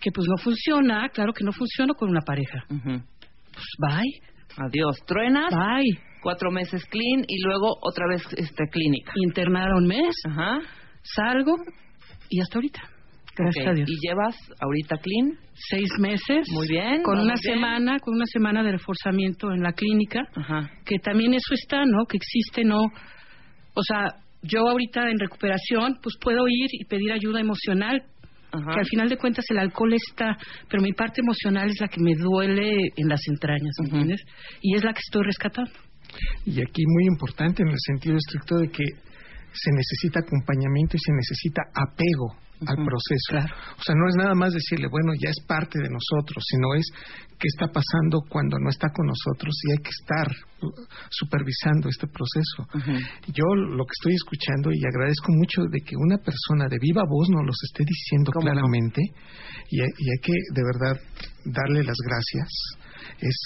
[0.00, 2.64] que pues no funciona, claro que no funciona con una pareja.
[2.68, 4.20] Pues bye.
[4.58, 4.96] Adiós.
[5.06, 5.50] Truenas.
[5.50, 5.98] Bye.
[6.26, 9.12] Cuatro meses clean y luego otra vez este clínica.
[9.14, 10.12] Internada un mes.
[10.28, 10.58] Ajá.
[11.02, 11.54] Salgo
[12.28, 12.80] y hasta ahorita.
[13.36, 13.88] Gracias a Dios.
[13.88, 15.38] ¿Y llevas ahorita clean?
[15.54, 16.48] Seis meses.
[16.52, 17.04] Muy bien.
[17.04, 17.54] Con una bien.
[17.54, 20.26] semana, con una semana de reforzamiento en la clínica.
[20.34, 20.68] Ajá.
[20.84, 22.06] que también eso está, ¿no?
[22.06, 22.80] Que existe, ¿no?
[23.74, 24.08] O sea,
[24.42, 28.02] yo ahorita en recuperación, pues puedo ir y pedir ayuda emocional,
[28.50, 28.72] Ajá.
[28.72, 30.36] que al final de cuentas el alcohol está,
[30.68, 34.22] pero mi parte emocional es la que me duele en las entrañas, ¿me entiendes?
[34.60, 35.70] Y es la que estoy rescatando.
[36.44, 38.84] Y aquí muy importante en el sentido estricto de que
[39.52, 43.32] se necesita acompañamiento y se necesita apego al proceso.
[43.78, 46.86] O sea, no es nada más decirle, bueno, ya es parte de nosotros, sino es
[47.38, 50.28] qué está pasando cuando no está con nosotros y hay que estar
[51.10, 52.64] supervisando este proceso.
[53.32, 57.28] Yo lo que estoy escuchando y agradezco mucho de que una persona de viva voz
[57.28, 59.02] nos los esté diciendo claramente
[59.70, 60.96] y, hay- y hay que de verdad
[61.44, 62.48] darle las gracias,
[63.20, 63.36] es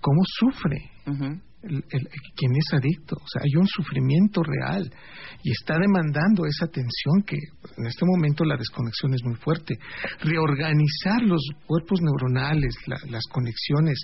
[0.00, 0.90] cómo sufre
[1.64, 3.16] el- el- quien es adicto.
[3.16, 4.90] O sea, hay un sufrimiento real
[5.42, 9.74] y está demandando esa atención que en este momento la desconexión es muy fuerte.
[10.20, 13.98] Reorganizar los cuerpos neuronales, la- las conexiones,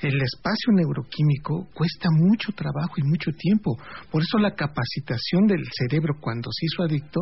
[0.00, 3.76] el espacio neuroquímico cuesta mucho trabajo y mucho tiempo.
[4.10, 7.20] Por eso la capacitación del cerebro cuando se hizo adicto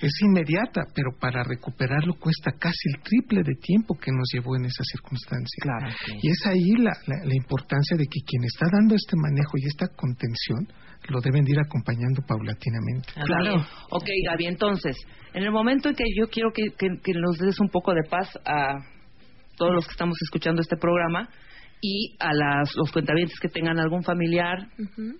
[0.00, 4.66] es inmediata, pero para recuperarlo cuesta casi el triple de tiempo que nos llevó en
[4.66, 5.62] esa circunstancia.
[6.22, 9.66] Y es ahí la, la- la importancia de que quien está dando este manejo y
[9.66, 10.68] esta contención
[11.08, 13.08] lo deben de ir acompañando paulatinamente.
[13.26, 13.56] Claro.
[13.90, 14.96] Ok, Gaby, entonces,
[15.34, 18.02] en el momento en que yo quiero que, que- que nos des un poco de
[18.08, 18.78] paz a
[19.56, 21.28] todos los que estamos escuchando este programa
[21.80, 24.56] y a las, los cuentavientes que tengan algún familiar,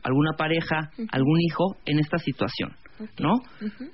[0.03, 2.71] alguna pareja, algún hijo en esta situación,
[3.19, 3.35] ¿no?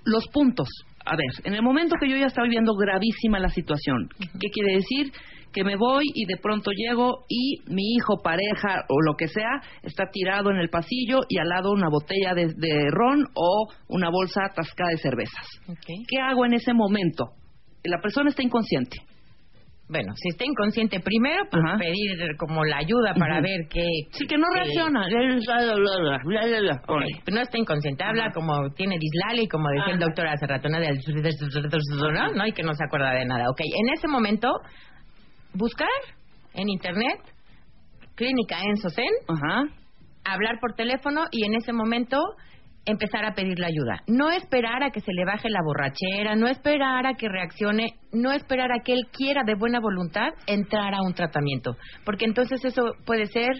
[0.04, 0.68] Los puntos.
[1.04, 4.08] A ver, en el momento que yo ya estaba viviendo gravísima la situación,
[4.38, 5.12] ¿qué quiere decir?
[5.52, 9.60] Que me voy y de pronto llego y mi hijo, pareja o lo que sea
[9.82, 14.10] está tirado en el pasillo y al lado una botella de, de ron o una
[14.10, 15.46] bolsa atascada de cervezas.
[15.86, 17.24] ¿Qué hago en ese momento?
[17.84, 18.98] La persona está inconsciente.
[19.90, 21.76] Bueno, si está inconsciente, primero pues Ajá.
[21.78, 23.82] pedir como la ayuda para ver qué...
[24.12, 25.08] Sí, que no reacciona.
[26.86, 30.46] Ok, pero no está inconsciente, habla como tiene dislale y como decía el doctor hace
[30.46, 30.68] rato.
[32.36, 32.46] ¿no?
[32.46, 33.50] Y que no se acuerda de nada.
[33.50, 34.48] Ok, en ese momento,
[35.54, 35.88] buscar
[36.54, 37.20] en internet,
[38.14, 39.06] clínica Ensosen,
[40.24, 42.18] hablar por teléfono y en ese momento
[42.86, 44.00] empezar a pedir la ayuda.
[44.06, 48.32] No esperar a que se le baje la borrachera, no esperar a que reaccione, no
[48.32, 52.82] esperar a que él quiera de buena voluntad entrar a un tratamiento, porque entonces eso
[53.04, 53.50] puede ser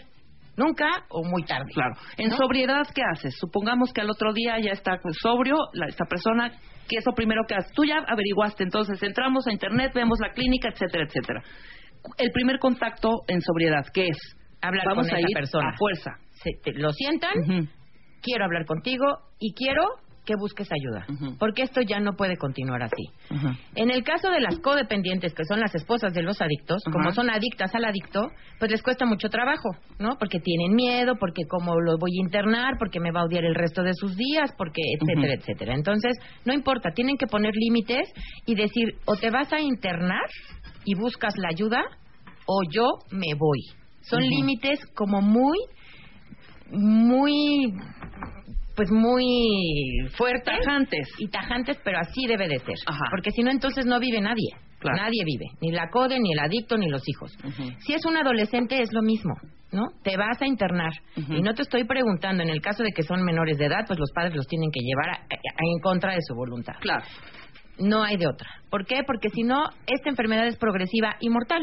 [0.57, 1.71] nunca o muy tarde.
[1.73, 1.95] Claro.
[2.19, 2.37] En ¿no?
[2.37, 3.35] sobriedad, ¿qué haces?
[3.39, 4.93] Supongamos que al otro día ya está
[5.23, 6.53] sobrio la- esta persona.
[6.89, 7.71] ¿Qué es lo primero que haces?
[7.73, 11.41] Tú ya averiguaste, entonces entramos a internet, vemos la clínica, etcétera, etcétera.
[12.19, 14.19] El primer contacto en sobriedad, ¿qué es?
[14.63, 15.71] Hablar Vamos con a esa ir persona.
[15.71, 16.11] a fuerza.
[16.33, 17.33] Se- te- lo sientan,
[18.23, 19.05] quiero hablar contigo
[19.39, 19.85] y quiero
[20.27, 21.07] que busques ayuda,
[21.41, 23.03] porque esto ya no puede continuar así.
[23.75, 27.31] En el caso de las codependientes, que son las esposas de los adictos, como son
[27.31, 28.29] adictas al adicto,
[28.59, 30.17] pues les cuesta mucho trabajo, ¿no?
[30.21, 33.55] Porque tienen miedo, porque cómo lo voy a internar, porque me va a odiar el
[33.55, 35.75] resto de sus días, porque etcétera, etcétera.
[35.75, 38.07] Entonces, no importa, tienen que poner límites
[38.47, 40.27] y decir, o te vas a internar
[40.91, 41.83] y buscas la ayuda,
[42.47, 43.61] o yo me voy.
[44.03, 45.59] Son límites como muy
[46.73, 47.73] muy
[48.77, 51.09] pues muy fuertes Tajantes.
[51.19, 53.05] y tajantes pero así debe de ser Ajá.
[53.11, 54.49] porque si no entonces no vive nadie
[54.79, 54.97] Claro.
[54.97, 57.37] nadie vive ni la code ni el adicto ni los hijos
[57.81, 59.35] si es un adolescente es lo mismo
[59.73, 63.03] no te vas a internar y no te estoy preguntando en el caso de que
[63.03, 66.13] son menores de edad pues los padres los tienen que llevar a- a- en contra
[66.15, 67.05] de su voluntad Claro.
[67.81, 69.03] No hay de otra ¿por qué?
[69.07, 71.63] porque si no esta enfermedad es progresiva y mortal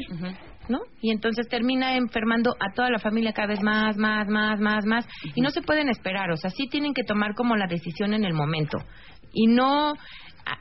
[0.70, 0.80] ¿no?
[1.02, 5.08] Y entonces termina enfermando a toda la familia cada vez más, más, más, más, más.
[5.34, 8.26] Y no se pueden esperar, o sea, sí tienen que tomar como la decisión en
[8.26, 8.78] el momento.
[9.34, 9.94] Y no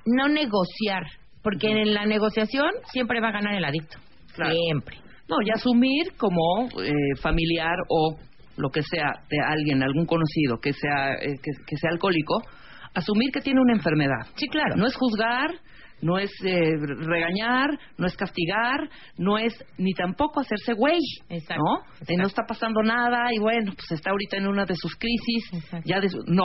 [0.05, 1.05] no negociar,
[1.43, 3.99] porque en la negociación siempre va a ganar el adicto.
[4.35, 4.99] Siempre.
[5.29, 8.17] No, y asumir como eh, familiar o
[8.57, 12.43] lo que sea de alguien, algún conocido que sea eh, que, que sea alcohólico,
[12.97, 14.27] asumir que tiene una enfermedad.
[14.37, 14.75] Sí, claro.
[14.77, 15.51] No es juzgar,
[16.03, 16.75] no es eh,
[17.07, 20.99] regañar, no es castigar, no es ni tampoco hacerse güey,
[21.29, 21.79] Exacto, ¿no?
[21.93, 22.15] Exacto.
[22.19, 25.89] no está pasando nada y bueno, pues está ahorita en una de sus crisis, Exacto.
[25.89, 26.45] ya de su- no.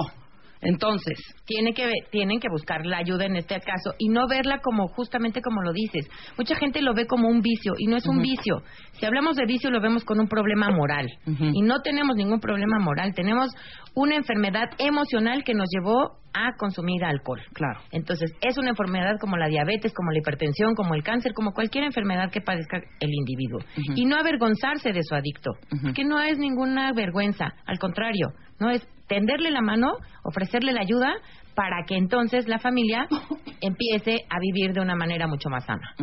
[0.63, 1.17] Entonces,
[1.47, 5.41] Tiene que, tienen que buscar la ayuda en este caso y no verla como justamente
[5.41, 6.07] como lo dices.
[6.37, 8.61] Mucha gente lo ve como un vicio y no es un vicio.
[8.93, 12.77] Si hablamos de vicio lo vemos con un problema moral y no tenemos ningún problema
[12.79, 13.13] moral.
[13.15, 13.49] Tenemos
[13.95, 17.41] una enfermedad emocional que nos llevó a consumir alcohol.
[17.53, 17.79] claro.
[17.91, 21.83] Entonces, es una enfermedad como la diabetes, como la hipertensión, como el cáncer, como cualquier
[21.83, 23.59] enfermedad que padezca el individuo.
[23.95, 25.93] Y no avergonzarse de su adicto, Ujú.
[25.93, 28.29] que no es ninguna vergüenza, al contrario,
[28.59, 29.87] no es tenderle la mano,
[30.23, 31.13] ofrecerle la ayuda
[31.55, 33.07] para que entonces la familia
[33.61, 35.95] empiece a vivir de una manera mucho más sana.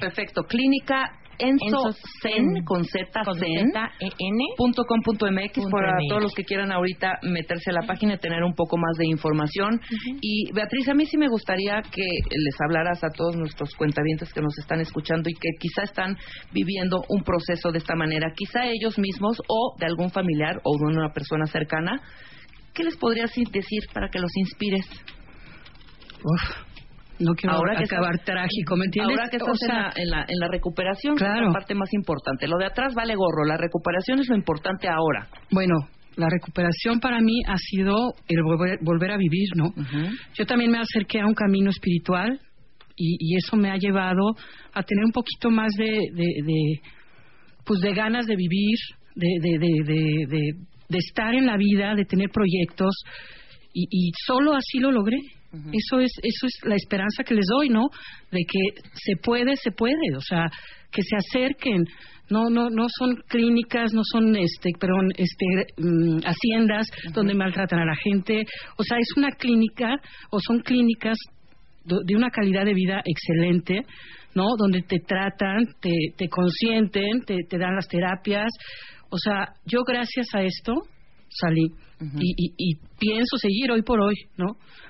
[0.00, 0.42] Perfecto.
[0.44, 1.92] Clínica Enzo
[2.22, 3.70] Zen, con Z, con Zen.
[3.72, 4.44] Z-E-N.
[4.56, 8.14] punto com punto mx Punto para todos los que quieran ahorita meterse a la página
[8.14, 9.80] y tener un poco más de información.
[10.20, 14.40] Y Beatriz, a mí sí me gustaría que les hablaras a todos nuestros cuentavientes que
[14.40, 16.16] nos están escuchando y que quizá están
[16.52, 20.96] viviendo un proceso de esta manera, quizá ellos mismos o de algún familiar o de
[20.96, 22.00] una persona cercana.
[22.72, 24.86] ¿Qué les podrías decir para que los inspires?
[26.24, 26.73] Uf,
[27.20, 29.16] no quiero Ahora que acabar estás- trágico, ¿me entiendes?
[29.18, 31.46] Ahora que estás O en, sea, la, en, la, en la recuperación, que es Claro.
[31.48, 32.48] la parte más importante.
[32.48, 35.28] Lo de atrás vale gorro, la recuperación es lo importante ahora.
[35.50, 35.74] Bueno,
[36.16, 39.72] la recuperación para mí ha sido el volver, volver a vivir, ¿no?
[40.34, 42.40] Yo también me acerqué a un camino espiritual
[42.96, 44.34] y, y eso me ha llevado
[44.72, 46.80] a tener un poquito más de, de, de,
[47.64, 48.76] pues de ganas de vivir,
[49.16, 50.52] de-
[50.88, 52.94] de estar en la vida, de tener proyectos
[53.72, 55.16] y, y solo así lo logré.
[55.72, 57.88] Eso es eso es la esperanza que les doy, ¿no?
[58.30, 60.46] De que se puede, se puede, o sea,
[60.90, 61.84] que se acerquen.
[62.30, 67.84] No no no son clínicas, no son este, perdón, este mm, haciendas donde maltratan a
[67.84, 68.42] la gente,
[68.78, 69.96] o sea, es una clínica
[70.30, 71.18] o son clínicas
[71.84, 73.82] de una calidad de vida excelente,
[74.34, 74.46] ¿no?
[74.58, 78.50] Donde te tratan, te, te consienten, te, te dan las terapias.
[79.10, 80.72] O sea, yo gracias a esto
[81.28, 81.66] salí
[82.20, 84.46] y, y- y pienso seguir hoy por hoy, ¿no?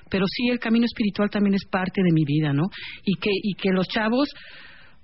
[0.09, 2.63] Pero sí, el camino espiritual también es parte de mi vida, ¿no?
[3.03, 4.29] Y que, y que los chavos,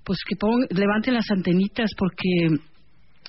[0.04, 0.36] pues que
[0.70, 2.48] levanten las antenitas porque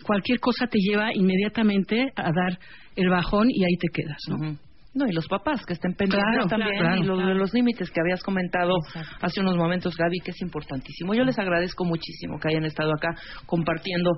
[0.03, 2.59] cualquier cosa te lleva inmediatamente a dar
[2.95, 4.57] el bajón y ahí te quedas, ¿no?
[4.93, 7.27] No, y los papás que estén pendientes Claro, también claro, y claro.
[7.27, 8.75] de los límites que habías comentado
[9.21, 11.13] hace unos momentos, Gaby, que es importantísimo.
[11.13, 13.09] Yo les agradezco muchísimo que hayan estado acá
[13.45, 14.11] compartiendo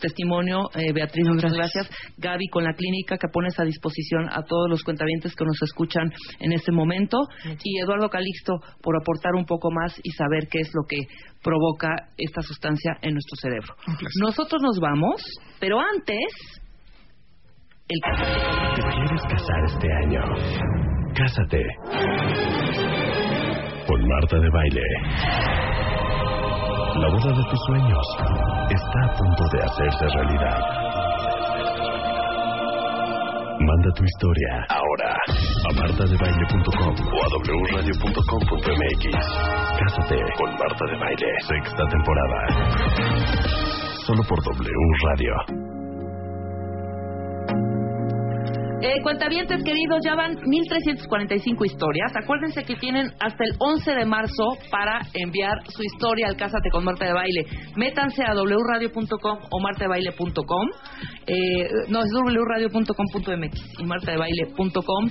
[0.00, 0.70] testimonio.
[0.74, 1.88] Eh, Beatriz, muchas gracias.
[2.18, 6.12] Gaby, con la clínica que pones a disposición a todos los cuentavientes que nos escuchan
[6.40, 7.18] en este momento.
[7.64, 10.98] Y Eduardo Calixto, por aportar un poco más y saber qué es lo que
[11.42, 13.74] provoca esta sustancia en nuestro cerebro.
[14.20, 15.22] Nosotros nos vamos,
[15.58, 16.18] pero antes...
[17.90, 20.20] El ¿Te quieres casar este año?
[21.16, 21.64] Cásate.
[23.86, 24.82] Con Marta de Baile.
[27.00, 28.06] La boda de tus sueños
[28.68, 30.60] está a punto de hacerse realidad.
[33.58, 35.16] Manda tu historia ahora
[35.64, 37.28] a martadebaile.com o a
[37.72, 39.04] wradio.com.mx.
[39.80, 41.32] Cásate con Marta de Baile.
[41.40, 42.40] Sexta temporada.
[44.06, 44.74] Solo por W
[45.08, 45.67] Radio.
[48.80, 52.12] Eh, cuentavientes queridos, ya van 1345 historias.
[52.14, 56.84] Acuérdense que tienen hasta el 11 de marzo para enviar su historia al Cásate con
[56.84, 57.44] Marta de Baile.
[57.74, 60.68] Métanse a wradio.com o martadebaile.com.
[61.26, 65.10] Eh, no, es wradio.com.mx y martadebaile.com.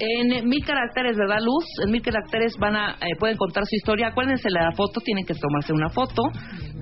[0.00, 1.64] En mil caracteres, ¿verdad, Luz?
[1.84, 4.08] En mil caracteres van a, eh, pueden contar su historia.
[4.08, 6.22] Acuérdense la foto, tienen que tomarse una foto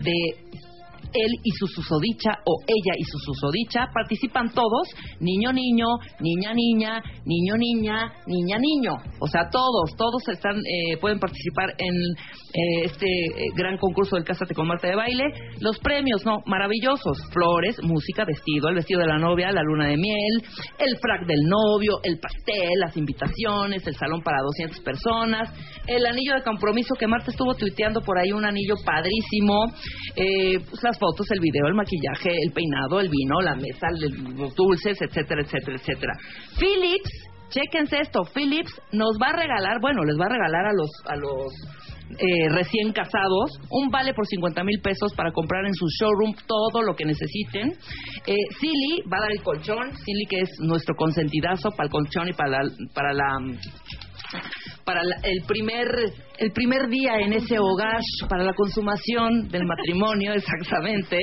[0.03, 0.46] de
[1.17, 3.87] él y su susodicha o ella y su susodicha.
[3.93, 4.89] Participan todos,
[5.21, 5.87] niño, niño,
[6.21, 8.93] niña, niña, niño, niña, niña, niño.
[9.21, 14.25] O sea, todos, todos están, eh, pueden participar en eh, este eh, gran concurso del
[14.25, 15.25] Cásate con Marta de Baile.
[15.61, 16.39] Los premios, ¿no?
[16.47, 17.19] Maravillosos.
[17.33, 20.43] Flores, música, vestido, el vestido de la novia, la luna de miel,
[20.79, 25.53] el frac del novio, el pastel, las invitaciones, el salón para 200 personas,
[25.87, 29.73] el anillo de compromiso que Marta estuvo tuiteando por ahí, un anillo padrísimo,
[30.17, 33.87] eh, pues las fotos, el video, el maquillaje, el peinado, el vino, la mesa,
[34.37, 36.13] los dulces, etcétera, etcétera, etcétera.
[36.59, 37.11] Philips,
[37.51, 41.17] chéquense esto, Philips nos va a regalar, bueno, les va a regalar a los, a
[41.17, 41.53] los
[42.19, 46.83] eh, recién casados, un vale por 50 mil pesos para comprar en su showroom todo
[46.83, 47.73] lo que necesiten.
[48.27, 52.29] Eh, Silly va a dar el colchón, Silly que es nuestro consentidazo para el colchón
[52.29, 53.39] y para la, para la
[54.87, 55.89] para el primer
[56.39, 61.19] el primer día en ese hogar para la consumación del matrimonio exactamente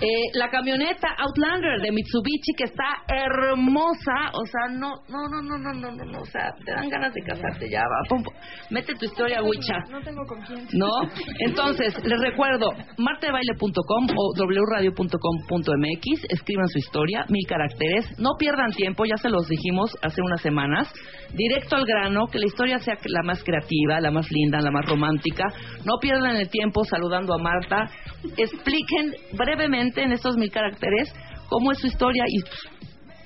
[0.00, 5.58] eh, la camioneta Outlander de Mitsubishi que está hermosa o sea no no no no
[5.58, 8.22] no no no, o sea te dan ganas de casarte ya va
[8.70, 9.78] mete tu historia Wicha.
[9.90, 10.66] no tengo con quién.
[10.72, 10.90] No
[11.38, 19.16] entonces les recuerdo martebaile.com o wradio.com.mx escriban su historia mil caracteres no pierdan tiempo ya
[19.16, 20.92] se los dijimos hace unas semanas
[21.34, 24.86] directo al grano que la historia sea la más creativa la más linda, la más
[24.86, 25.44] romántica.
[25.84, 27.88] No pierdan el tiempo saludando a Marta.
[28.36, 31.12] Expliquen brevemente en estos mil caracteres
[31.48, 32.38] cómo es su historia y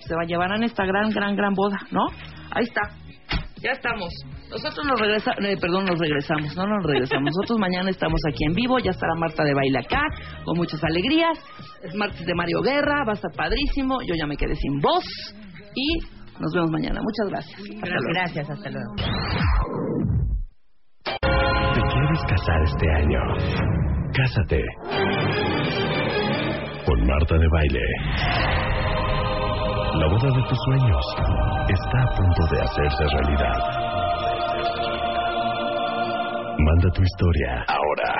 [0.06, 2.06] se va a llevar a esta gran, gran, gran boda, ¿no?
[2.50, 2.82] Ahí está.
[3.62, 4.12] Ya estamos.
[4.50, 7.32] Nosotros nos regresamos, eh, perdón, nos regresamos, no nos regresamos.
[7.34, 10.02] Nosotros mañana estamos aquí en vivo, ya estará Marta de baile acá,
[10.44, 11.38] con muchas alegrías.
[11.82, 13.98] Es martes de Mario Guerra, va a estar padrísimo.
[14.06, 15.04] Yo ya me quedé sin voz
[15.74, 17.00] y nos vemos mañana.
[17.00, 17.60] Muchas gracias.
[18.12, 18.94] Gracias, hasta luego.
[21.74, 23.20] ¿Te quieres casar este año?
[24.14, 24.62] Cásate.
[26.86, 27.82] Con Marta de Baile.
[29.98, 31.04] La boda de tus sueños
[31.68, 33.85] está a punto de hacerse realidad.
[36.58, 38.10] Manda tu historia ahora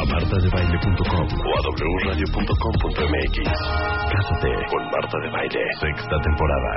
[0.00, 1.60] a martadebaile.com o a
[2.04, 3.36] wradio.com.mx.
[4.12, 5.64] Cásate con Marta de Baile.
[5.80, 6.72] Sexta temporada.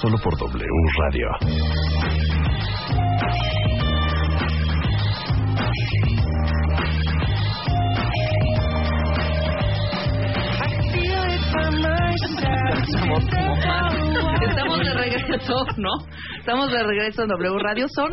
[0.00, 0.66] Solo por W
[0.98, 1.28] Radio.
[14.48, 15.90] Estamos de regreso, ¿no?
[16.38, 17.86] Estamos de regreso en W Radio.
[17.88, 18.10] Son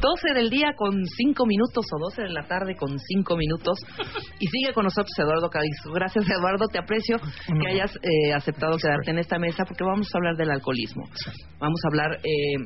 [0.00, 3.78] 12 del día con 5 minutos o 12 de la tarde con 5 minutos.
[4.38, 5.92] Y sigue con nosotros Eduardo Calixto.
[5.92, 6.66] Gracias, Eduardo.
[6.70, 10.50] Te aprecio que hayas eh, aceptado quedarte en esta mesa porque vamos a hablar del
[10.50, 11.04] alcoholismo.
[11.58, 12.56] Vamos a hablar eh,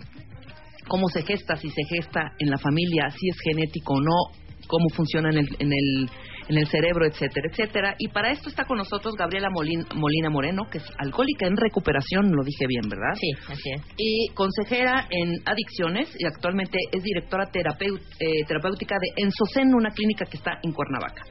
[0.89, 4.89] cómo se gesta, si se gesta en la familia, si es genético o no, cómo
[4.89, 6.11] funciona en el, en el
[6.49, 7.95] en el cerebro, etcétera, etcétera.
[7.99, 12.43] Y para esto está con nosotros Gabriela Molina Moreno, que es alcohólica en recuperación, lo
[12.45, 13.15] dije bien, ¿verdad?
[13.15, 13.83] Sí, así es.
[13.97, 20.37] Y consejera en adicciones y actualmente es directora eh, terapéutica de Ensocen, una clínica que
[20.37, 21.25] está en Cuernavaca.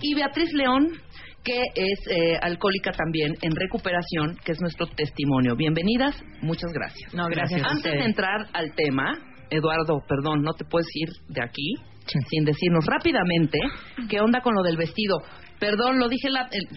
[0.00, 0.92] Y Beatriz León,
[1.44, 5.56] que es eh, alcohólica también en recuperación, que es nuestro testimonio.
[5.56, 7.14] Bienvenidas, muchas gracias.
[7.14, 7.62] No, gracias.
[7.64, 9.14] Antes de entrar al tema,
[9.50, 11.74] Eduardo, perdón, no te puedes ir de aquí
[12.08, 13.58] sin decirnos rápidamente
[14.08, 15.18] qué onda con lo del vestido.
[15.58, 16.68] Perdón, lo dije la, el,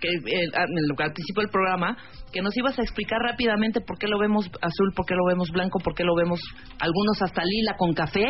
[0.00, 1.96] que, al principio del programa,
[2.32, 5.50] que nos ibas a explicar rápidamente por qué lo vemos azul, por qué lo vemos
[5.50, 6.40] blanco, por qué lo vemos
[6.78, 8.26] algunos hasta lila con café.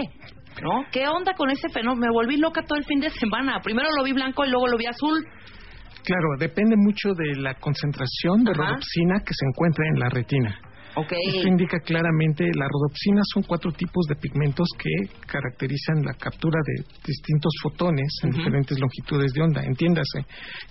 [0.62, 0.86] ¿No?
[0.90, 2.07] ¿Qué onda con ese fenómeno?
[2.07, 3.61] Me volví loca todo el fin de semana.
[3.62, 5.23] Primero lo vi blanco y luego lo vi azul.
[6.03, 10.59] Claro, depende mucho de la concentración de rodopsina que se encuentra en la retina.
[10.97, 16.85] Esto indica claramente, la rodopsina son cuatro tipos de pigmentos que caracterizan la captura de
[17.06, 19.62] distintos fotones en diferentes longitudes de onda.
[19.62, 20.24] Entiéndase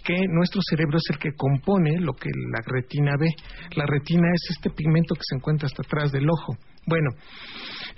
[0.03, 3.29] que nuestro cerebro es el que compone lo que la retina ve.
[3.75, 6.57] La retina es este pigmento que se encuentra hasta atrás del ojo.
[6.87, 7.09] Bueno,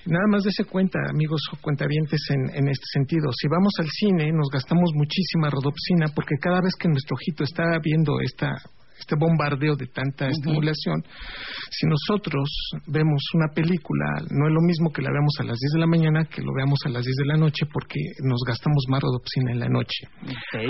[0.06, 3.32] nada más dése cuenta, amigos cuentavientes, en, en este sentido.
[3.32, 7.64] Si vamos al cine, nos gastamos muchísima rodopsina porque cada vez que nuestro ojito está
[7.82, 8.52] viendo esta
[9.08, 11.02] este bombardeo de tanta estimulación,
[11.72, 12.50] si nosotros
[12.88, 15.88] vemos una película, no es lo mismo que la veamos a las 10 de la
[15.88, 19.52] mañana que lo veamos a las 10 de la noche porque nos gastamos más rodopsina
[19.54, 20.08] en la noche.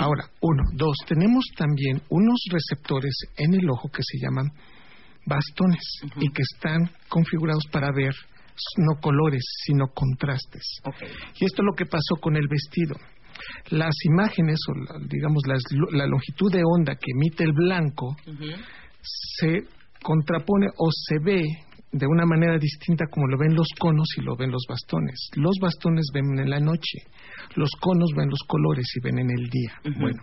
[0.00, 4.46] Ahora, uno, dos, tenemos también unos receptores en el ojo que se llaman
[5.26, 5.82] bastones
[6.16, 8.14] y que están configurados para ver
[8.76, 10.80] no colores, sino contrastes.
[11.40, 12.94] Y esto es lo que pasó con el vestido
[13.70, 15.42] las imágenes o digamos
[15.92, 18.16] la longitud de onda que emite el blanco
[19.02, 19.62] se
[20.02, 21.42] contrapone o se ve
[21.90, 25.30] de una manera distinta como lo ven los conos y lo ven los bastones.
[25.36, 26.98] Los bastones ven en la noche,
[27.56, 29.72] los conos ven los colores y ven en el día.
[29.98, 30.22] Bueno,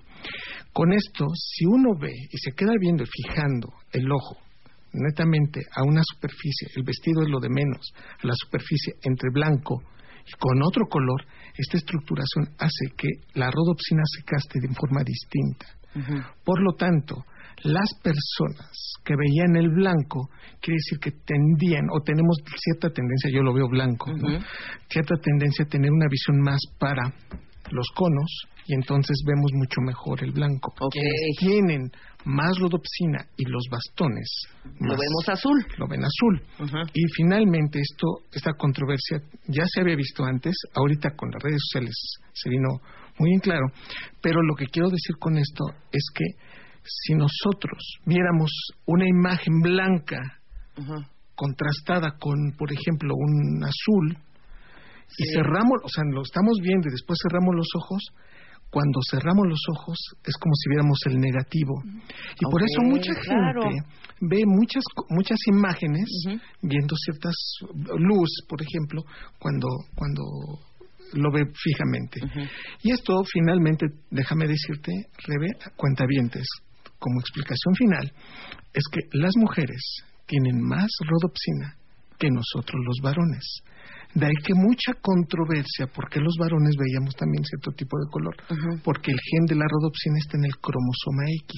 [0.73, 4.37] con esto, si uno ve y se queda viendo y fijando el ojo
[4.93, 7.93] netamente a una superficie, el vestido es lo de menos,
[8.23, 9.81] a la superficie entre blanco
[10.25, 11.25] y con otro color,
[11.57, 15.65] esta estructuración hace que la rodopsina se caste de forma distinta.
[16.43, 17.23] Por lo tanto,
[17.63, 18.69] las personas
[19.03, 20.29] que veían el blanco,
[20.59, 24.11] quiere decir que tendían, o tenemos cierta tendencia, yo lo veo blanco,
[24.89, 27.13] cierta tendencia a tener una visión más para
[27.71, 30.73] los conos y entonces vemos mucho mejor el blanco.
[30.91, 31.91] Quienes tienen
[32.25, 34.29] más rodopsina y los bastones.
[34.79, 35.65] Lo vemos azul.
[35.77, 36.41] Lo ven azul.
[36.93, 41.95] Y finalmente esto, esta controversia ya se había visto antes, ahorita con las redes sociales
[42.33, 42.81] se vino
[43.17, 43.67] muy en claro,
[44.21, 46.25] pero lo que quiero decir con esto es que
[46.83, 48.51] si nosotros viéramos
[48.85, 50.17] una imagen blanca
[51.33, 54.17] contrastada con, por ejemplo, un azul,
[55.17, 58.03] y cerramos, o sea, lo estamos viendo y después cerramos los ojos,
[58.69, 61.81] cuando cerramos los ojos es como si viéramos el negativo.
[62.39, 63.85] Y por eso mucha gente
[64.21, 66.09] ve muchas muchas imágenes
[66.61, 67.35] viendo ciertas
[67.97, 69.03] luz, por ejemplo,
[69.39, 70.23] cuando cuando
[71.13, 72.19] lo ve fijamente.
[72.81, 74.91] Y esto finalmente, déjame decirte,
[75.25, 76.47] Rebe, cuentavientes,
[76.99, 78.11] como explicación final,
[78.73, 81.77] es que las mujeres tienen más rodopsina
[82.17, 83.61] que nosotros los varones.
[84.15, 88.35] De ahí que mucha controversia, porque los varones veíamos también cierto tipo de color,
[88.81, 91.51] porque el gen de la rodopsina está en el cromosoma X.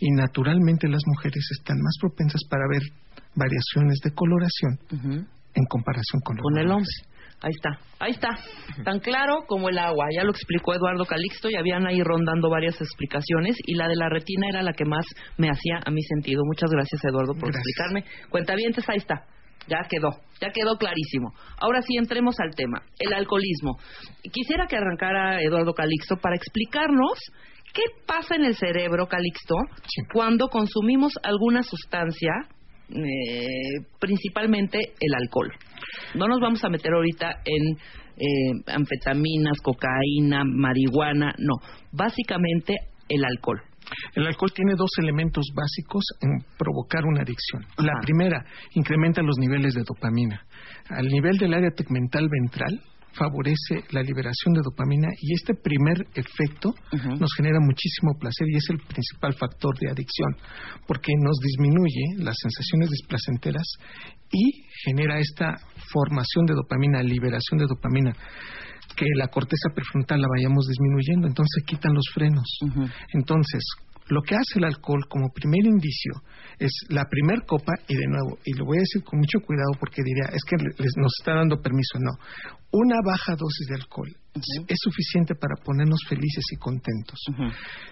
[0.00, 2.82] Y naturalmente las mujeres están más propensas para ver
[3.36, 4.72] variaciones de coloración
[5.52, 6.96] en comparación con, con el hombre.
[7.42, 8.30] Ahí está, ahí está,
[8.82, 10.06] tan claro como el agua.
[10.16, 14.08] Ya lo explicó Eduardo Calixto y habían ahí rondando varias explicaciones y la de la
[14.08, 15.04] retina era la que más
[15.36, 16.42] me hacía a mi sentido.
[16.46, 18.04] Muchas gracias Eduardo por explicarme.
[18.30, 19.26] Cuentavientes, ahí está.
[19.68, 20.10] Ya quedó,
[20.40, 21.32] ya quedó clarísimo.
[21.58, 23.78] Ahora sí entremos al tema, el alcoholismo.
[24.32, 27.18] Quisiera que arrancara Eduardo Calixto para explicarnos
[27.72, 29.56] qué pasa en el cerebro, Calixto,
[30.12, 32.32] cuando consumimos alguna sustancia,
[32.90, 35.52] eh, principalmente el alcohol.
[36.14, 37.76] No nos vamos a meter ahorita en
[38.18, 41.54] eh, anfetaminas, cocaína, marihuana, no.
[41.92, 42.76] Básicamente
[43.08, 43.60] el alcohol.
[44.14, 47.64] El alcohol tiene dos elementos básicos en provocar una adicción.
[47.78, 48.44] La primera,
[48.74, 50.46] incrementa los niveles de dopamina.
[50.88, 52.80] Al nivel del área tegmental ventral,
[53.16, 58.68] favorece la liberación de dopamina y este primer efecto nos genera muchísimo placer y es
[58.70, 60.36] el principal factor de adicción
[60.86, 63.66] porque nos disminuye las sensaciones desplacenteras
[64.30, 65.56] y genera esta
[65.92, 68.12] formación de dopamina, liberación de dopamina
[68.94, 72.58] que la corteza prefrontal la vayamos disminuyendo, entonces quitan los frenos.
[73.12, 73.62] Entonces,
[74.08, 76.22] lo que hace el alcohol como primer indicio
[76.58, 79.72] es la primer copa, y de nuevo, y lo voy a decir con mucho cuidado
[79.80, 82.12] porque diría, es que les, nos está dando permiso, no.
[82.72, 84.14] Una baja dosis de alcohol
[84.68, 87.18] es suficiente para ponernos felices y contentos.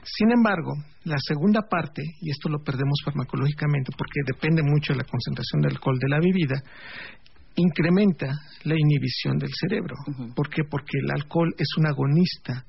[0.05, 0.73] Sin embargo,
[1.05, 5.69] la segunda parte, y esto lo perdemos farmacológicamente porque depende mucho de la concentración de
[5.69, 6.63] alcohol de la bebida,
[7.57, 8.27] incrementa
[8.65, 9.95] la inhibición del cerebro.
[10.35, 10.63] ¿Por qué?
[10.69, 12.65] Porque el alcohol es un agonista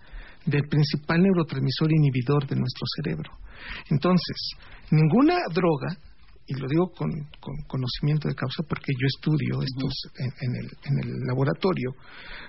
[0.45, 3.31] del principal neurotransmisor inhibidor de nuestro cerebro.
[3.89, 4.51] Entonces,
[4.91, 5.97] ninguna droga,
[6.45, 7.09] y lo digo con,
[7.67, 11.95] conocimiento de causa porque yo estudio estos en, el, en, el, laboratorio,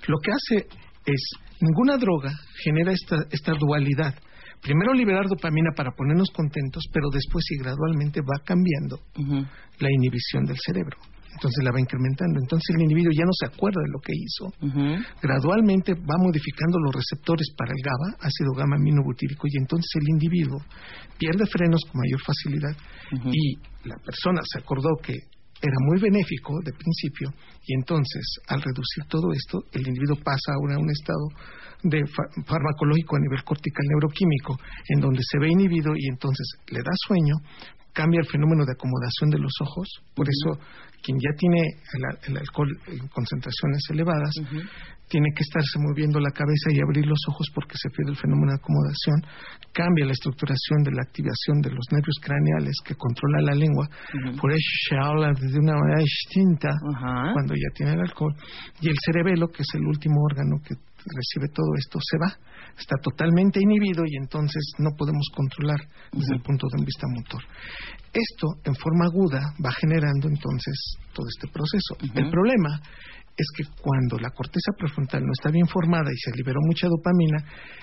[0.09, 0.67] lo que hace
[1.07, 1.31] es,
[1.61, 2.33] ninguna droga
[2.63, 4.15] genera esta, esta dualidad.
[4.61, 9.01] Primero liberar dopamina para ponernos contentos, pero después y gradualmente va cambiando
[9.79, 10.99] la inhibición del cerebro
[11.37, 12.41] entonces la va incrementando.
[12.41, 14.49] Entonces el individuo ya no se acuerda de lo que hizo.
[15.21, 20.59] Gradualmente va modificando los receptores para el GABA, ácido gamma aminobutírico, y entonces el individuo
[21.19, 22.75] pierde frenos con mayor facilidad.
[23.31, 25.15] Y la persona se acordó que
[25.61, 27.33] era muy benéfico de principio
[27.65, 31.33] y entonces al reducir todo esto el individuo pasa ahora a un estado
[31.83, 32.05] de
[32.45, 34.59] farmacológico a nivel cortical neuroquímico
[34.91, 37.37] en donde se ve inhibido y entonces le da sueño
[37.97, 40.61] cambia el fenómeno de acomodación de los ojos, por eso
[41.03, 41.61] quien ya tiene
[42.27, 44.35] el, alcohol en concentraciones elevadas,
[45.09, 48.53] tiene que estarse moviendo la cabeza y abrir los ojos porque se pierde el fenómeno
[48.53, 49.23] de acomodación,
[49.73, 53.87] cambia la estructuración de la activación de los nervios craneales que controla la lengua,
[54.41, 56.75] por eso se habla de una manera distinta
[57.33, 58.35] cuando ya tiene el alcohol,
[58.81, 60.75] y el cerebelo, que es el último órgano que
[61.15, 62.39] recibe todo esto, se va
[62.79, 65.81] está totalmente inhibido y entonces no podemos controlar
[66.13, 67.43] desde el punto de vista motor.
[68.13, 71.97] Esto en forma aguda va generando entonces todo este proceso.
[72.15, 72.81] El problema
[73.37, 77.39] es que cuando la corteza prefrontal no está bien formada y se liberó mucha dopamina,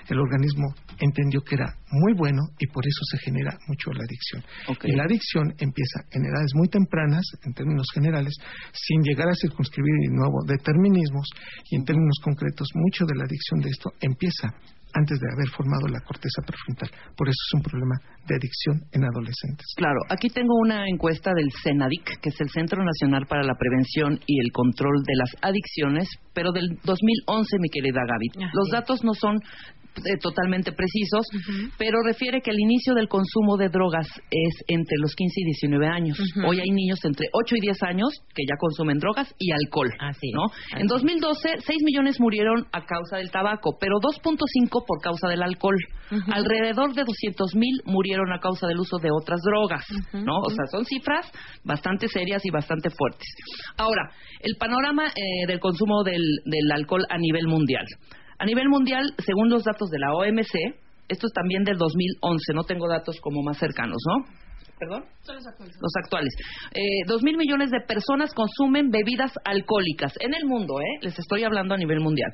[0.08, 4.42] el organismo entendió que era muy bueno y por eso se genera mucho la adicción.
[4.82, 8.34] Y la adicción empieza en edades muy tempranas, en términos generales,
[8.72, 11.28] sin llegar a circunscribir de nuevo determinismos
[11.70, 14.54] y en términos concretos, mucho de la adicción de esto empieza
[14.94, 16.90] antes de haber formado la corteza prefrontal.
[17.16, 17.96] Por eso es un problema
[18.26, 19.66] de adicción en adolescentes.
[19.76, 24.20] Claro, aquí tengo una encuesta del CENADIC, que es el Centro Nacional para la Prevención
[24.26, 28.48] y el Control de las Adicciones, pero del 2011, mi querida Gaby.
[28.54, 29.40] Los datos no son
[29.96, 31.26] eh, totalmente precisos,
[31.78, 35.86] pero refiere que el inicio del consumo de drogas es entre los 15 y 19
[35.86, 36.18] años.
[36.46, 39.90] Hoy hay niños entre 8 y 10 años que ya consumen drogas y alcohol.
[40.34, 40.78] ¿no?
[40.78, 45.76] En 2012, 6 millones murieron a causa del tabaco, pero 2.5 por causa del alcohol.
[46.32, 49.84] Alrededor de 200 mil murieron a causa del uso de otras drogas.
[50.12, 50.38] ¿no?
[50.38, 51.30] O sea, son cifras
[51.64, 53.28] bastante serias y bastante fuertes.
[53.76, 54.10] Ahora,
[54.40, 57.86] el panorama eh, del consumo del, del alcohol a nivel mundial.
[58.38, 60.76] A nivel mundial, según los datos de la OMC,
[61.08, 64.24] esto es también del 2011, no tengo datos como más cercanos, ¿no?
[64.78, 65.04] ¿Perdón?
[65.22, 65.76] Son los actuales.
[65.80, 66.34] Los actuales.
[66.72, 70.98] Eh, dos mil millones de personas consumen bebidas alcohólicas en el mundo, ¿eh?
[71.02, 72.32] Les estoy hablando a nivel mundial.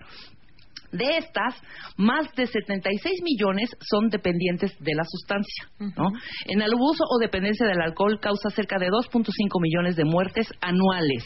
[0.93, 1.55] De estas,
[1.97, 5.69] más de 76 millones son dependientes de la sustancia.
[5.79, 6.09] ¿no?
[6.47, 9.29] En el abuso o dependencia del alcohol causa cerca de 2.5
[9.61, 11.25] millones de muertes anuales.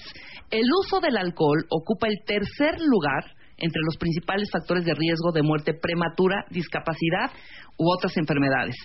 [0.51, 3.25] El uso del alcohol ocupa el tercer lugar
[3.59, 7.31] entre los principales factores de riesgo de muerte prematura, discapacidad
[7.79, 8.77] u otras enfermedades.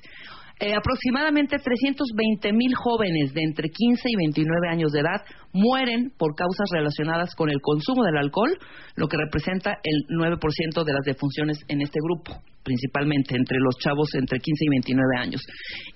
[0.61, 5.23] Eh, aproximadamente 320 mil jóvenes de entre 15 y 29 años de edad
[5.53, 8.57] mueren por causas relacionadas con el consumo del alcohol,
[8.95, 14.13] lo que representa el 9% de las defunciones en este grupo, principalmente entre los chavos
[14.15, 15.41] entre 15 y 29 años.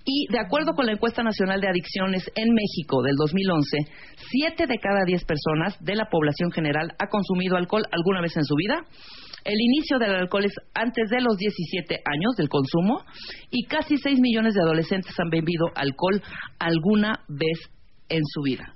[0.06, 3.78] Y de acuerdo con la encuesta nacional de adicciones en México del 2011,
[4.32, 8.46] 7 de cada 10 personas de la población general ha consumido alcohol alguna vez en
[8.46, 8.80] su vida
[9.46, 13.04] el inicio del alcohol es antes de los 17 años del consumo
[13.52, 16.22] y casi 6 millones de adolescentes han bebido alcohol
[16.60, 17.60] alguna vez
[18.10, 18.74] en su vida.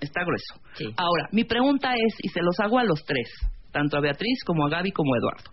[0.00, 0.94] Está grueso.
[0.96, 3.28] Ahora, mi pregunta es, y se los hago a los tres,
[3.70, 5.50] tanto a Beatriz como a Gaby como a Eduardo.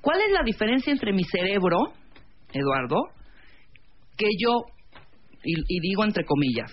[0.00, 1.92] ¿Cuál es la diferencia entre mi cerebro,
[2.52, 2.96] Eduardo,
[4.16, 4.64] que yo,
[5.42, 6.70] y, digo entre comillas,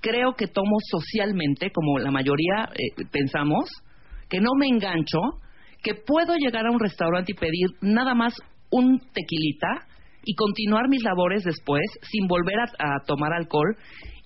[0.00, 3.68] creo que tomo socialmente, como la mayoría eh, pensamos,
[4.28, 5.18] que no me engancho,
[5.82, 8.34] que puedo llegar a un restaurante y pedir nada más
[8.70, 9.86] un tequilita
[10.24, 13.76] y continuar mis labores después sin volver a, tomar alcohol.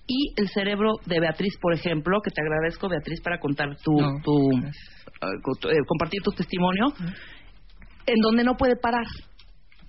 [0.05, 4.49] Y el cerebro de Beatriz, por ejemplo, que te agradezco Beatriz para contar tu, tu
[4.57, 6.87] eh, compartir tu testimonio,
[8.05, 9.05] en donde no puede parar.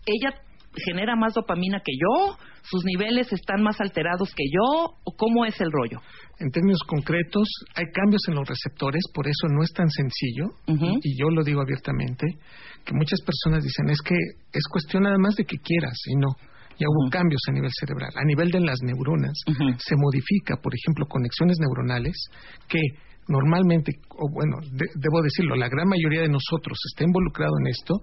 [0.06, 0.34] Ella
[0.76, 5.60] genera más dopamina que yo, sus niveles están más alterados que yo, o cómo es
[5.60, 6.00] el rollo.
[6.38, 11.18] En términos concretos, hay cambios en los receptores, por eso no es tan sencillo, y
[11.18, 12.26] yo lo digo abiertamente,
[12.84, 14.16] que muchas personas dicen, es que
[14.52, 16.28] es cuestión nada más de que quieras, y no.
[16.76, 18.10] Ya hubo cambios a nivel cerebral.
[18.16, 19.38] A nivel de las neuronas,
[19.78, 22.16] se modifica, por ejemplo, conexiones neuronales
[22.68, 22.80] que
[23.28, 24.56] normalmente, o bueno,
[24.94, 27.94] debo decirlo, la gran mayoría de nosotros está involucrado en esto,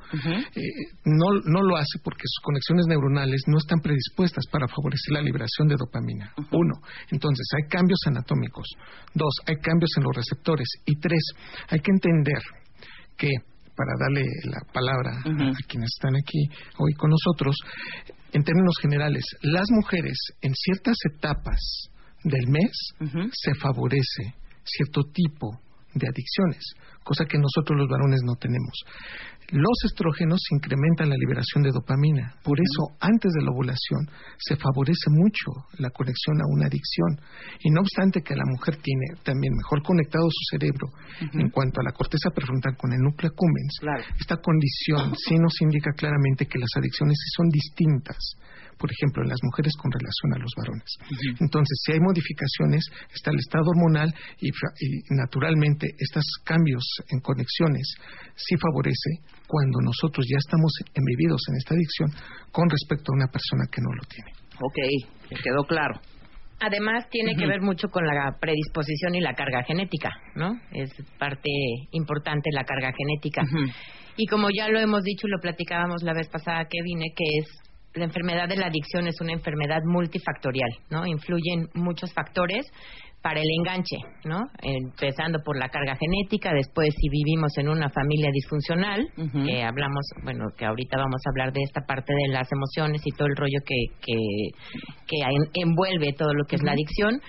[0.56, 0.62] eh,
[1.06, 5.68] no, no lo hace porque sus conexiones neuronales no están predispuestas para favorecer la liberación
[5.68, 6.34] de dopamina.
[6.52, 6.82] Uno,
[7.12, 8.68] entonces hay cambios anatómicos.
[9.14, 10.68] Dos, hay cambios en los receptores.
[10.86, 11.24] Y tres,
[11.70, 12.42] hay que entender
[13.18, 13.30] que
[13.76, 17.56] para darle la palabra a quienes están aquí hoy con nosotros,
[18.34, 21.90] en términos generales, las mujeres en ciertas etapas
[22.24, 22.72] del mes
[23.32, 25.60] se favorece cierto tipo
[25.94, 26.64] de adicciones,
[27.04, 28.74] cosa que nosotros los varones no tenemos.
[29.52, 34.08] Los estrógenos incrementan la liberación de dopamina, por eso antes de la ovulación
[34.38, 37.20] se favorece mucho la conexión a una adicción.
[37.60, 40.88] Y no obstante que la mujer tiene también mejor conectado su cerebro
[41.34, 45.92] en cuanto a la corteza prefrontal con el núcleo accumbens, esta condición sí nos indica
[45.92, 48.38] claramente que las adicciones sí son distintas
[48.82, 50.90] por ejemplo, en las mujeres con relación a los varones.
[51.40, 52.82] Entonces, si hay modificaciones,
[53.14, 54.10] está el estado hormonal
[54.42, 54.50] y,
[55.14, 57.86] naturalmente estos cambios en conexiones
[58.34, 62.10] sí favorece cuando nosotros ya estamos embebidos en esta adicción
[62.52, 64.32] con respecto a una persona que no lo tiene.
[64.58, 64.80] Ok,
[65.30, 66.02] me quedó claro.
[66.62, 70.54] Además, tiene que ver mucho con la predisposición y la carga genética, ¿no?
[70.72, 71.50] Es parte
[71.92, 73.42] importante la carga genética.
[74.16, 77.24] Y como ya lo hemos dicho y lo platicábamos la vez pasada que vine, que
[77.40, 77.48] es
[77.94, 81.06] la enfermedad de la adicción es una enfermedad multifactorial, ¿no?
[81.06, 82.66] Influyen muchos factores
[83.22, 84.40] para el enganche, ¿no?
[84.64, 90.46] Empezando por la carga genética, después si vivimos en una familia disfuncional, que hablamos, bueno,
[90.58, 93.60] que ahorita vamos a hablar de esta parte de las emociones y todo el rollo
[93.66, 97.22] que, que, envuelve todo lo que es la adicción.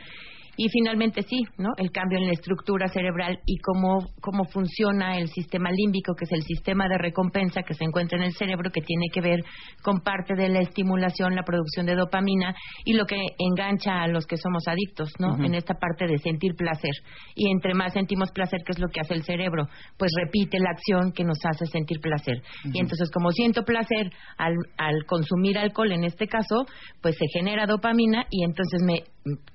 [0.56, 1.70] Y finalmente sí, ¿no?
[1.78, 6.32] El cambio en la estructura cerebral y cómo, cómo funciona el sistema límbico, que es
[6.32, 9.40] el sistema de recompensa que se encuentra en el cerebro, que tiene que ver
[9.82, 12.54] con parte de la estimulación, la producción de dopamina
[12.84, 15.42] y lo que engancha a los que somos adictos, ¿no?
[15.42, 16.92] En esta parte de sentir placer.
[17.34, 19.68] Y entre más sentimos placer, ¿qué es lo que hace el cerebro?
[19.96, 22.42] Pues repite la acción que nos hace sentir placer.
[22.64, 26.66] Y entonces, como siento placer al, al consumir alcohol, en este caso,
[27.00, 29.04] pues se genera dopamina y entonces me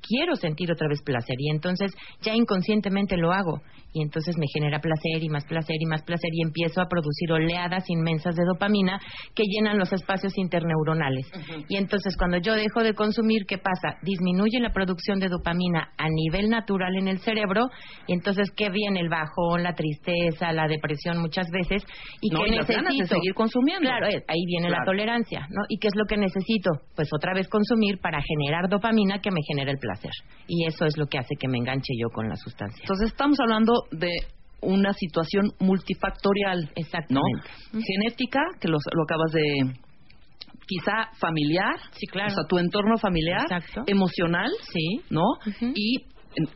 [0.02, 1.92] quiero sentir otra vez placer y entonces
[2.22, 3.62] ya inconscientemente lo hago
[3.98, 7.32] y entonces me genera placer y más placer y más placer y empiezo a producir
[7.32, 9.00] oleadas inmensas de dopamina
[9.34, 11.26] que llenan los espacios interneuronales.
[11.68, 13.98] Y entonces cuando yo dejo de consumir, ¿qué pasa?
[14.04, 17.70] Disminuye la producción de dopamina a nivel natural en el cerebro
[18.06, 19.00] y entonces ¿qué viene?
[19.00, 21.84] El bajón, la tristeza, la depresión muchas veces
[22.22, 23.90] y no, que y las ganas de necesito seguir consumiendo.
[23.90, 25.64] Claro, eh, ahí viene la tolerancia, ¿no?
[25.70, 26.70] ¿Y qué es lo que necesito?
[26.96, 30.12] Pues otra vez consumir para generar dopamina que me genere el placer.
[30.48, 32.82] Y eso es lo que hace que me enganche yo con la sustancia.
[32.82, 34.12] Entonces estamos hablando de
[34.62, 36.72] una situación multifactorial.
[37.10, 37.22] ¿no?
[37.72, 39.78] Genética, que lo, lo acabas de
[40.68, 42.32] quizá familiar, sí, claro.
[42.32, 43.84] o sea, tu entorno familiar, Exacto.
[43.88, 45.24] emocional, sí, ¿no?
[45.74, 46.04] Y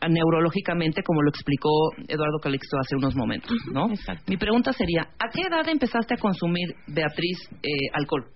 [0.08, 1.70] neurológicamente, como lo explicó
[2.06, 3.88] Eduardo Calixto hace unos momentos, ¿no?
[4.28, 8.26] Mi pregunta sería, ¿a qué edad empezaste a consumir, Beatriz, eh, alcohol?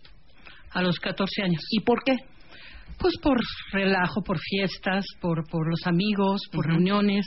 [0.73, 1.63] A los 14 años.
[1.71, 2.17] ¿Y por qué?
[2.99, 3.37] Pues por
[3.73, 7.27] relajo, por fiestas, por, por los amigos, por reuniones,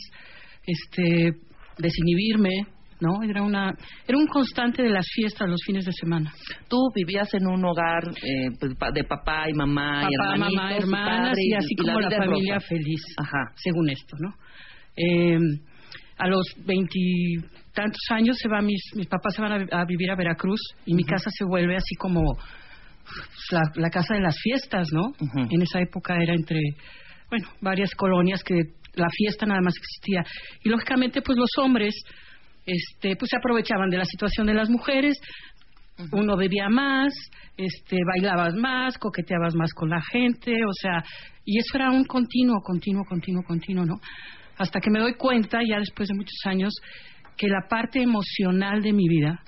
[0.65, 1.33] este,
[1.79, 2.67] desinhibirme,
[2.99, 3.23] ¿no?
[3.23, 3.73] Era una,
[4.07, 6.31] era un constante de las fiestas los fines de semana.
[6.67, 10.71] Tú vivías en un hogar eh, pues, de papá y mamá y Papá, hermanitos mamá,
[10.71, 13.51] y hermanas padre y así como la, familia feliz, Ajá.
[13.55, 14.33] según esto, ¿no?
[14.95, 15.37] Eh,
[16.17, 20.15] a los veintitantos años se va mis, mis papás se van a, a vivir a
[20.15, 22.21] Veracruz y mi casa se vuelve así como
[23.51, 25.13] la, la casa de las fiestas, ¿no?
[25.49, 26.59] En esa época era entre,
[27.29, 30.23] bueno, varias colonias que la fiesta nada más existía.
[30.63, 31.95] Y lógicamente, pues los hombres,
[32.65, 35.17] este, pues se aprovechaban de la situación de las mujeres.
[36.11, 37.13] Uno bebía más,
[37.57, 41.03] este, bailabas más, coqueteabas más con la gente, o sea,
[41.43, 43.95] y eso era un continuo, continuo, continuo, continuo, ¿no?
[44.57, 46.73] Hasta que me doy cuenta, ya después de muchos años,
[47.35, 49.41] que la parte emocional de mi vida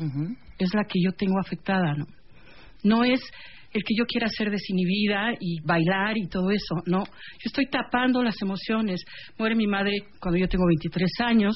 [0.57, 2.05] es la que yo tengo afectada, ¿no?
[2.83, 3.21] No es
[3.73, 7.03] el que yo quiera ser desinhibida y bailar y todo eso, no.
[7.03, 9.03] Yo estoy tapando las emociones.
[9.37, 11.55] Muere mi madre cuando yo tengo 23 años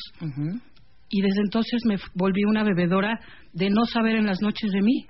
[1.10, 3.20] y desde entonces me volví una bebedora
[3.54, 5.06] de no saber en las noches de mí.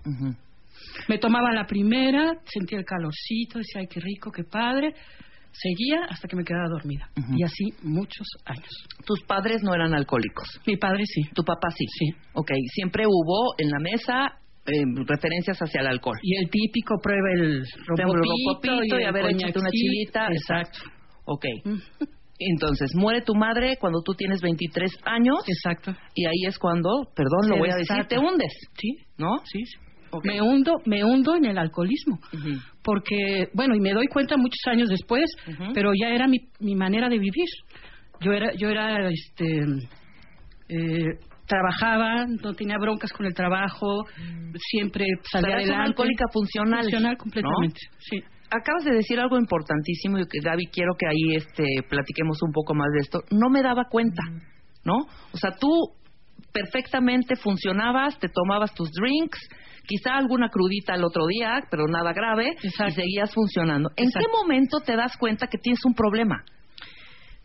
[1.07, 4.93] Me tomaba la primera, sentía el calorcito, decía, ay, qué rico, qué padre.
[5.51, 7.09] Seguía hasta que me quedaba dormida.
[7.37, 8.69] Y así muchos años.
[9.05, 10.59] Tus padres no eran alcohólicos.
[10.67, 11.21] Mi padre sí.
[11.33, 11.85] Tu papá sí.
[11.97, 12.07] Sí.
[12.33, 16.17] Ok, siempre hubo en la mesa eh, referencias hacia el alcohol.
[16.21, 20.27] Y el típico prueba el rompopito y, el haber échate una chilita.
[20.31, 20.79] Exacto.
[21.25, 21.45] Ok.
[22.37, 25.37] Entonces, muere tu madre cuando tú tienes 23 años.
[25.47, 25.95] Exacto.
[26.15, 28.51] Y ahí es cuando, perdón, Se lo voy a decir, te hundes.
[28.77, 28.97] Sí.
[29.17, 29.37] ¿No?
[29.45, 29.65] Sí.
[29.65, 29.77] sí.
[30.23, 32.19] Me hundo, me hundo en el alcoholismo.
[32.83, 35.25] Porque, bueno, y me doy cuenta muchos años después,
[35.73, 37.47] pero ya era mi, mi manera de vivir.
[38.21, 39.59] Yo era, yo era, este,
[40.69, 44.05] eh, trabajaba, no tenía broncas con el trabajo,
[44.71, 46.81] siempre O sea, salía una alcohólica funcional.
[46.81, 47.97] Funcional completamente, ¿no?
[47.99, 48.23] sí.
[48.51, 52.75] Acabas de decir algo importantísimo y que Gaby quiero que ahí este platiquemos un poco
[52.75, 53.19] más de esto.
[53.31, 54.21] No me daba cuenta,
[54.83, 54.93] ¿no?
[55.33, 55.67] O sea, tú
[56.53, 59.39] perfectamente funcionabas, te tomabas tus drinks,
[59.85, 63.89] quizá alguna crudita el otro día, pero nada grave, y seguías funcionando.
[63.97, 66.43] ¿En qué momento te das cuenta que tienes un problema?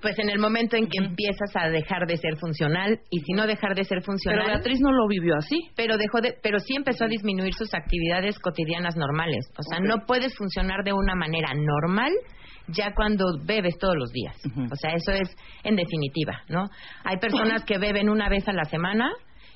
[0.01, 3.47] Pues en el momento en que empiezas a dejar de ser funcional y si no
[3.47, 4.41] dejar de ser funcional.
[4.45, 5.57] Pero Beatriz no lo vivió así.
[5.77, 9.47] Pero dejó de, pero sí empezó a disminuir sus actividades cotidianas normales.
[9.59, 12.13] O sea, no puedes funcionar de una manera normal
[12.69, 14.37] ya cuando bebes todos los días.
[14.71, 16.69] O sea, eso es en definitiva, ¿no?
[17.05, 19.11] Hay personas que beben una vez a la semana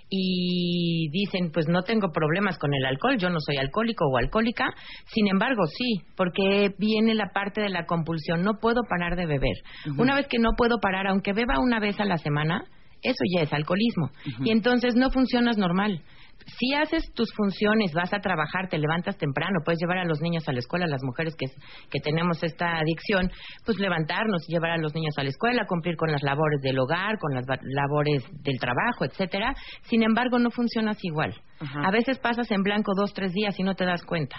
[0.09, 4.75] y dicen, pues no tengo problemas con el alcohol, yo no soy alcohólico o alcohólica.
[5.07, 9.57] Sin embargo, sí, porque viene la parte de la compulsión, no puedo parar de beber.
[9.99, 12.65] Una vez que no puedo parar, aunque beba una vez a la semana,
[13.03, 14.11] eso ya es alcoholismo.
[14.45, 16.03] Y entonces no funcionas normal.
[16.47, 20.49] Si haces tus funciones, vas a trabajar, te levantas temprano, puedes llevar a los niños
[20.49, 21.47] a la escuela, las mujeres que,
[21.91, 23.31] que tenemos esta adicción,
[23.65, 27.19] pues levantarnos, llevar a los niños a la escuela, cumplir con las labores del hogar,
[27.19, 29.55] con las labores del trabajo, etcétera.
[29.83, 31.35] Sin embargo, no funcionas igual.
[31.61, 34.37] A veces pasas en blanco dos, tres días y no te das cuenta.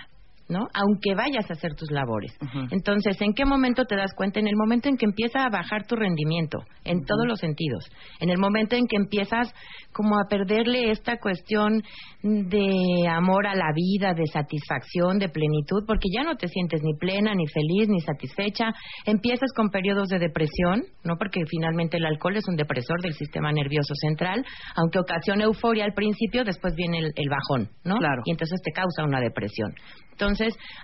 [0.47, 0.67] ¿No?
[0.73, 2.37] Aunque vayas a hacer tus labores.
[2.71, 4.39] Entonces, ¿en qué momento te das cuenta?
[4.39, 7.85] En el momento en que empieza a bajar tu rendimiento, en todos los sentidos.
[8.19, 9.51] En el momento en que empiezas
[9.91, 11.81] como a perderle esta cuestión
[12.21, 16.93] de amor a la vida, de satisfacción, de plenitud, porque ya no te sientes ni
[16.95, 18.71] plena, ni feliz, ni satisfecha.
[19.05, 21.17] Empiezas con periodos de depresión, ¿no?
[21.17, 24.45] Porque finalmente el alcohol es un depresor del sistema nervioso central,
[24.75, 27.95] aunque ocasiona euforia al principio, después viene el, el bajón, ¿no?
[27.95, 28.21] Claro.
[28.25, 29.73] Y entonces te causa una depresión.
[30.11, 30.34] Entonces,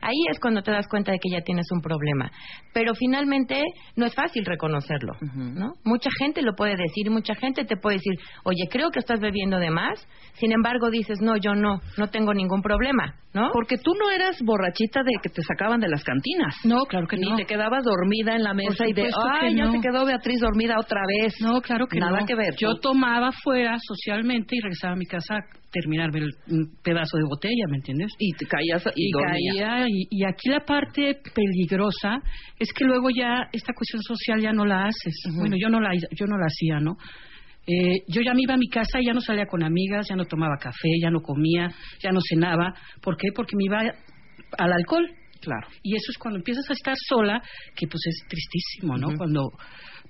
[0.01, 2.31] ahí es cuando te das cuenta de que ya tienes un problema.
[2.73, 3.61] Pero finalmente
[3.95, 5.73] no es fácil reconocerlo, ¿no?
[5.83, 8.13] Mucha gente lo puede decir, mucha gente te puede decir,
[8.43, 10.07] oye, creo que estás bebiendo de más.
[10.33, 13.49] Sin embargo, dices, no, yo no, no tengo ningún problema, ¿no?
[13.51, 16.55] Porque tú no eras borrachita de que te sacaban de las cantinas.
[16.63, 17.35] No, claro que Ni no.
[17.35, 19.09] te quedabas dormida en la mesa y de,
[19.41, 19.71] ay, ya no.
[19.73, 21.35] se quedó Beatriz dormida otra vez.
[21.41, 22.25] No, claro que Nada no.
[22.25, 22.55] que ver.
[22.57, 25.35] Yo tomaba fuera socialmente y regresaba a mi casa
[25.71, 28.11] terminarme el un pedazo de botella, ¿me entiendes?
[28.19, 32.21] Y te caías y, y caía y, y aquí la parte peligrosa
[32.59, 35.15] es que luego ya esta cuestión social ya no la haces.
[35.35, 36.97] Bueno yo no la yo no la hacía no
[37.67, 40.15] Eh, yo ya me iba a mi casa y ya no salía con amigas ya
[40.15, 41.69] no tomaba café ya no comía
[42.03, 42.73] ya no cenaba.
[43.01, 43.27] ¿por qué?
[43.35, 43.79] porque me iba
[44.57, 45.07] al alcohol.
[45.41, 45.67] Claro.
[45.81, 47.41] y eso es cuando empiezas a estar sola
[47.75, 49.41] que pues es tristísimo no cuando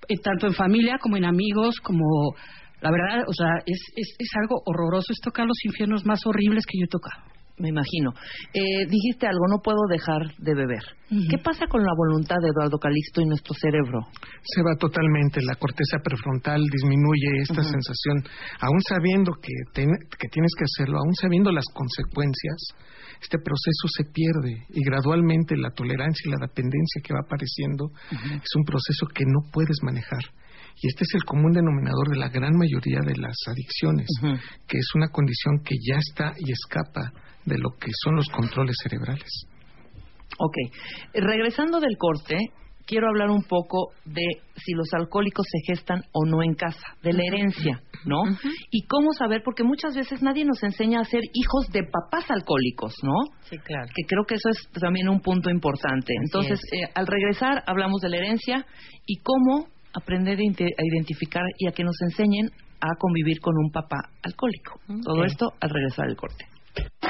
[0.09, 2.35] eh, tanto en familia como en amigos como
[2.81, 6.65] la verdad o sea es, es, es algo horroroso es tocar los infiernos más horribles
[6.65, 7.21] que yo he tocado
[7.61, 8.09] Me imagino.
[8.57, 10.81] Eh, dijiste algo, no puedo dejar de beber.
[11.29, 13.99] ¿Qué pasa con la voluntad de Eduardo Calixto y nuestro cerebro?
[14.41, 18.17] se va totalmente, la corteza prefrontal disminuye esta sensación,
[18.65, 22.57] aún sabiendo que, ten- que tienes que hacerlo, aún sabiendo las consecuencias,
[23.21, 27.91] este proceso se pierde y gradualmente la tolerancia y la dependencia que va apareciendo
[28.41, 30.23] es un proceso que no puedes manejar.
[30.81, 34.07] Y este es el común denominador de la gran mayoría de las adicciones,
[34.67, 37.11] que es una condición que ya está y escapa
[37.45, 39.45] de lo que son los controles cerebrales.
[40.39, 40.55] Ok.
[41.13, 42.35] Regresando del corte,
[42.85, 44.25] quiero hablar un poco de
[44.55, 48.23] si los alcohólicos se gestan o no en casa, de la herencia, ¿no?
[48.71, 52.93] Y cómo saber, porque muchas veces nadie nos enseña a ser hijos de papás alcohólicos,
[53.03, 53.13] ¿no?
[53.49, 53.87] Sí, claro.
[53.95, 56.13] Que creo que eso es también un punto importante.
[56.23, 58.65] Entonces, eh, al regresar, hablamos de la herencia
[59.05, 62.49] y cómo aprender a identificar y a que nos enseñen
[62.79, 64.79] a convivir con un papá alcohólico.
[65.03, 66.45] Todo esto al regresar del corte.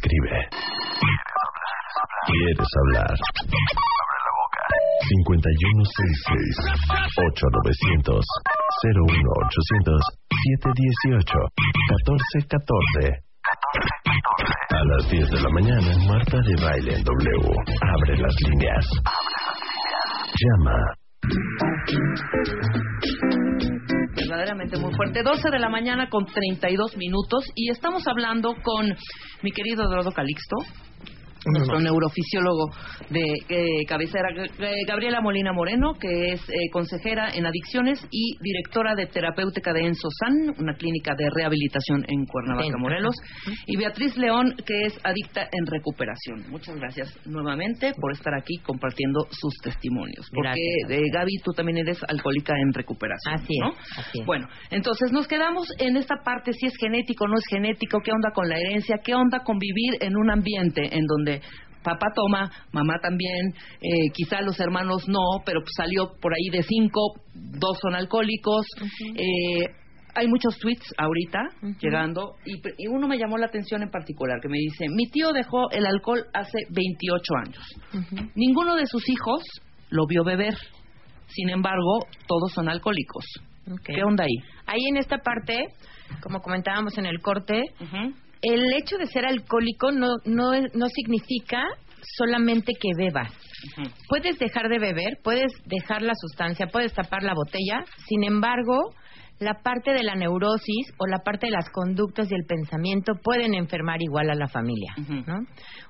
[0.00, 0.32] Escribe.
[2.26, 3.12] ¿Quieres hablar?
[8.00, 8.24] 5166-8900
[8.82, 10.00] 01800
[10.30, 11.36] 718
[11.90, 13.20] 1414
[14.70, 17.52] A las 10 de la mañana, Marta de Baile en W.
[17.82, 18.86] Abre las líneas.
[20.40, 20.78] Llama.
[24.30, 25.22] Verdaderamente muy fuerte.
[25.22, 28.86] 12 de la mañana con 32 minutos y estamos hablando con
[29.42, 30.56] mi querido Eduardo Calixto,
[31.46, 32.70] nuestro neurofisiólogo
[33.08, 38.94] de eh, cabecera, eh, Gabriela Molina Moreno, que es eh, consejera en adicciones y directora
[38.94, 42.60] de terapéutica de Ensosan, una clínica de rehabilitación en Cuernavaca.
[42.78, 43.14] Morelos,
[43.66, 46.50] y Beatriz León, que es adicta en recuperación.
[46.50, 50.28] Muchas gracias nuevamente por estar aquí compartiendo sus testimonios.
[50.34, 50.50] Porque,
[50.86, 51.04] Gracias.
[51.06, 53.34] eh, Gaby, tú también eres alcohólica en recuperación.
[53.34, 53.72] Así es, ¿no?
[53.96, 54.26] así es.
[54.26, 58.12] Bueno, entonces nos quedamos en esta parte, si es genético o no es genético, qué
[58.12, 61.29] onda con la herencia, qué onda con vivir en un ambiente en donde
[61.82, 66.62] papá toma, mamá también, eh, quizá los hermanos no, pero pues salió por ahí de
[66.62, 68.66] cinco, dos son alcohólicos.
[69.16, 69.64] Eh,
[70.14, 71.38] hay muchos tweets ahorita
[71.80, 75.70] llegando y, uno me llamó la atención en particular que me dice, mi tío dejó
[75.70, 78.32] el alcohol hace 28 años.
[78.34, 79.42] Ninguno de sus hijos
[79.90, 80.54] lo vio beber.
[81.28, 83.24] Sin embargo, todos son alcohólicos.
[83.84, 84.36] ¿Qué onda ahí?
[84.66, 85.66] Ahí en esta parte,
[86.22, 87.62] como comentábamos en el corte,
[88.42, 91.62] el hecho de ser alcohólico no, no, no significa
[92.16, 93.32] solamente que bebas.
[94.08, 98.94] Puedes dejar de beber, puedes dejar la sustancia, puedes tapar la botella, sin embargo,
[99.38, 103.54] la parte de la neurosis o la parte de las conductas y el pensamiento pueden
[103.54, 104.94] enfermar igual a la familia.
[105.26, 105.46] ¿no?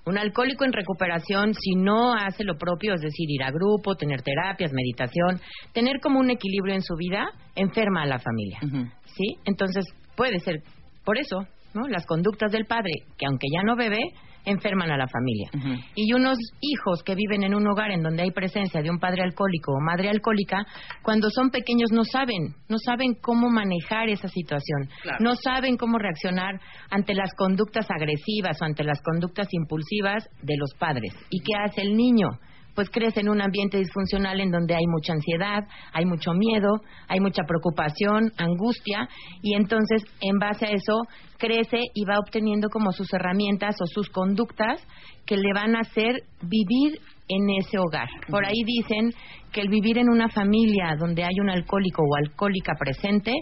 [0.06, 4.22] Un alcohólico en recuperación, si no hace lo propio, es decir, ir a grupo, tener
[4.22, 5.40] terapias, meditación,
[5.72, 8.60] tener como un equilibrio en su vida, enferma a la familia.
[9.05, 9.36] ¿sí?
[9.44, 9.85] Entonces,
[10.16, 10.62] puede ser
[11.05, 11.44] por eso,
[11.74, 11.88] ¿no?
[11.88, 14.01] Las conductas del padre, que aunque ya no bebe,
[14.44, 15.51] enferman a la familia.
[15.94, 19.22] Y unos hijos que viven en un hogar en donde hay presencia de un padre
[19.22, 20.66] alcohólico o madre alcohólica,
[21.02, 24.88] cuando son pequeños no saben, no saben cómo manejar esa situación,
[25.20, 26.60] no saben cómo reaccionar
[26.90, 31.12] ante las conductas agresivas o ante las conductas impulsivas de los padres.
[31.30, 32.28] ¿Y qué hace el niño?
[32.74, 37.20] Pues crece en un ambiente disfuncional en donde hay mucha ansiedad, hay mucho miedo, hay
[37.20, 39.09] mucha preocupación, angustia,
[39.42, 41.02] y entonces en base a eso
[41.38, 44.80] crece y va obteniendo como sus herramientas o sus conductas
[45.26, 46.98] que le van a hacer vivir
[47.28, 48.09] en ese hogar.
[48.28, 49.12] Por ahí dicen
[49.52, 53.32] que el vivir en una familia donde hay un alcohólico o alcohólica presente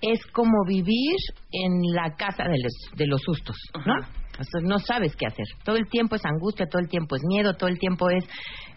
[0.00, 1.16] es como vivir
[1.50, 3.56] en la casa de los, de los sustos,
[3.86, 3.94] ¿no?
[4.62, 5.46] no sabes qué hacer.
[5.64, 8.24] Todo el tiempo es angustia, todo el tiempo es miedo, todo el tiempo es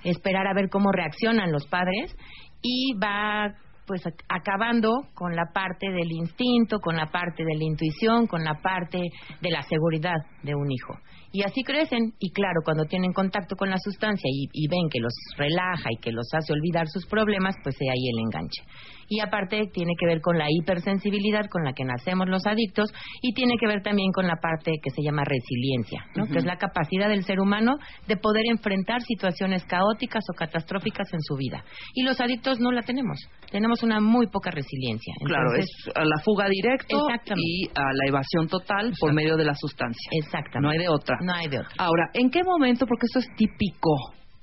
[0.03, 2.15] esperar a ver cómo reaccionan los padres
[2.61, 3.53] y va
[3.85, 8.61] pues acabando con la parte del instinto, con la parte de la intuición, con la
[8.61, 8.99] parte
[9.41, 10.93] de la seguridad de un hijo.
[11.33, 15.13] Y así crecen y claro, cuando tienen contacto con la sustancia y, ven que los
[15.37, 18.63] relaja y que los hace olvidar sus problemas, pues ahí el enganche.
[19.11, 23.33] Y aparte tiene que ver con la hipersensibilidad con la que nacemos los adictos y
[23.33, 26.27] tiene que ver también con la parte que se llama resiliencia, ¿no?
[26.27, 27.75] que es la capacidad del ser humano
[28.07, 31.61] de poder enfrentar situaciones caóticas o catastróficas en su vida.
[31.93, 33.19] Y los adictos no la tenemos,
[33.51, 35.13] tenemos una muy poca resiliencia.
[35.25, 36.95] claro, es a la fuga directa
[37.35, 40.09] y a la evasión total por medio de la sustancia.
[40.13, 40.61] Exactamente.
[40.61, 41.17] No hay de otra.
[41.21, 41.75] No hay de otra.
[41.79, 42.85] Ahora, ¿en qué momento?
[42.85, 43.91] Porque esto es típico,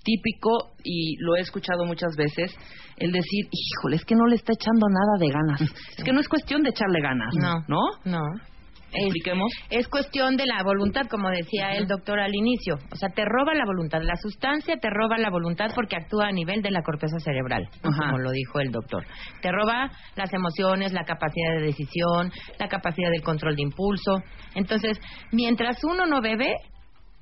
[0.08, 2.54] típico y lo he escuchado muchas veces,
[2.96, 5.60] el decir, híjole, es que no le está echando nada de ganas.
[5.96, 7.80] Es que no es cuestión de echarle ganas, no, ¿no?
[8.04, 8.22] No.
[8.90, 9.52] Expliquemos.
[9.68, 12.76] Es, cuestión de la voluntad, como decía el doctor al inicio.
[12.90, 14.00] O sea, te roba la voluntad.
[14.02, 18.18] La sustancia te roba la voluntad porque actúa a nivel de la corteza cerebral, como
[18.18, 19.04] lo dijo el doctor.
[19.42, 24.22] Te roba las emociones, la capacidad de decisión, la capacidad del control de impulso.
[24.54, 24.98] Entonces,
[25.32, 26.54] mientras uno no bebe,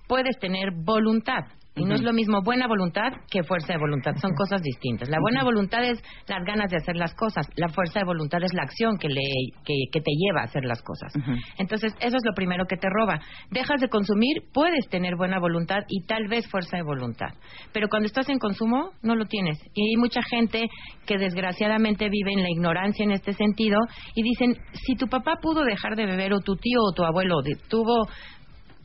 [0.06, 1.40] puedes tener voluntad.
[1.76, 4.16] Y no es lo mismo buena voluntad que fuerza de voluntad.
[4.16, 5.10] Son cosas distintas.
[5.10, 7.46] La buena voluntad es las ganas de hacer las cosas.
[7.56, 9.22] La fuerza de voluntad es la acción que, le,
[9.62, 11.12] que, te lleva a hacer las cosas.
[11.58, 13.20] Entonces, eso es lo primero que te roba.
[13.50, 17.34] Dejas de consumir, puedes tener buena voluntad y tal vez fuerza de voluntad.
[17.72, 19.58] Pero cuando estás en consumo, no lo tienes.
[19.74, 20.68] Y hay mucha gente
[21.04, 23.78] que desgraciadamente vive en la ignorancia en este sentido
[24.14, 27.36] y dicen, si tu papá pudo dejar de beber o tu tío o tu abuelo
[27.68, 28.08] tuvo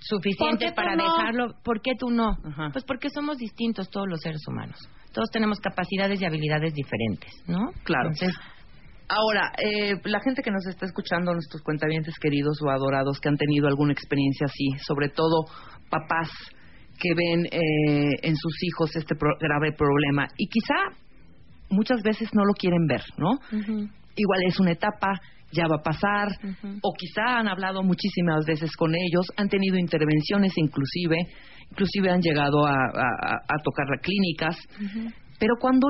[0.01, 2.35] suficiente para dejarlo, ¿por qué tú no?
[2.73, 4.77] Pues porque somos distintos todos los seres humanos.
[5.13, 7.71] Todos tenemos capacidades y habilidades diferentes, ¿no?
[7.83, 8.09] Claro.
[9.07, 13.35] Ahora, eh, la gente que nos está escuchando, nuestros cuentavientes queridos o adorados que han
[13.35, 15.45] tenido alguna experiencia así, sobre todo
[15.89, 16.29] papás
[16.97, 20.75] que ven eh, en sus hijos este grave problema y quizá
[21.69, 23.31] muchas veces no lo quieren ver, ¿no?
[24.15, 25.19] Igual es una etapa,
[25.51, 26.27] ya va a pasar,
[26.81, 31.17] o quizá han hablado muchísimas veces con ellos, han tenido intervenciones inclusive,
[31.69, 32.73] inclusive han llegado a,
[33.63, 34.57] tocar las clínicas,
[35.39, 35.87] pero cuando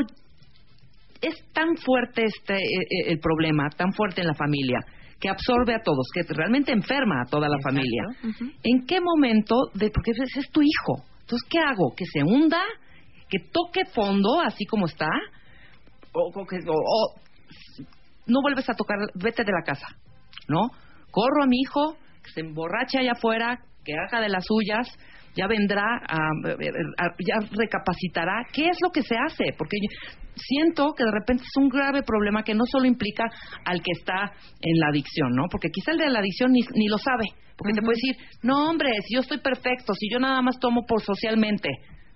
[1.21, 4.79] es tan fuerte este e, e, el problema, tan fuerte en la familia,
[5.19, 8.03] que absorbe a todos, que realmente enferma a toda la familia.
[8.63, 11.93] ¿En qué momento, de, porque ese es tu hijo, entonces qué hago?
[11.95, 12.61] ¿Que se hunda?
[13.29, 15.07] ¿Que toque fondo así como está?
[16.11, 17.21] O, o,
[18.32, 19.88] no vuelves a tocar, vete de la casa,
[20.48, 20.70] ¿no?
[21.12, 24.88] Corro a mi hijo, que se emborrache allá afuera, que haga de las suyas,
[25.36, 26.18] ya vendrá, a,
[27.20, 28.45] ya recapacitará.
[28.52, 29.53] ¿Qué es lo que se hace?
[29.58, 29.78] Porque
[30.36, 33.26] siento que de repente es un grave problema que no solo implica
[33.66, 35.45] al que está en la adicción, ¿no?
[35.49, 37.26] Porque quizá el de la adicción ni, ni lo sabe,
[37.58, 40.86] porque te puede decir, no hombre, si yo estoy perfecto, si yo nada más tomo
[40.86, 41.70] por socialmente,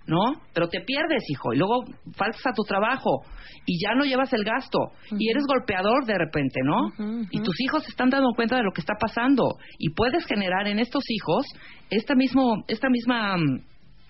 [0.06, 0.40] ¿no?
[0.52, 1.84] Pero te pierdes, hijo, y luego
[2.16, 3.22] faltas a tu trabajo
[3.66, 4.78] y ya no llevas el gasto
[5.18, 7.26] y eres golpeador de repente, ¿no?
[7.30, 9.44] Y tus hijos se están dando cuenta de lo que está pasando
[9.78, 11.46] y puedes generar en estos hijos
[11.90, 13.62] esta mismo esta misma mm,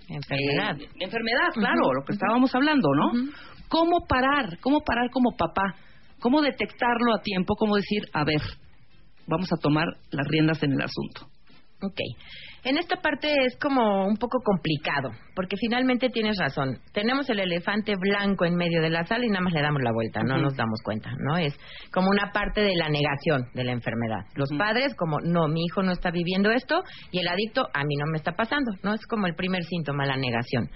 [0.09, 3.31] enfermedad, eh, enfermedad, claro, lo que estábamos hablando, ¿no?
[3.69, 4.59] ¿Cómo parar?
[4.61, 5.75] ¿Cómo parar como papá?
[6.21, 7.55] ¿Cómo detectarlo a tiempo?
[7.57, 8.41] ¿Cómo decir, a ver,
[9.27, 11.27] vamos a tomar las riendas en el asunto?
[11.83, 12.01] Ok.
[12.67, 16.81] En esta parte es como un poco complicado, porque finalmente tienes razón.
[16.93, 19.93] Tenemos el elefante blanco en medio de la sala y nada más le damos la
[19.93, 21.37] vuelta, no nos damos cuenta, ¿no?
[21.37, 21.57] Es
[21.93, 24.27] como una parte de la negación de la enfermedad.
[24.35, 26.83] Los padres como, no, mi hijo no está viviendo esto
[27.13, 28.95] y el adicto, a mí no me está pasando, ¿no?
[28.95, 30.69] Es como el primer síntoma, la negación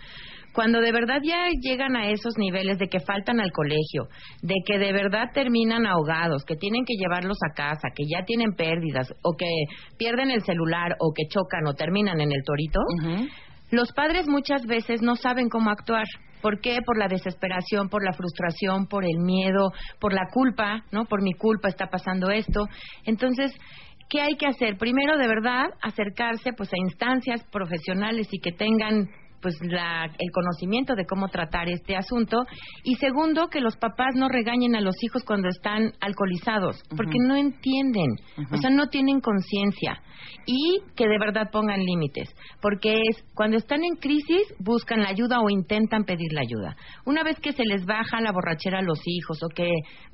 [0.53, 4.09] cuando de verdad ya llegan a esos niveles de que faltan al colegio,
[4.43, 8.55] de que de verdad terminan ahogados, que tienen que llevarlos a casa, que ya tienen
[8.55, 9.47] pérdidas, o que
[9.97, 12.81] pierden el celular, o que chocan, o terminan en el torito,
[13.71, 16.07] los padres muchas veces no saben cómo actuar.
[16.43, 16.79] ¿Por qué?
[16.85, 21.05] Por la desesperación, por la frustración, por el miedo, por la culpa, ¿no?
[21.05, 22.67] Por mi culpa está pasando esto.
[23.05, 23.53] Entonces,
[24.09, 24.77] ¿qué hay que hacer?
[24.79, 29.09] Primero, de verdad, acercarse pues a instancias profesionales y que tengan
[29.41, 32.45] pues la, el conocimiento de cómo tratar este asunto.
[32.85, 37.37] Y segundo que los papás no regañen a los hijos cuando están alcoholizados porque no
[37.37, 38.11] entienden
[38.53, 40.03] o sea no tienen conciencia.
[40.47, 42.29] Y que de verdad pongan límites
[42.61, 46.77] porque es cuando están en crisis buscan la ayuda o intentan pedir la ayuda.
[47.07, 49.71] Una vez que se les baja la borrachera a los hijos o que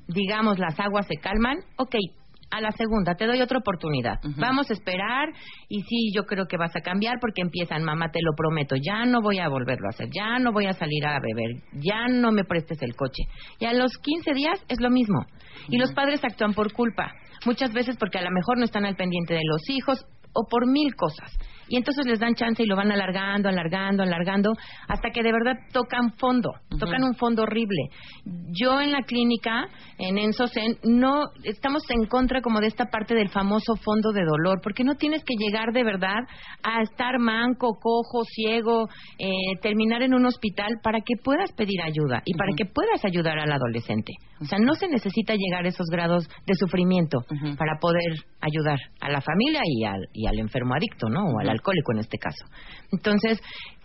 [0.08, 1.96] digamos las aguas se calman ok
[2.50, 4.18] a la segunda, te doy otra oportunidad.
[4.36, 5.28] Vamos a esperar
[5.68, 9.04] y sí, yo creo que vas a cambiar porque empiezan, mamá, te lo prometo, ya
[9.04, 12.30] no voy a volverlo a hacer, ya no voy a salir a beber, ya no
[12.30, 13.24] me prestes el coche.
[13.58, 15.26] Y a los 15 días es lo mismo.
[15.68, 17.12] Y los padres actúan por culpa,
[17.44, 20.66] muchas veces porque a lo mejor no están al pendiente de los hijos o por
[20.66, 21.32] mil cosas.
[21.68, 24.52] Y entonces les dan chance y lo van alargando, alargando, alargando,
[24.88, 27.90] hasta que de verdad tocan fondo, tocan un fondo horrible.
[28.52, 29.68] Yo en la clínica,
[29.98, 34.60] en Ensosen, no estamos en contra como de esta parte del famoso fondo de dolor,
[34.62, 36.20] porque no tienes que llegar de verdad
[36.62, 38.88] a estar manco, cojo, ciego,
[39.18, 39.26] eh,
[39.62, 43.52] terminar en un hospital para que puedas pedir ayuda y para que puedas ayudar al
[43.52, 44.12] adolescente.
[44.40, 47.20] O sea, no se necesita llegar a esos grados de sufrimiento
[47.56, 48.12] para poder
[48.46, 51.24] ayudar a la familia y al, y al enfermo adicto, ¿no?
[51.24, 52.44] O al alcohólico en este caso.
[52.92, 53.40] Entonces,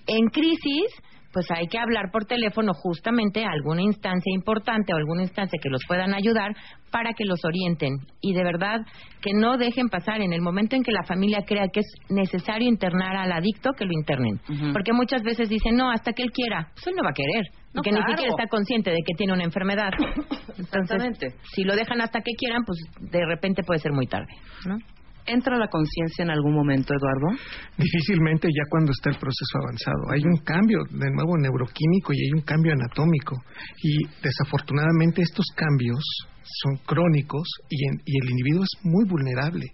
[0.08, 0.86] en crisis,
[1.34, 5.70] pues hay que hablar por teléfono justamente a alguna instancia importante o alguna instancia que
[5.70, 6.56] los puedan ayudar
[6.92, 8.82] para que los orienten y de verdad
[9.22, 12.68] que no dejen pasar en el momento en que la familia crea que es necesario
[12.68, 14.40] internar al adicto que lo internen
[14.74, 17.46] porque muchas veces dicen no hasta que él quiera pues él no va a querer
[17.74, 18.12] No, porque ni claro.
[18.12, 19.92] siquiera está consciente de que tiene una enfermedad
[20.58, 21.28] Exactamente.
[21.28, 22.78] entonces si lo dejan hasta que quieran pues
[23.12, 24.34] de repente puede ser muy tarde
[24.66, 24.78] ¿no?
[25.26, 27.38] ¿Entra la conciencia en algún momento, Eduardo?
[27.78, 30.12] Difícilmente ya cuando está el proceso avanzado.
[30.12, 33.36] Hay un cambio, de nuevo, neuroquímico y hay un cambio anatómico.
[33.84, 36.04] Y desafortunadamente estos cambios
[36.44, 39.68] son crónicos y, en- y el individuo es muy vulnerable.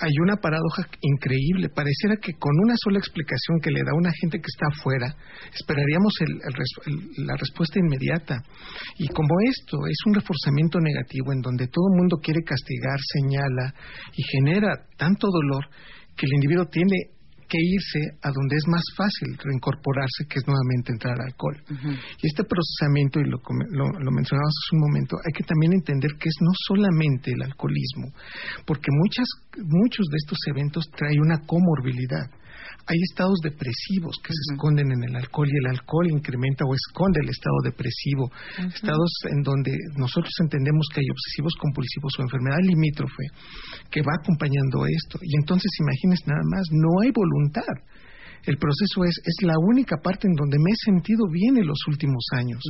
[0.00, 1.68] Hay una paradoja increíble.
[1.68, 5.14] Pareciera que con una sola explicación que le da una gente que está afuera,
[5.52, 8.36] esperaríamos el- la respuesta inmediata.
[8.98, 13.74] Y como esto es un reforzamiento negativo en donde todo el mundo quiere castigar, señala
[14.16, 15.66] y genera tanto dolor
[16.16, 17.18] que el individuo tiene
[17.50, 21.58] que irse a donde es más fácil reincorporarse, que es nuevamente entrar al alcohol.
[22.22, 23.42] Y este procesamiento, y lo,
[23.74, 27.42] lo, lo mencionabas hace un momento, hay que también entender que es no solamente el
[27.42, 28.14] alcoholismo,
[28.64, 29.26] porque muchas,
[29.58, 32.30] muchos de estos eventos traen una comorbilidad.
[32.86, 37.20] Hay estados depresivos que se esconden en el alcohol y el alcohol incrementa o esconde
[37.22, 38.30] el estado depresivo.
[38.74, 43.24] Estados en donde nosotros entendemos que hay obsesivos compulsivos o enfermedad limítrofe
[43.90, 45.18] que va acompañando esto.
[45.22, 47.74] Y entonces imagines nada más, no hay voluntad.
[48.44, 51.78] El proceso es, es la única parte en donde me he sentido bien en los
[51.88, 52.62] últimos años,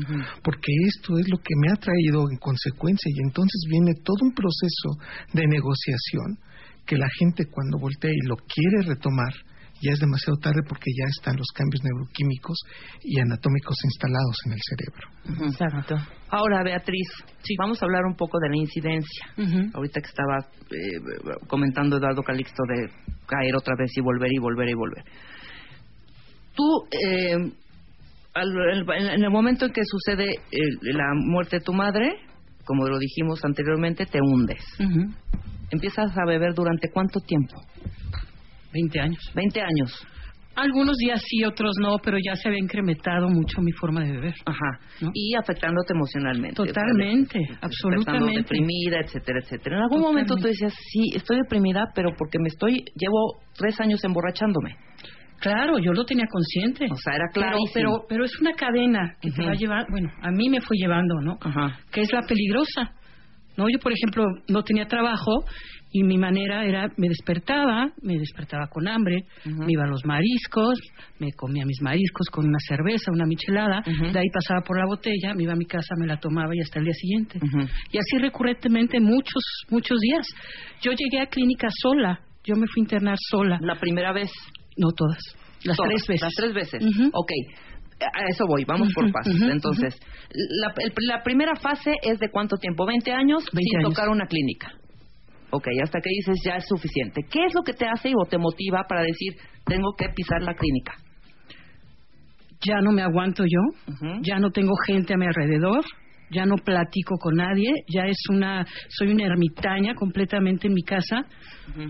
[0.42, 4.34] porque esto es lo que me ha traído en consecuencia y entonces viene todo un
[4.34, 4.98] proceso
[5.32, 6.38] de negociación
[6.86, 9.32] que la gente cuando voltea y lo quiere retomar,
[9.80, 12.58] ya es demasiado tarde porque ya están los cambios neuroquímicos
[13.02, 15.48] y anatómicos instalados en el cerebro.
[15.48, 15.96] Exacto.
[16.28, 17.08] Ahora, Beatriz,
[17.58, 19.26] vamos a hablar un poco de la incidencia.
[19.74, 20.38] Ahorita que estaba
[20.70, 22.88] eh, comentando Eduardo Calixto de
[23.26, 25.04] caer otra vez y volver y volver y volver.
[26.54, 27.52] Tú, eh,
[28.34, 32.16] en el momento en que sucede eh, la muerte de tu madre,
[32.64, 34.62] como lo dijimos anteriormente, te hundes.
[35.70, 37.56] ¿Empiezas a beber durante cuánto tiempo?
[38.72, 39.18] 20 años.
[39.34, 40.06] 20 años.
[40.56, 44.34] Algunos días sí, otros no, pero ya se había incrementado mucho mi forma de beber.
[44.44, 44.80] Ajá.
[45.14, 46.56] Y afectándote emocionalmente.
[46.56, 48.38] Totalmente, O sea, Estando absolutamente.
[48.42, 49.76] deprimida, etcétera, etcétera.
[49.76, 54.02] En algún momento tú decías, sí, estoy deprimida, pero porque me estoy, llevo tres años
[54.04, 54.76] emborrachándome.
[55.38, 56.84] Claro, yo lo tenía consciente.
[56.90, 57.70] O sea, era Pero, clarísimo.
[57.72, 60.76] pero, pero es una cadena que te va a llevar, bueno, a mí me fue
[60.76, 61.38] llevando, ¿no?
[61.90, 62.92] Que es la peligrosa.
[63.60, 65.44] No, yo por ejemplo no tenía trabajo
[65.92, 70.78] y mi manera era me despertaba, me despertaba con hambre, me iba a los mariscos,
[71.18, 75.34] me comía mis mariscos con una cerveza, una michelada, de ahí pasaba por la botella,
[75.34, 77.38] me iba a mi casa, me la tomaba y hasta el día siguiente.
[77.92, 80.26] Y así recurrentemente muchos muchos días.
[80.80, 83.58] Yo llegué a clínica sola, yo me fui a internar sola.
[83.60, 84.30] La primera vez.
[84.78, 85.20] No todas,
[85.64, 86.22] las Todas, tres veces.
[86.22, 86.82] Las tres veces.
[86.82, 87.10] Ujú.
[87.12, 87.30] Ok.
[88.06, 89.34] A eso voy, vamos por pasos.
[89.42, 89.94] Entonces,
[90.30, 92.86] la, el- la primera fase es de cuánto tiempo?
[92.86, 93.90] 20 años 20 sin años.
[93.94, 94.72] tocar una clínica.
[95.50, 97.22] Ok, hasta que dices ya es suficiente.
[97.30, 99.34] ¿Qué es lo que te hace o te motiva para decir
[99.66, 100.94] tengo que pisar la clínica?
[102.62, 105.82] ya no me aguanto yo, ya no tengo gente a mi alrededor,
[106.30, 111.24] ya no platico con nadie, ya es una, soy una ermitaña completamente en mi casa,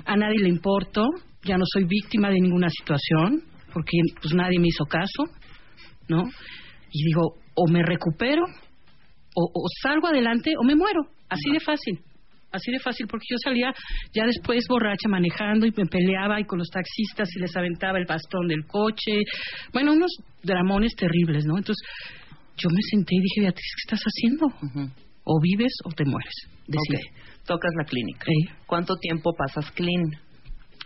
[0.07, 1.05] a nadie le importo,
[1.43, 3.43] ya no soy víctima de ninguna situación,
[3.73, 5.25] porque pues nadie me hizo caso,
[6.11, 6.25] ¿no?
[6.93, 12.01] Y digo, o me recupero, o, o salgo adelante, o me muero, así de fácil.
[12.53, 13.73] Así de fácil, porque yo salía
[14.13, 18.07] ya después borracha manejando y me peleaba y con los taxistas y les aventaba el
[18.07, 19.21] bastón del coche.
[19.73, 20.11] Bueno, unos
[20.43, 21.59] dramones terribles, ¿no?
[21.59, 21.81] Entonces,
[22.57, 24.47] yo me senté y dije, Beatriz, ¿qué estás haciendo?
[25.23, 26.35] O vives o te mueres.
[26.67, 27.13] Decide.
[27.47, 28.27] Tocas la clínica.
[28.67, 30.03] ¿Cuánto tiempo pasas clean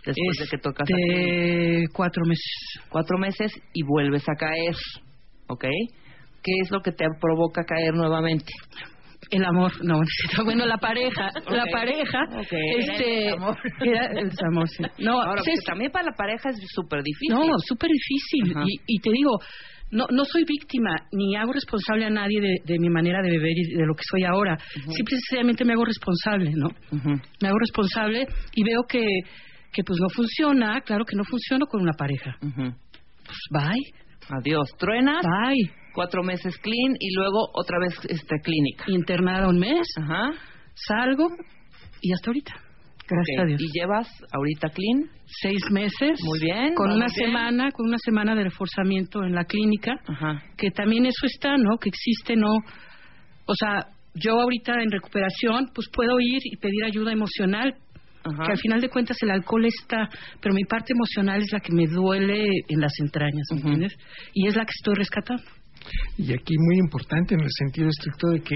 [0.05, 1.93] después de que tocas la Este, clínica?
[1.95, 2.53] cuatro meses.
[2.89, 4.75] Cuatro meses y vuelves a caer.
[5.47, 5.65] ¿Ok?
[6.43, 8.51] ¿Qué es lo que te provoca caer nuevamente?
[9.31, 9.99] El amor, no,
[10.45, 12.53] bueno, la pareja, la pareja, Ok.
[12.77, 13.57] este, el amor.
[13.81, 14.83] era el amor, sí.
[14.99, 17.35] No, Ahora, también para la pareja es súper difícil.
[17.35, 18.53] No, súper difícil.
[18.67, 19.39] Y, y te digo,
[19.91, 23.53] no, no soy víctima, ni hago responsable a nadie de, de mi manera de beber
[23.55, 24.57] y de lo que soy ahora.
[24.73, 26.69] Simple y sencillamente me hago responsable, ¿no?
[27.41, 29.03] Me hago responsable y veo que,
[29.71, 32.35] que pues no funciona, claro que no funciona con una pareja.
[32.41, 34.04] Pues bye.
[34.29, 34.67] Adiós.
[34.77, 35.21] Truenas.
[35.23, 35.71] Bye.
[35.93, 38.85] Cuatro meses clean y luego otra vez este clínica.
[38.87, 39.87] Internada un mes.
[39.97, 40.31] Ajá.
[40.73, 41.29] Salgo
[42.01, 42.53] y hasta ahorita.
[43.07, 43.61] Gracias a Dios.
[43.61, 45.09] ¿Y llevas ahorita clean?
[45.25, 46.19] Seis meses.
[46.23, 46.73] Muy bien.
[46.73, 47.27] Con una bien.
[47.27, 49.93] semana, con una semana de reforzamiento en la clínica.
[50.07, 50.41] Ajá.
[50.57, 51.77] que también eso está, ¿no?
[51.77, 52.51] Que existe, ¿no?
[53.45, 57.75] O sea, yo ahorita en recuperación, pues puedo ir y pedir ayuda emocional,
[58.25, 58.43] Ajá.
[58.45, 60.09] que al final de cuentas el alcohol está,
[60.41, 63.93] pero mi parte emocional es la que me duele en las entrañas, ¿me entiendes?
[64.33, 65.43] Y es la que estoy rescatando.
[66.17, 68.55] Y aquí muy importante en el sentido estricto de que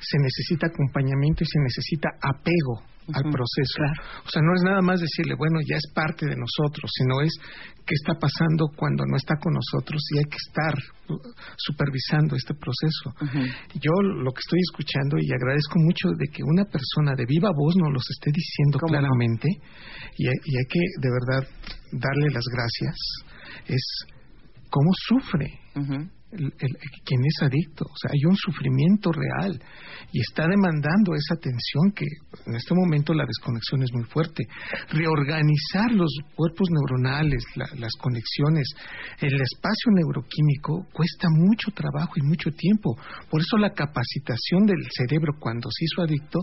[0.00, 3.78] se necesita acompañamiento y se necesita apego al proceso.
[4.24, 7.32] O sea, no es nada más decirle, bueno, ya es parte de nosotros, sino es
[7.86, 10.74] qué está pasando cuando no está con nosotros y hay que estar
[11.08, 11.18] uh,
[11.56, 13.12] supervisando este proceso.
[13.80, 17.74] Yo lo que estoy escuchando y agradezco mucho de que una persona de viva voz
[17.76, 19.48] nos los esté diciendo claramente
[20.18, 21.42] y, hay- y hay que de verdad
[21.92, 22.96] darle las gracias,
[23.66, 23.84] es
[24.70, 25.58] cómo sufre
[26.32, 27.84] el- el- quien es adicto.
[27.84, 29.60] O sea, hay un sufrimiento real
[30.12, 32.06] y está demandando esa atención que
[32.46, 34.44] en este momento la desconexión es muy fuerte.
[34.90, 38.66] Reorganizar los cuerpos neuronales, la- las conexiones,
[39.20, 42.96] el espacio neuroquímico cuesta mucho trabajo y mucho tiempo.
[43.30, 46.38] Por eso la capacitación del cerebro cuando se hizo adicto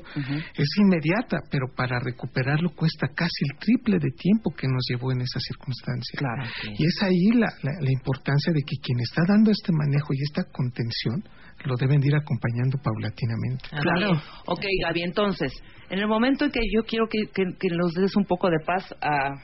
[0.56, 5.22] es inmediata, pero para recuperarlo cuesta casi el triple de tiempo que nos llevó en
[5.22, 6.18] esa circunstancia.
[6.18, 6.44] Claro.
[6.78, 10.22] Y es ahí la, la, la importancia de que quien está dando este manejo y
[10.24, 11.24] esta contención
[11.66, 13.70] lo deben de ir acompañando paulatinamente.
[13.70, 14.22] Claro.
[14.46, 15.52] Ok, Gaby, entonces,
[15.90, 18.60] en el momento en que yo quiero que, que, que nos des un poco de
[18.66, 19.36] paz a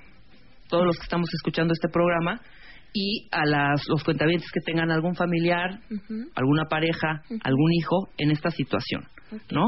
[0.68, 2.42] todos los que estamos escuchando este programa
[2.94, 5.80] y a las, los cuentavientes que tengan algún familiar,
[6.36, 9.04] alguna pareja, algún hijo en esta situación,
[9.52, 9.66] ¿no?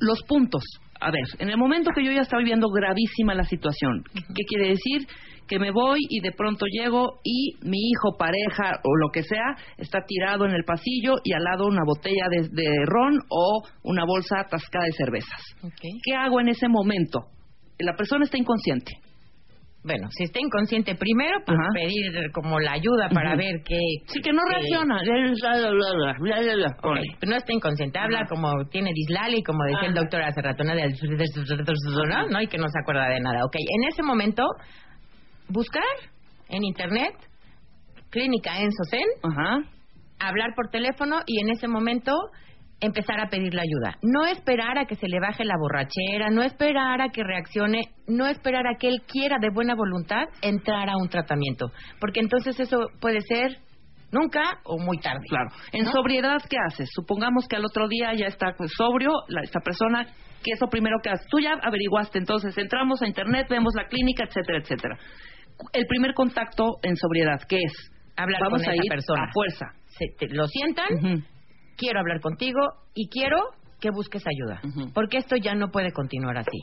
[0.00, 0.62] Los puntos.
[1.00, 4.68] A ver, en el momento que yo ya estaba viendo gravísima la situación, ¿qué quiere
[4.68, 5.08] decir?
[5.46, 9.56] Que me voy y de pronto llego y mi hijo, pareja o lo que sea
[9.76, 14.04] está tirado en el pasillo y al lado una botella de, de ron o una
[14.04, 15.42] bolsa atascada de cervezas.
[15.80, 17.20] ¿Qué hago en ese momento?
[17.78, 18.92] La persona está inconsciente.
[19.84, 21.68] Bueno, si está inconsciente primero, pues Ajá.
[21.74, 23.78] pedir como la ayuda para ver qué...
[24.06, 25.02] Sí, que no reacciona.
[26.78, 30.40] Ok, pero no está inconsciente, habla como tiene dislali, y como decía el doctor hace
[30.40, 30.62] rato.
[32.30, 32.40] ¿no?
[32.40, 33.44] Y que no se acuerda de nada.
[33.44, 34.44] Ok, en ese momento,
[35.52, 35.82] buscar
[36.48, 37.14] en internet,
[38.10, 39.06] clínica Ensosen,
[40.18, 42.12] hablar por teléfono y en ese momento
[42.80, 43.96] empezar a pedir la ayuda.
[44.02, 48.26] No esperar a que se le baje la borrachera, no esperar a que reaccione, no
[48.26, 51.70] esperar a que él quiera de buena voluntad entrar a un tratamiento,
[52.00, 53.58] porque entonces eso puede ser
[54.10, 55.24] nunca o muy tarde.
[55.28, 55.50] Claro.
[55.72, 55.92] En ¿no?
[55.92, 56.88] sobriedad, ¿qué haces?
[56.92, 60.06] Supongamos que al otro día ya está pues, sobrio la, esta persona.
[60.44, 61.26] ¿Qué es lo primero que haces?
[61.30, 64.98] Tú ya averiguaste, entonces entramos a internet, vemos la clínica, etcétera, etcétera.
[65.72, 67.72] El primer contacto en sobriedad, ¿qué es?
[68.16, 69.22] Hablar Vamos con a esa ir persona.
[69.24, 69.66] a fuerza.
[69.98, 71.24] Se te- lo sientan,
[71.76, 72.60] quiero hablar contigo
[72.94, 73.38] y quiero
[73.80, 74.60] que busques ayuda,
[74.94, 76.56] porque esto ya no puede continuar así.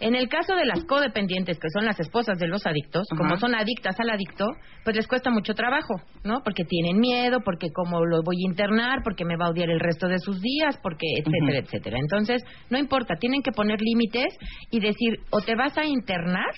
[0.00, 3.54] En el caso de las codependientes, que son las esposas de los adictos, como son
[3.54, 4.44] adictas al adicto,
[4.84, 5.94] pues les cuesta mucho trabajo,
[6.24, 6.42] ¿no?
[6.44, 9.80] Porque tienen miedo, porque cómo lo voy a internar, porque me va a odiar el
[9.80, 11.98] resto de sus días, porque etcétera, etcétera.
[11.98, 14.36] Entonces, no importa, tienen que poner límites
[14.70, 16.50] y decir, o te vas a internar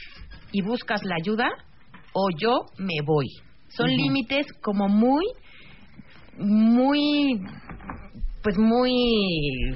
[0.55, 1.49] y buscas la ayuda,
[2.15, 3.27] o yo me voy.
[3.69, 5.25] Son límites como muy,
[6.39, 7.41] muy
[8.43, 8.93] pues muy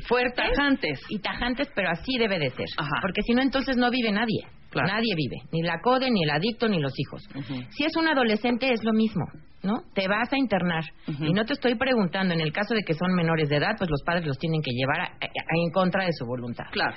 [0.07, 1.01] fuertes Tajantes.
[1.09, 2.91] y tajantes, pero así debe de ser, Ajá.
[3.01, 4.43] porque si no entonces no vive nadie.
[4.71, 4.89] Claro.
[4.89, 7.23] Nadie vive, ni la CODE, ni el adicto, ni los hijos.
[7.71, 9.25] Si es un adolescente es lo mismo,
[9.63, 9.73] ¿no?
[9.95, 13.15] Te vas a internar y no te estoy preguntando en el caso de que son
[13.15, 16.05] menores de edad, pues los padres los tienen que llevar a- a- a- en contra
[16.05, 16.67] de su voluntad.
[16.71, 16.95] Claro.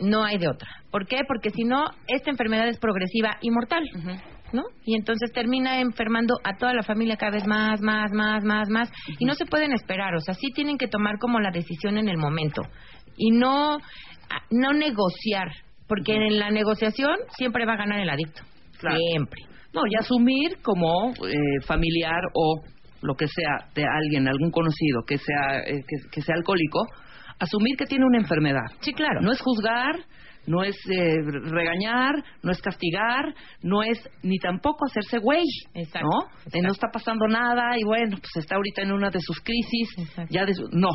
[0.00, 0.68] No hay de otra.
[0.90, 1.18] ¿Por qué?
[1.26, 3.84] Porque si no esta enfermedad es progresiva y mortal.
[4.50, 4.62] ¿No?
[4.86, 8.90] Y entonces termina enfermando a toda la familia cada vez más, más, más, más, más.
[9.18, 12.08] Y no se pueden esperar, o sea, sí tienen que tomar como la decisión en
[12.08, 12.62] el momento.
[13.18, 13.76] Y no,
[14.50, 15.48] no negociar,
[15.86, 18.42] porque en la negociación siempre va a ganar el adicto.
[18.80, 19.42] Siempre.
[19.74, 22.62] No, y asumir como eh, familiar o
[23.02, 26.86] lo que sea de alguien, algún conocido que sea eh, que, que sea alcohólico,
[27.38, 28.66] asumir que tiene una enfermedad.
[28.80, 29.20] Sí, claro.
[29.20, 29.96] No es juzgar,
[30.46, 31.16] no es eh,
[31.50, 35.44] regañar, no es castigar, no es ni tampoco hacerse güey,
[35.74, 36.26] Exacto, ¿no?
[36.28, 36.50] exacto.
[36.52, 39.88] De no está pasando nada y bueno, pues está ahorita en una de sus crisis,
[40.30, 40.90] ya de su- no.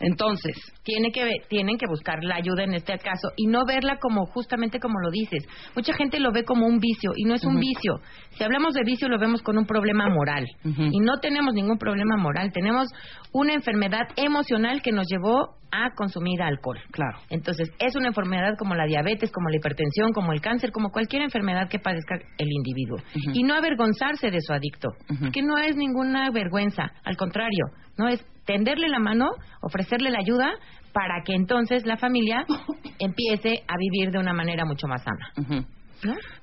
[0.00, 4.26] Entonces, Tiene que, tienen que buscar la ayuda en este caso y no verla como
[4.26, 5.46] justamente como lo dices.
[5.74, 8.00] Mucha gente lo ve como un vicio y no es un vicio.
[8.30, 12.16] Si hablamos de vicio lo vemos con un problema moral y no tenemos ningún problema
[12.16, 12.52] moral.
[12.52, 12.88] Tenemos
[13.32, 16.78] una enfermedad emocional que nos llevó a consumir alcohol.
[16.92, 17.18] Claro.
[17.30, 21.22] Entonces es una enfermedad como la diabetes, como la hipertensión, como el cáncer, como cualquier
[21.22, 22.98] enfermedad que padezca el individuo.
[23.32, 24.90] Y no avergonzarse de su adicto,
[25.32, 27.66] que no es ninguna vergüenza, al contrario,
[27.98, 29.28] no es tenderle la mano,
[29.60, 30.50] ofrecerle la ayuda
[30.92, 32.46] para que entonces la familia
[32.98, 35.32] empiece a vivir de una manera mucho más sana.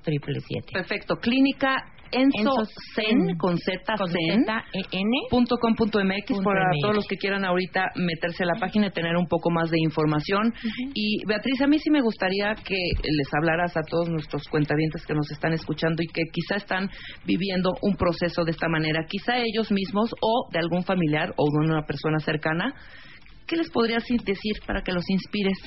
[0.72, 1.16] Perfecto.
[1.16, 1.84] Clínica
[2.14, 2.64] Enso
[2.94, 5.00] Zen, con Z, Zen, Z, E,
[5.30, 6.80] punto com punto MX Punto para MX.
[6.80, 9.78] todos los que quieran ahorita meterse a la página y tener un poco más de
[9.80, 10.54] información.
[10.94, 15.14] Y Beatriz, a mí sí me gustaría que les hablaras a todos nuestros cuentavientes que
[15.14, 16.90] nos están escuchando y que quizá están
[17.24, 21.66] viviendo un proceso de esta manera, quizá ellos mismos o de algún familiar o de
[21.66, 22.74] una persona cercana.
[23.46, 25.58] ¿Qué les podrías decir para que los inspires?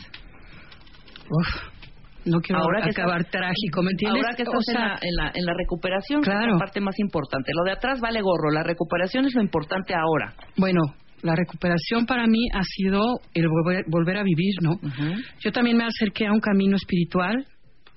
[2.28, 4.24] No quiero Ahora que acabar estás- trágico, ¿me entiendes?
[4.24, 6.54] Ahora que estás O sea, en, la, en, la, en la recuperación, que es Claro.
[6.54, 7.52] la parte más importante.
[7.56, 10.34] Lo de atrás vale gorro, la recuperación es lo importante ahora.
[10.58, 10.82] Bueno,
[11.24, 13.02] la recuperación para mí ha sido
[13.34, 14.80] el volver, volver a vivir, ¿no?
[15.40, 17.46] Yo también me acerqué a un camino espiritual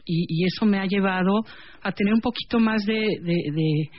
[0.07, 1.40] y, y eso me ha llevado
[1.82, 3.90] a tener un poquito más de, de, de,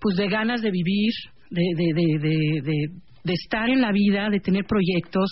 [0.00, 1.12] pues de ganas de vivir,
[1.50, 2.88] de-
[3.24, 5.28] de estar en la vida, de tener proyectos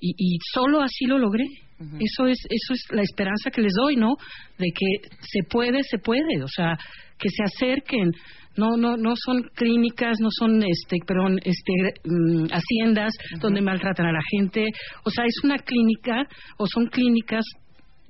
[0.00, 1.44] y, y solo así lo logré.
[1.80, 4.16] Eso es eso es la esperanza que les doy, ¿no?
[4.58, 6.76] De que se puede, se puede, o sea,
[7.18, 8.10] que se acerquen.
[8.56, 11.72] No no no son clínicas, no son este, perdón, este
[12.04, 14.66] mm, haciendas donde maltratan a la gente,
[15.04, 16.26] o sea, es una clínica
[16.58, 17.44] o son clínicas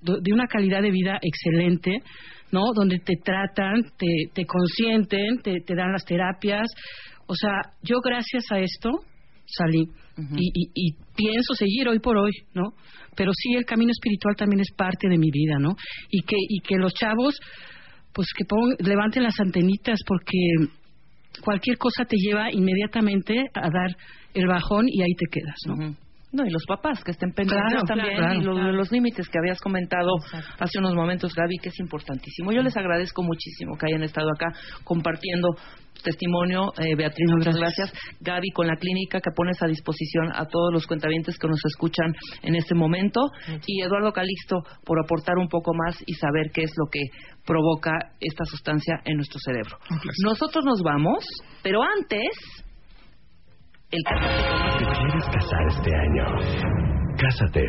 [0.01, 2.03] de una calidad de vida excelente,
[2.53, 2.73] ¿no?
[2.75, 6.67] Donde te tratan, te, te consienten, te, te dan las terapias.
[7.27, 8.91] O sea, yo gracias a esto
[9.45, 9.85] salí
[10.37, 12.73] y, y- y pienso seguir hoy por hoy, ¿no?
[13.17, 15.77] Pero sí, el camino espiritual también es parte de mi vida, ¿no?
[16.11, 17.35] Y que, y que los chavos,
[18.13, 20.39] pues que pon- levanten las antenitas porque
[21.45, 23.97] cualquier cosa te lleva inmediatamente a dar
[24.35, 25.75] el bajón y ahí te quedas, ¿no?
[26.31, 28.73] No, y los papás que estén pendientes Claro, también claro, y lo- claro.
[28.73, 30.11] los límites que habías comentado
[30.59, 32.53] hace unos momentos, Gaby, que es importantísimo.
[32.53, 34.53] Yo les agradezco muchísimo que hayan estado acá
[34.85, 35.49] compartiendo
[36.05, 36.73] testimonio.
[36.79, 37.93] Eh, Beatriz, muchas gracias.
[38.21, 42.15] Gaby, con la clínica que pones a disposición a todos los cuentavientes que nos escuchan
[42.43, 43.21] en este momento.
[43.67, 47.01] Y Eduardo Calixto, por aportar un poco más y saber qué es lo que
[47.47, 47.91] provoca
[48.21, 49.79] esta sustancia en nuestro cerebro.
[50.25, 51.25] Nosotros nos vamos,
[51.63, 52.65] pero antes...
[53.91, 56.27] El ¿Te quieres casar este año?
[57.17, 57.67] Cásate.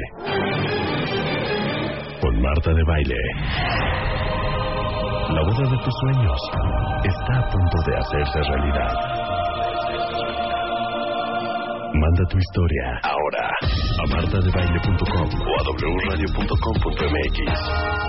[2.20, 3.16] Con Marta de Baile.
[5.30, 6.42] La boda de tus sueños
[7.06, 8.94] está a punto de hacerse realidad.
[11.94, 13.50] Manda tu historia ahora
[14.04, 15.64] a martadebaile.com o a
[16.10, 17.38] wradio.com.mx.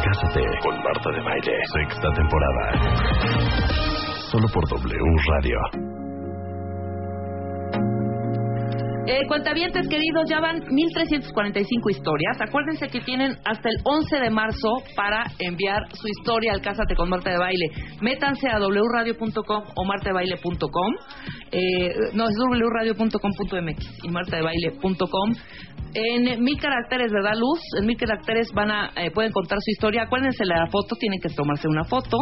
[0.05, 1.57] Cásate con Marta de Baile.
[1.73, 2.73] Sexta temporada.
[4.33, 5.90] Solo por W.
[9.07, 12.37] Eh, cuentavientes queridos, ya van 1345 historias.
[12.41, 17.09] Acuérdense que tienen hasta el 11 de marzo para enviar su historia al Cásate con
[17.09, 17.67] Marta de Baile.
[18.03, 20.95] Métanse a wradio.com o martadebaile.com.
[21.51, 25.31] Eh, no, es wradio.com.mx y martadebaile.com.
[25.95, 27.61] En mil caracteres, ¿verdad, Luz?
[27.79, 30.03] En mil caracteres van a, eh, pueden contar su historia.
[30.03, 32.19] Acuérdense la foto, tienen que tomarse una foto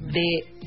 [0.00, 0.61] de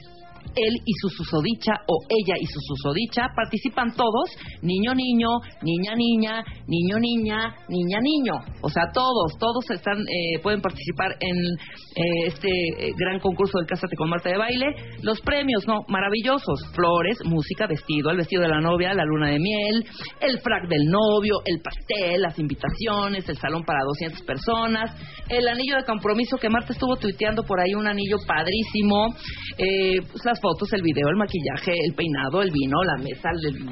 [0.56, 3.27] él y su susodicha o ella y su susodicha.
[3.36, 4.30] Participan todos,
[4.61, 5.30] niño, niño,
[5.61, 8.34] niña, niña, niño, niña, niña, niño.
[8.61, 13.68] O sea, todos, todos están, eh, pueden participar en eh, este eh, gran concurso del
[13.68, 14.68] Cásate con Marta de Baile.
[15.02, 15.82] Los premios, ¿no?
[15.88, 16.72] Maravillosos.
[16.73, 19.86] Flores, música, vestido, el vestido de la novia, la luna de miel,
[20.22, 24.95] el frac del novio, el pastel, las invitaciones, el salón para 200 personas,
[25.30, 29.15] el anillo de compromiso que Marta estuvo tuiteando por ahí, un anillo padrísimo,
[29.57, 33.30] eh, pues, las fotos, el video, el maquillaje, el peinado, el vino, la mesa,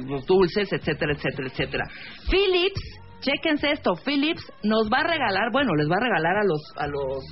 [0.08, 1.84] los dulces, etcétera, etcétera, etcétera.
[2.30, 2.82] Philips,
[3.20, 6.86] chéquense esto, Philips nos va a regalar, bueno, les va a regalar a los, a
[6.88, 7.24] los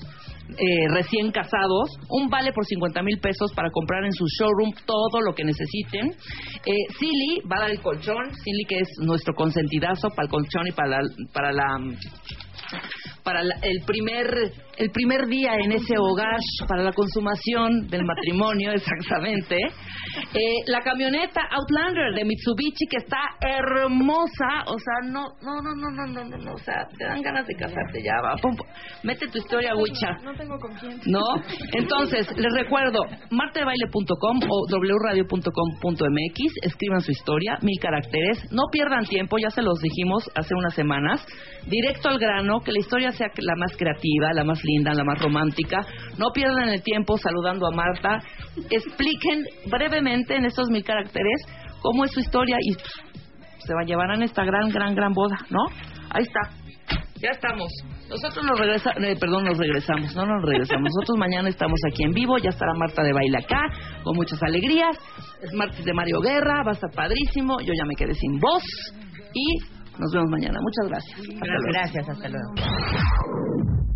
[0.58, 5.20] eh, recién casados, un vale por 50 mil pesos para comprar en su showroom todo
[5.26, 6.10] lo que necesiten.
[6.64, 10.66] Eh, Silly va a dar el colchón, Silly que es nuestro consentidazo para el colchón
[10.68, 11.66] y para la, para la
[13.24, 14.24] para la- el primer
[14.78, 16.38] el primer día en ese hogar
[16.68, 19.56] para la consumación del matrimonio exactamente
[20.34, 25.90] Eh, la camioneta Outlander de Mitsubishi que está hermosa o sea no no no no
[25.90, 28.66] no no no, no, o sea te dan ganas de casarte ya va pum, pum.
[29.02, 31.00] mete tu historia Wicha No tengo con quién.
[31.06, 31.22] ¿No?
[31.72, 33.00] Entonces, les recuerdo,
[33.30, 34.66] martadebaile.com o
[35.02, 40.74] wradio.com.mx, escriban su historia, mil caracteres, no pierdan tiempo, ya se los dijimos hace unas
[40.74, 41.24] semanas,
[41.66, 45.20] directo al grano, que la historia sea la más creativa, la más linda, la más
[45.20, 45.84] romántica,
[46.18, 48.22] no pierdan el tiempo saludando a Marta,
[48.70, 51.42] expliquen brevemente en estos mil caracteres
[51.80, 55.36] cómo es su historia y se va a llevar en esta gran, gran, gran boda,
[55.50, 55.60] ¿no?
[56.10, 56.40] Ahí está.
[57.22, 57.68] Ya estamos.
[58.10, 60.90] Nosotros nos regresamos, perdón, nos regresamos, no nos regresamos.
[60.92, 63.62] Nosotros mañana estamos aquí en vivo, ya estará Marta de Baile acá,
[64.02, 64.98] con muchas alegrías.
[65.40, 67.60] Es martes de Mario Guerra, va a estar padrísimo.
[67.60, 68.64] Yo ya me quedé sin voz
[69.32, 69.58] y
[69.98, 70.58] nos vemos mañana.
[70.60, 71.20] Muchas gracias.
[71.20, 71.62] Hasta luego.
[71.72, 73.91] Gracias, hasta luego.